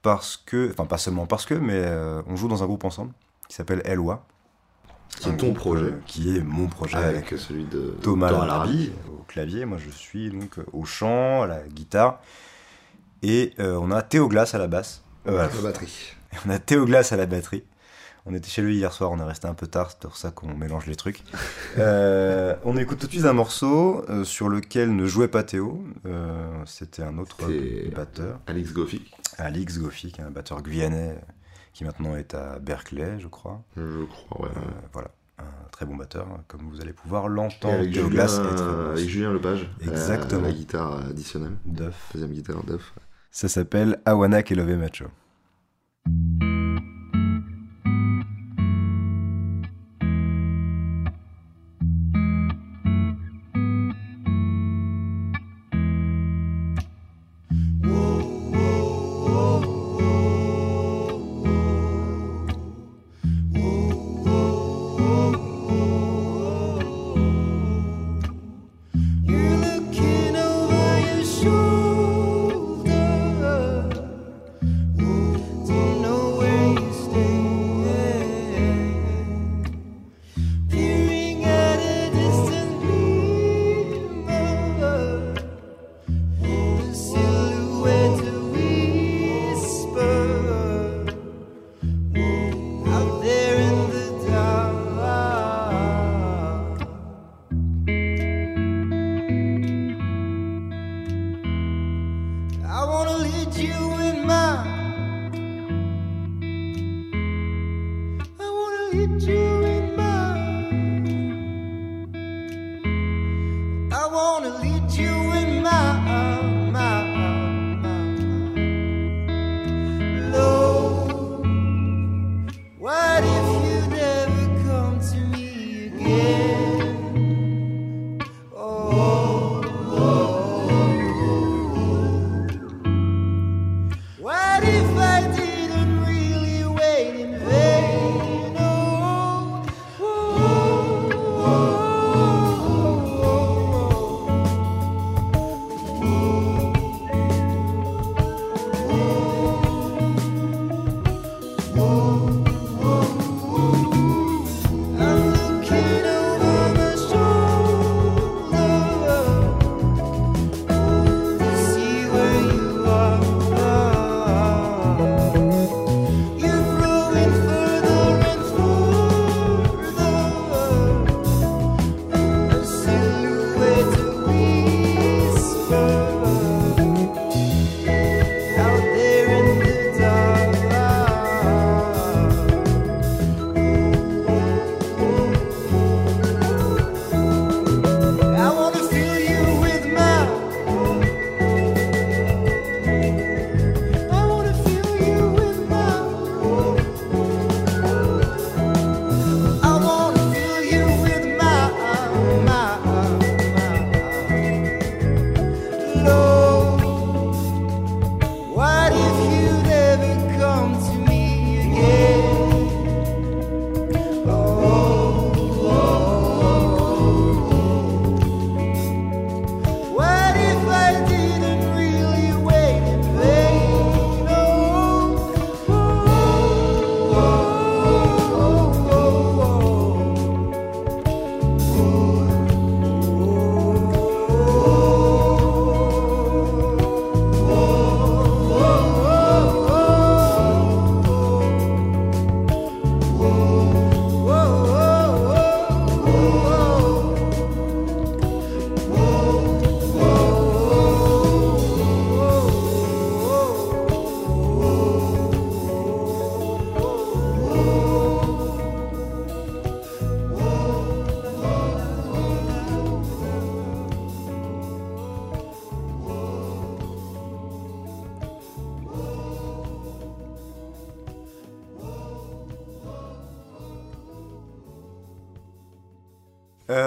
parce 0.04 0.38
que, 0.38 0.70
enfin 0.72 0.86
pas 0.86 0.98
seulement 0.98 1.26
parce 1.26 1.46
que, 1.46 1.56
mais 1.56 1.86
on 2.28 2.36
joue 2.36 2.50
dans 2.50 2.62
un 2.62 2.68
groupe 2.68 2.84
ensemble 2.84 3.14
qui 3.48 3.56
s'appelle 3.56 3.82
Eloi. 3.86 4.28
Qui 5.20 5.30
est 5.30 5.38
ton 5.38 5.54
projet. 5.54 5.86
euh, 5.86 6.00
Qui 6.06 6.38
est 6.38 6.42
mon 6.42 6.68
projet 6.68 6.98
avec 6.98 7.28
Avec 7.32 7.40
celui 7.40 7.66
de 7.66 7.96
Thomas 8.02 8.30
Thomas 8.30 8.46
Larabi 8.46 8.92
au 9.10 9.24
clavier, 9.28 9.66
moi 9.66 9.78
je 9.84 9.90
suis 9.90 10.30
donc 10.30 10.60
euh, 10.60 10.66
au 10.74 10.86
chant, 10.86 11.42
à 11.44 11.48
la 11.48 11.60
guitare, 11.68 12.22
et 13.24 13.54
euh, 13.60 13.78
on 13.82 13.92
a 13.92 14.02
Théo 14.02 14.28
Glass 14.28 14.54
à 14.54 14.58
la 14.58 14.68
basse. 14.68 15.04
Euh, 15.28 15.38
La 15.38 15.62
batterie. 15.62 16.14
on 16.46 16.50
a 16.50 16.60
Théo 16.60 16.86
Glass 16.86 17.12
à 17.12 17.18
la 17.18 17.26
batterie. 17.26 17.64
On 18.30 18.34
était 18.34 18.50
chez 18.50 18.62
lui 18.62 18.76
hier 18.76 18.92
soir, 18.92 19.12
on 19.12 19.20
est 19.20 19.24
resté 19.24 19.48
un 19.48 19.54
peu 19.54 19.68
tard, 19.68 19.90
c'est 19.90 20.02
pour 20.02 20.18
ça 20.18 20.32
qu'on 20.32 20.54
mélange 20.54 20.86
les 20.86 20.96
trucs. 20.96 21.24
Euh, 21.80 22.56
on 22.64 22.76
écoute 22.76 22.98
tout 23.00 23.06
de 23.08 23.12
suite 23.12 23.26
un 23.26 23.34
morceau 23.34 24.04
euh, 24.10 24.24
sur 24.24 24.50
lequel 24.50 24.96
ne 24.96 25.06
jouait 25.06 25.28
pas 25.28 25.44
Théo, 25.44 25.84
euh, 26.08 26.48
c'était 26.66 27.04
un 27.04 27.20
autre 27.20 27.38
batteur, 27.96 28.40
Alex 28.48 28.74
Goffy, 28.74 29.04
Alix 29.38 29.78
Goffy, 29.78 30.12
un 30.26 30.32
batteur 30.32 30.64
guyanais 30.64 31.12
euh, 31.12 31.22
qui 31.78 31.84
maintenant 31.84 32.16
est 32.16 32.34
à 32.34 32.58
Berkeley, 32.58 33.20
je 33.20 33.28
crois. 33.28 33.62
je 33.76 34.04
crois, 34.06 34.42
ouais. 34.48 34.52
Euh, 34.58 34.62
voilà, 34.94 35.10
un 35.38 35.70
très 35.72 35.86
bon 35.86 35.96
batteur, 35.96 36.26
comme 36.48 36.62
vous 36.72 36.82
allez 36.82 36.92
pouvoir 36.92 37.26
Et 37.26 37.30
l'entendre. 37.30 37.76
avec, 37.76 37.94
Julien, 37.94 38.08
Glass 38.10 38.40
bon 38.40 38.46
avec. 38.90 39.08
Julien 39.08 39.32
Lepage. 39.32 39.70
la- 39.86 39.92
Exactement. 39.92 40.42
La, 40.48 40.52
guitare 40.54 41.06
additionnelle. 41.08 41.54
Duff. 41.66 42.10
Deuxième 42.14 42.32
guitare 42.32 42.64
Duff. 42.64 42.96
Ça 43.30 43.48
s'appelle 43.48 44.02
Awana 44.06 44.42
Kelove 44.42 44.76
Macho. 44.76 45.06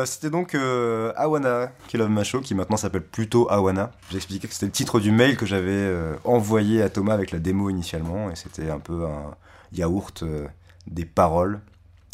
Euh, 0.01 0.06
c'était 0.06 0.31
donc 0.31 0.55
euh, 0.55 1.12
Awana, 1.16 1.72
Kill 1.89 2.01
of 2.02 2.09
Macho, 2.09 2.40
qui 2.40 2.55
maintenant 2.55 2.77
s'appelle 2.77 3.05
plutôt 3.05 3.51
Awana. 3.51 3.90
J'expliquais 4.10 4.48
que 4.48 4.55
c'était 4.55 4.66
le 4.66 4.72
titre 4.72 5.01
du 5.01 5.12
mail 5.12 5.36
que 5.36 5.47
j'avais 5.47 5.70
euh, 5.70 6.16
envoyé 6.24 6.82
à 6.82 6.89
Thomas 6.89 7.14
avec 7.14 7.31
la 7.31 7.39
démo 7.39 7.70
initialement, 7.70 8.31
et 8.31 8.36
c'était 8.36 8.70
un 8.70 8.78
peu 8.78 9.06
un 9.06 9.35
yaourt 9.72 10.22
euh, 10.22 10.47
des 10.86 11.05
paroles 11.05 11.60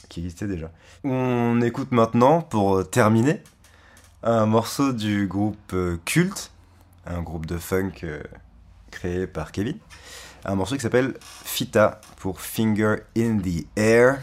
qui 0.09 0.21
existaient 0.21 0.47
déjà. 0.47 0.71
On 1.05 1.61
écoute 1.63 1.93
maintenant, 1.93 2.41
pour 2.43 2.89
terminer, 2.89 3.43
un 4.23 4.47
morceau 4.47 4.93
du 4.93 5.27
groupe 5.27 5.75
Cult, 6.05 6.51
un 7.07 7.23
groupe 7.23 7.47
de 7.47 7.59
funk 7.59 7.93
créé 8.91 9.27
par 9.27 9.53
Kevin. 9.53 9.77
Un 10.45 10.55
morceau 10.55 10.77
qui 10.77 10.83
s'appelle 10.83 11.15
Fita 11.21 12.01
pour 12.19 12.41
Finger 12.41 12.97
in 13.17 13.39
the 13.39 13.67
Air. 13.77 14.21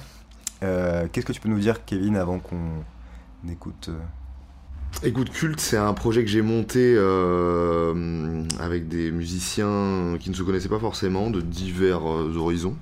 Qu'est-ce 0.62 1.26
que 1.26 1.34
tu 1.34 1.42
peux 1.42 1.50
nous 1.50 1.60
dire, 1.60 1.84
Kevin, 1.86 2.16
avant 2.16 2.40
qu'on 2.40 2.84
écoute 3.52 3.90
euh, 3.90 4.00
Écoute, 5.04 5.32
Culte, 5.32 5.60
c'est 5.60 5.78
un 5.78 5.94
projet 5.94 6.24
que 6.24 6.30
j'ai 6.30 6.44
monté 6.44 6.94
euh, 6.96 8.44
avec 8.60 8.88
des 8.88 9.12
musiciens 9.12 10.18
qui 10.20 10.30
ne 10.30 10.36
se 10.36 10.44
connaissaient 10.44 10.70
pas 10.70 10.80
forcément, 10.80 11.30
de 11.30 11.42
divers 11.42 12.10
euh, 12.10 12.36
horizons. 12.38 12.78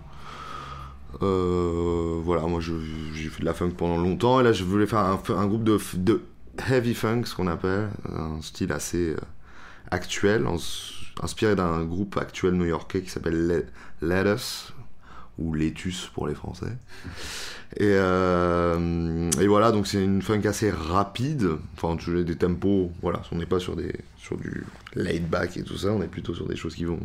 Voilà, 1.20 2.48
moi 2.48 2.60
j'ai 2.60 3.30
fait 3.30 3.42
de 3.42 3.46
la 3.46 3.54
funk 3.54 3.72
pendant 3.72 3.98
longtemps 3.98 4.40
et 4.40 4.44
là 4.44 4.54
je 4.54 4.64
voulais 4.64 4.88
faire 4.88 5.00
un, 5.00 5.48
groupe 5.48 5.64
de, 5.64 6.22
heavy 6.70 6.94
funk, 6.94 7.24
ce 7.26 7.36
qu'on 7.36 7.48
appelle, 7.48 7.90
un 8.12 8.42
style 8.42 8.72
assez 8.72 9.16
actuel, 9.90 10.46
inspiré 11.22 11.56
d'un 11.56 11.84
groupe 11.84 12.18
actuel 12.18 12.54
new-yorkais 12.54 13.02
qui 13.02 13.10
s'appelle 13.10 13.48
Le- 13.48 13.66
Lettuce, 14.02 14.74
ou 15.38 15.54
Letus 15.54 16.10
pour 16.14 16.28
les 16.28 16.36
Français. 16.36 16.78
Et, 17.78 17.94
euh, 17.96 19.30
et 19.40 19.48
voilà, 19.48 19.72
donc 19.72 19.88
c'est 19.88 20.04
une 20.04 20.22
funk 20.22 20.42
assez 20.46 20.70
rapide, 20.70 21.52
enfin 21.78 21.96
tu 21.96 22.24
des 22.24 22.36
tempos, 22.36 22.92
voilà, 23.02 23.22
on 23.32 23.38
n'est 23.38 23.46
pas 23.46 23.60
sur, 23.60 23.76
des, 23.76 23.96
sur 24.18 24.38
du 24.38 24.66
laid 24.94 25.26
back 25.30 25.56
et 25.56 25.64
tout 25.64 25.78
ça, 25.78 25.94
on 25.94 26.02
est 26.02 26.08
plutôt 26.08 26.36
sur 26.36 26.48
des 26.48 26.58
choses 26.58 26.76
qui 26.76 26.84
vont 26.84 27.00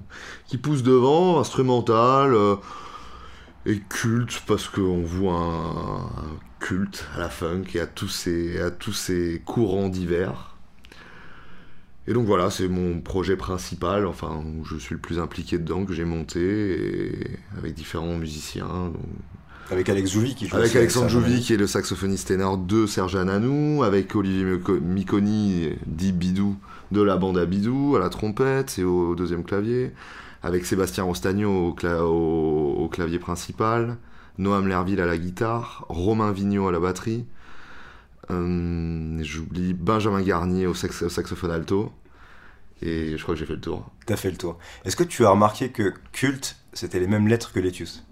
qui 0.46 0.58
poussent 0.58 0.82
devant, 0.82 1.38
instrumental 1.38 2.34
euh, 2.34 2.56
et 3.64 3.80
culte 3.88 4.42
parce 4.46 4.68
qu'on 4.68 5.02
voit 5.02 5.38
un, 5.38 6.06
un 6.06 6.38
culte 6.58 7.06
à 7.14 7.20
la 7.20 7.28
funk 7.28 7.64
et 7.74 7.80
à 7.80 7.86
tous 7.86 8.08
ces, 8.08 8.60
à 8.60 8.72
tous 8.72 8.92
ces 8.92 9.42
courants 9.44 9.88
divers. 9.88 10.55
Et 12.08 12.12
donc 12.12 12.26
voilà, 12.26 12.50
c'est 12.50 12.68
mon 12.68 13.00
projet 13.00 13.36
principal, 13.36 14.06
enfin 14.06 14.40
où 14.60 14.64
je 14.64 14.76
suis 14.76 14.94
le 14.94 15.00
plus 15.00 15.18
impliqué 15.18 15.58
dedans, 15.58 15.84
que 15.84 15.92
j'ai 15.92 16.04
monté 16.04 16.40
et 16.40 17.30
avec 17.58 17.74
différents 17.74 18.16
musiciens. 18.16 18.66
donc 18.92 19.02
Avec 19.70 19.88
Alex 19.88 20.12
Jouvy 20.12 20.34
qui 20.36 20.46
joue 20.46 20.54
avec 20.56 20.70
Alexandre 20.76 21.08
Jouvy 21.08 21.40
qui 21.40 21.52
est 21.54 21.56
le 21.56 21.66
saxophoniste 21.66 22.28
ténor 22.28 22.58
de 22.58 22.86
Serge 22.86 23.16
Ananou, 23.16 23.82
avec 23.82 24.14
Olivier 24.14 24.44
Mico- 24.44 24.80
Miconi, 24.80 25.70
dit 25.86 26.12
Bidou, 26.12 26.56
de 26.92 27.02
la 27.02 27.16
bande 27.16 27.38
à 27.38 27.46
Bidou, 27.46 27.96
à 27.96 27.98
la 27.98 28.08
trompette 28.08 28.78
et 28.78 28.84
au 28.84 29.16
deuxième 29.16 29.42
clavier, 29.42 29.90
avec 30.44 30.64
Sébastien 30.64 31.02
Rostagno 31.02 31.50
au, 31.70 31.72
cla- 31.74 32.02
au- 32.02 32.74
au 32.84 32.88
clavier 32.88 33.18
principal, 33.18 33.96
Noam 34.38 34.68
Lerville 34.68 35.00
à 35.00 35.06
la 35.06 35.18
guitare, 35.18 35.84
Romain 35.88 36.30
Vigneault 36.30 36.68
à 36.68 36.72
la 36.72 36.78
batterie, 36.78 37.24
j'oublie 38.28 39.72
Benjamin 39.74 40.22
Garnier 40.22 40.66
au, 40.66 40.74
sax- 40.74 41.02
au 41.02 41.08
saxophone 41.08 41.50
alto, 41.50 41.92
et 42.82 43.16
je 43.16 43.22
crois 43.22 43.34
que 43.34 43.38
j'ai 43.40 43.46
fait 43.46 43.54
le 43.54 43.60
tour. 43.60 43.88
T'as 44.06 44.16
fait 44.16 44.30
le 44.30 44.36
tour. 44.36 44.58
Est-ce 44.84 44.96
que 44.96 45.04
tu 45.04 45.24
as 45.24 45.30
remarqué 45.30 45.70
que 45.70 45.94
Cult, 46.12 46.56
c'était 46.72 47.00
les 47.00 47.06
mêmes 47.06 47.28
lettres 47.28 47.52
que 47.52 47.60
Letius 47.60 48.04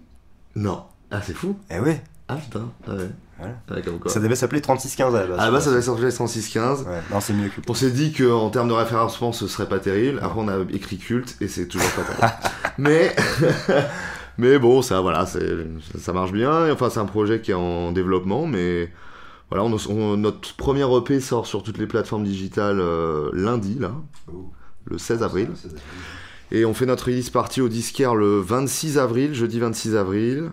Non. 0.55 0.83
Ah, 1.11 1.21
c'est 1.21 1.33
fou 1.35 1.57
Eh 1.69 1.79
ouais, 1.79 2.01
Ah 2.27 2.35
putain, 2.35 2.71
ah 2.87 2.95
ouais. 2.95 3.09
Voilà. 3.37 3.53
Ouais, 3.69 3.81
comme 3.81 3.99
quoi. 3.99 4.09
ça 4.09 4.21
devait 4.21 4.35
s'appeler 4.35 4.61
3615 4.61 5.13
à 5.13 5.19
la 5.19 5.27
base. 5.27 5.37
Ah 5.41 5.51
bah 5.51 5.59
ça 5.59 5.69
devait 5.69 5.81
sortir 5.81 6.05
10615. 6.09 6.83
Ouais, 6.83 7.01
non, 7.11 7.19
c'est 7.19 7.33
mieux 7.33 7.49
Cult. 7.49 7.69
On 7.69 7.73
s'est 7.73 7.91
dit 7.91 8.13
qu'en 8.13 8.49
termes 8.49 8.69
de 8.69 8.73
référencement, 8.73 9.33
ce 9.33 9.45
serait 9.47 9.67
pas 9.67 9.79
terrible. 9.79 10.19
Après, 10.23 10.39
on 10.39 10.47
a 10.47 10.57
écrit 10.71 10.97
culte 10.97 11.35
et 11.41 11.49
c'est 11.49 11.67
toujours 11.67 11.89
pas 11.91 12.03
terrible. 12.03 12.33
mais, 12.77 13.13
mais 14.37 14.57
bon, 14.57 14.81
ça, 14.81 15.01
voilà, 15.01 15.25
ça 15.25 16.13
marche 16.13 16.31
bien. 16.31 16.71
Enfin, 16.71 16.89
c'est 16.89 16.99
un 17.01 17.05
projet 17.05 17.41
qui 17.41 17.51
est 17.51 17.55
en 17.55 17.91
développement, 17.91 18.47
mais 18.47 18.89
voilà, 19.51 19.63
on, 19.63 19.75
on- 19.89 20.17
notre 20.17 20.55
premier 20.55 20.83
EP 20.97 21.19
sort 21.19 21.45
sur 21.47 21.63
toutes 21.63 21.77
les 21.77 21.87
plateformes 21.87 22.23
digitales 22.23 22.79
euh, 22.79 23.29
lundi, 23.33 23.75
là, 23.79 23.93
Oh. 24.31 24.51
le 24.85 24.97
16 24.97 25.23
avril. 25.23 25.49
Et 26.51 26.63
on 26.65 26.73
fait 26.73 26.85
notre 26.85 27.05
release 27.07 27.29
party 27.29 27.61
au 27.61 27.69
disquaire 27.69 28.15
le 28.15 28.39
26 28.39 28.97
avril, 28.97 29.33
jeudi 29.33 29.59
26 29.59 29.95
avril. 29.95 30.51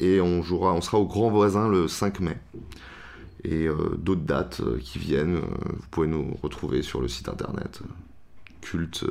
Et 0.00 0.20
on 0.20 0.42
jouera, 0.42 0.72
on 0.72 0.80
sera 0.80 0.98
au 0.98 1.06
Grand 1.06 1.30
Voisin 1.30 1.68
le 1.68 1.86
5 1.88 2.20
mai. 2.20 2.36
Et 3.44 3.66
euh, 3.66 3.74
d'autres 3.98 4.22
dates 4.22 4.60
euh, 4.60 4.78
qui 4.80 4.98
viennent, 4.98 5.36
euh, 5.36 5.40
vous 5.66 5.86
pouvez 5.90 6.06
nous 6.06 6.36
retrouver 6.42 6.82
sur 6.82 7.00
le 7.02 7.08
site 7.08 7.28
internet 7.28 7.80
culte 8.62 9.04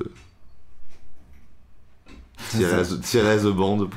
theband.com 3.12 3.92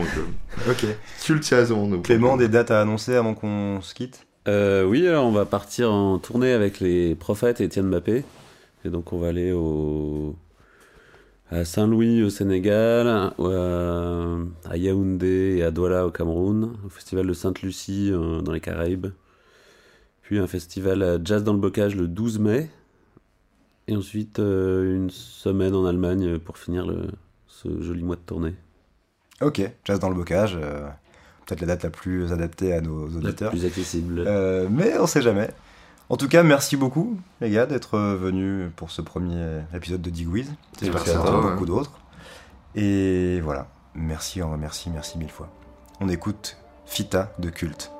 Ok. 0.68 0.86
culte 1.24 2.02
Clément, 2.02 2.36
des 2.36 2.48
dates 2.48 2.70
à 2.70 2.80
annoncer 2.80 3.14
avant 3.14 3.34
qu'on 3.34 3.80
se 3.80 3.94
quitte? 3.94 4.26
Euh, 4.48 4.85
oui, 4.85 5.06
alors 5.09 5.27
on 5.27 5.32
va 5.32 5.44
partir 5.44 5.93
en 5.93 6.18
tournée 6.18 6.52
avec 6.52 6.78
les 6.78 7.14
prophètes 7.14 7.60
et 7.60 7.64
Étienne 7.64 7.89
Mbappé. 7.89 8.24
Et 8.85 8.89
donc 8.89 9.12
on 9.12 9.18
va 9.18 9.28
aller 9.28 9.51
au... 9.52 10.36
à 11.51 11.64
Saint-Louis 11.64 12.23
au 12.23 12.31
Sénégal, 12.31 13.09
à... 13.09 14.77
Yaoundé 14.77 15.56
et 15.59 15.62
à 15.64 15.70
Douala 15.70 16.06
au 16.06 16.10
Cameroun, 16.10 16.77
au 16.85 16.89
festival 16.89 17.27
de 17.27 17.32
Sainte-Lucie 17.32 18.10
euh, 18.12 18.40
dans 18.40 18.52
les 18.52 18.60
Caraïbes. 18.60 19.09
Puis 20.23 20.39
un 20.39 20.47
festival 20.47 21.20
Jazz 21.24 21.43
dans 21.43 21.52
le 21.52 21.59
Bocage 21.59 21.97
le 21.97 22.06
12 22.06 22.39
mai. 22.39 22.70
Et 23.89 23.97
ensuite 23.97 24.39
euh, 24.39 24.94
une 24.94 25.10
semaine 25.10 25.74
en 25.74 25.86
Allemagne 25.86 26.39
pour 26.39 26.59
finir 26.59 26.93
ce 27.47 27.81
joli 27.82 28.02
mois 28.02 28.16
de 28.16 28.20
tournée. 28.20 28.55
Ok, 29.40 29.60
jazz 29.85 30.01
dans 30.01 30.09
le 30.09 30.14
bocage. 30.14 30.59
Peut-être 31.47 31.60
la 31.60 31.66
date 31.68 31.85
la 31.85 31.90
plus 31.90 32.32
adaptée 32.32 32.73
à 32.73 32.81
nos 32.81 33.09
La 33.09 33.16
auditeurs. 33.16 33.51
plus 33.51 33.64
accessible. 33.64 34.24
Euh, 34.27 34.66
mais 34.70 34.98
on 34.98 35.06
sait 35.06 35.23
jamais. 35.23 35.51
En 36.09 36.16
tout 36.16 36.28
cas, 36.28 36.43
merci 36.43 36.77
beaucoup, 36.77 37.18
les 37.40 37.51
gars, 37.51 37.66
d'être 37.66 37.98
venus 37.98 38.70
pour 38.77 38.90
ce 38.90 39.02
premier 39.02 39.60
épisode 39.74 40.02
de 40.02 40.10
Digwiz. 40.10 40.52
J'espère 40.81 41.02
qu'il 41.02 41.12
y 41.12 41.16
en 41.16 41.24
aura 41.24 41.40
beaucoup 41.51 41.62
ouais. 41.62 41.66
d'autres. 41.66 41.93
Et 42.77 43.40
voilà. 43.40 43.68
Merci, 43.94 44.40
merci, 44.59 44.90
merci 44.90 45.18
mille 45.18 45.31
fois. 45.31 45.48
On 46.01 46.09
écoute 46.09 46.59
Fita 46.85 47.32
de 47.39 47.51
culte. 47.51 47.95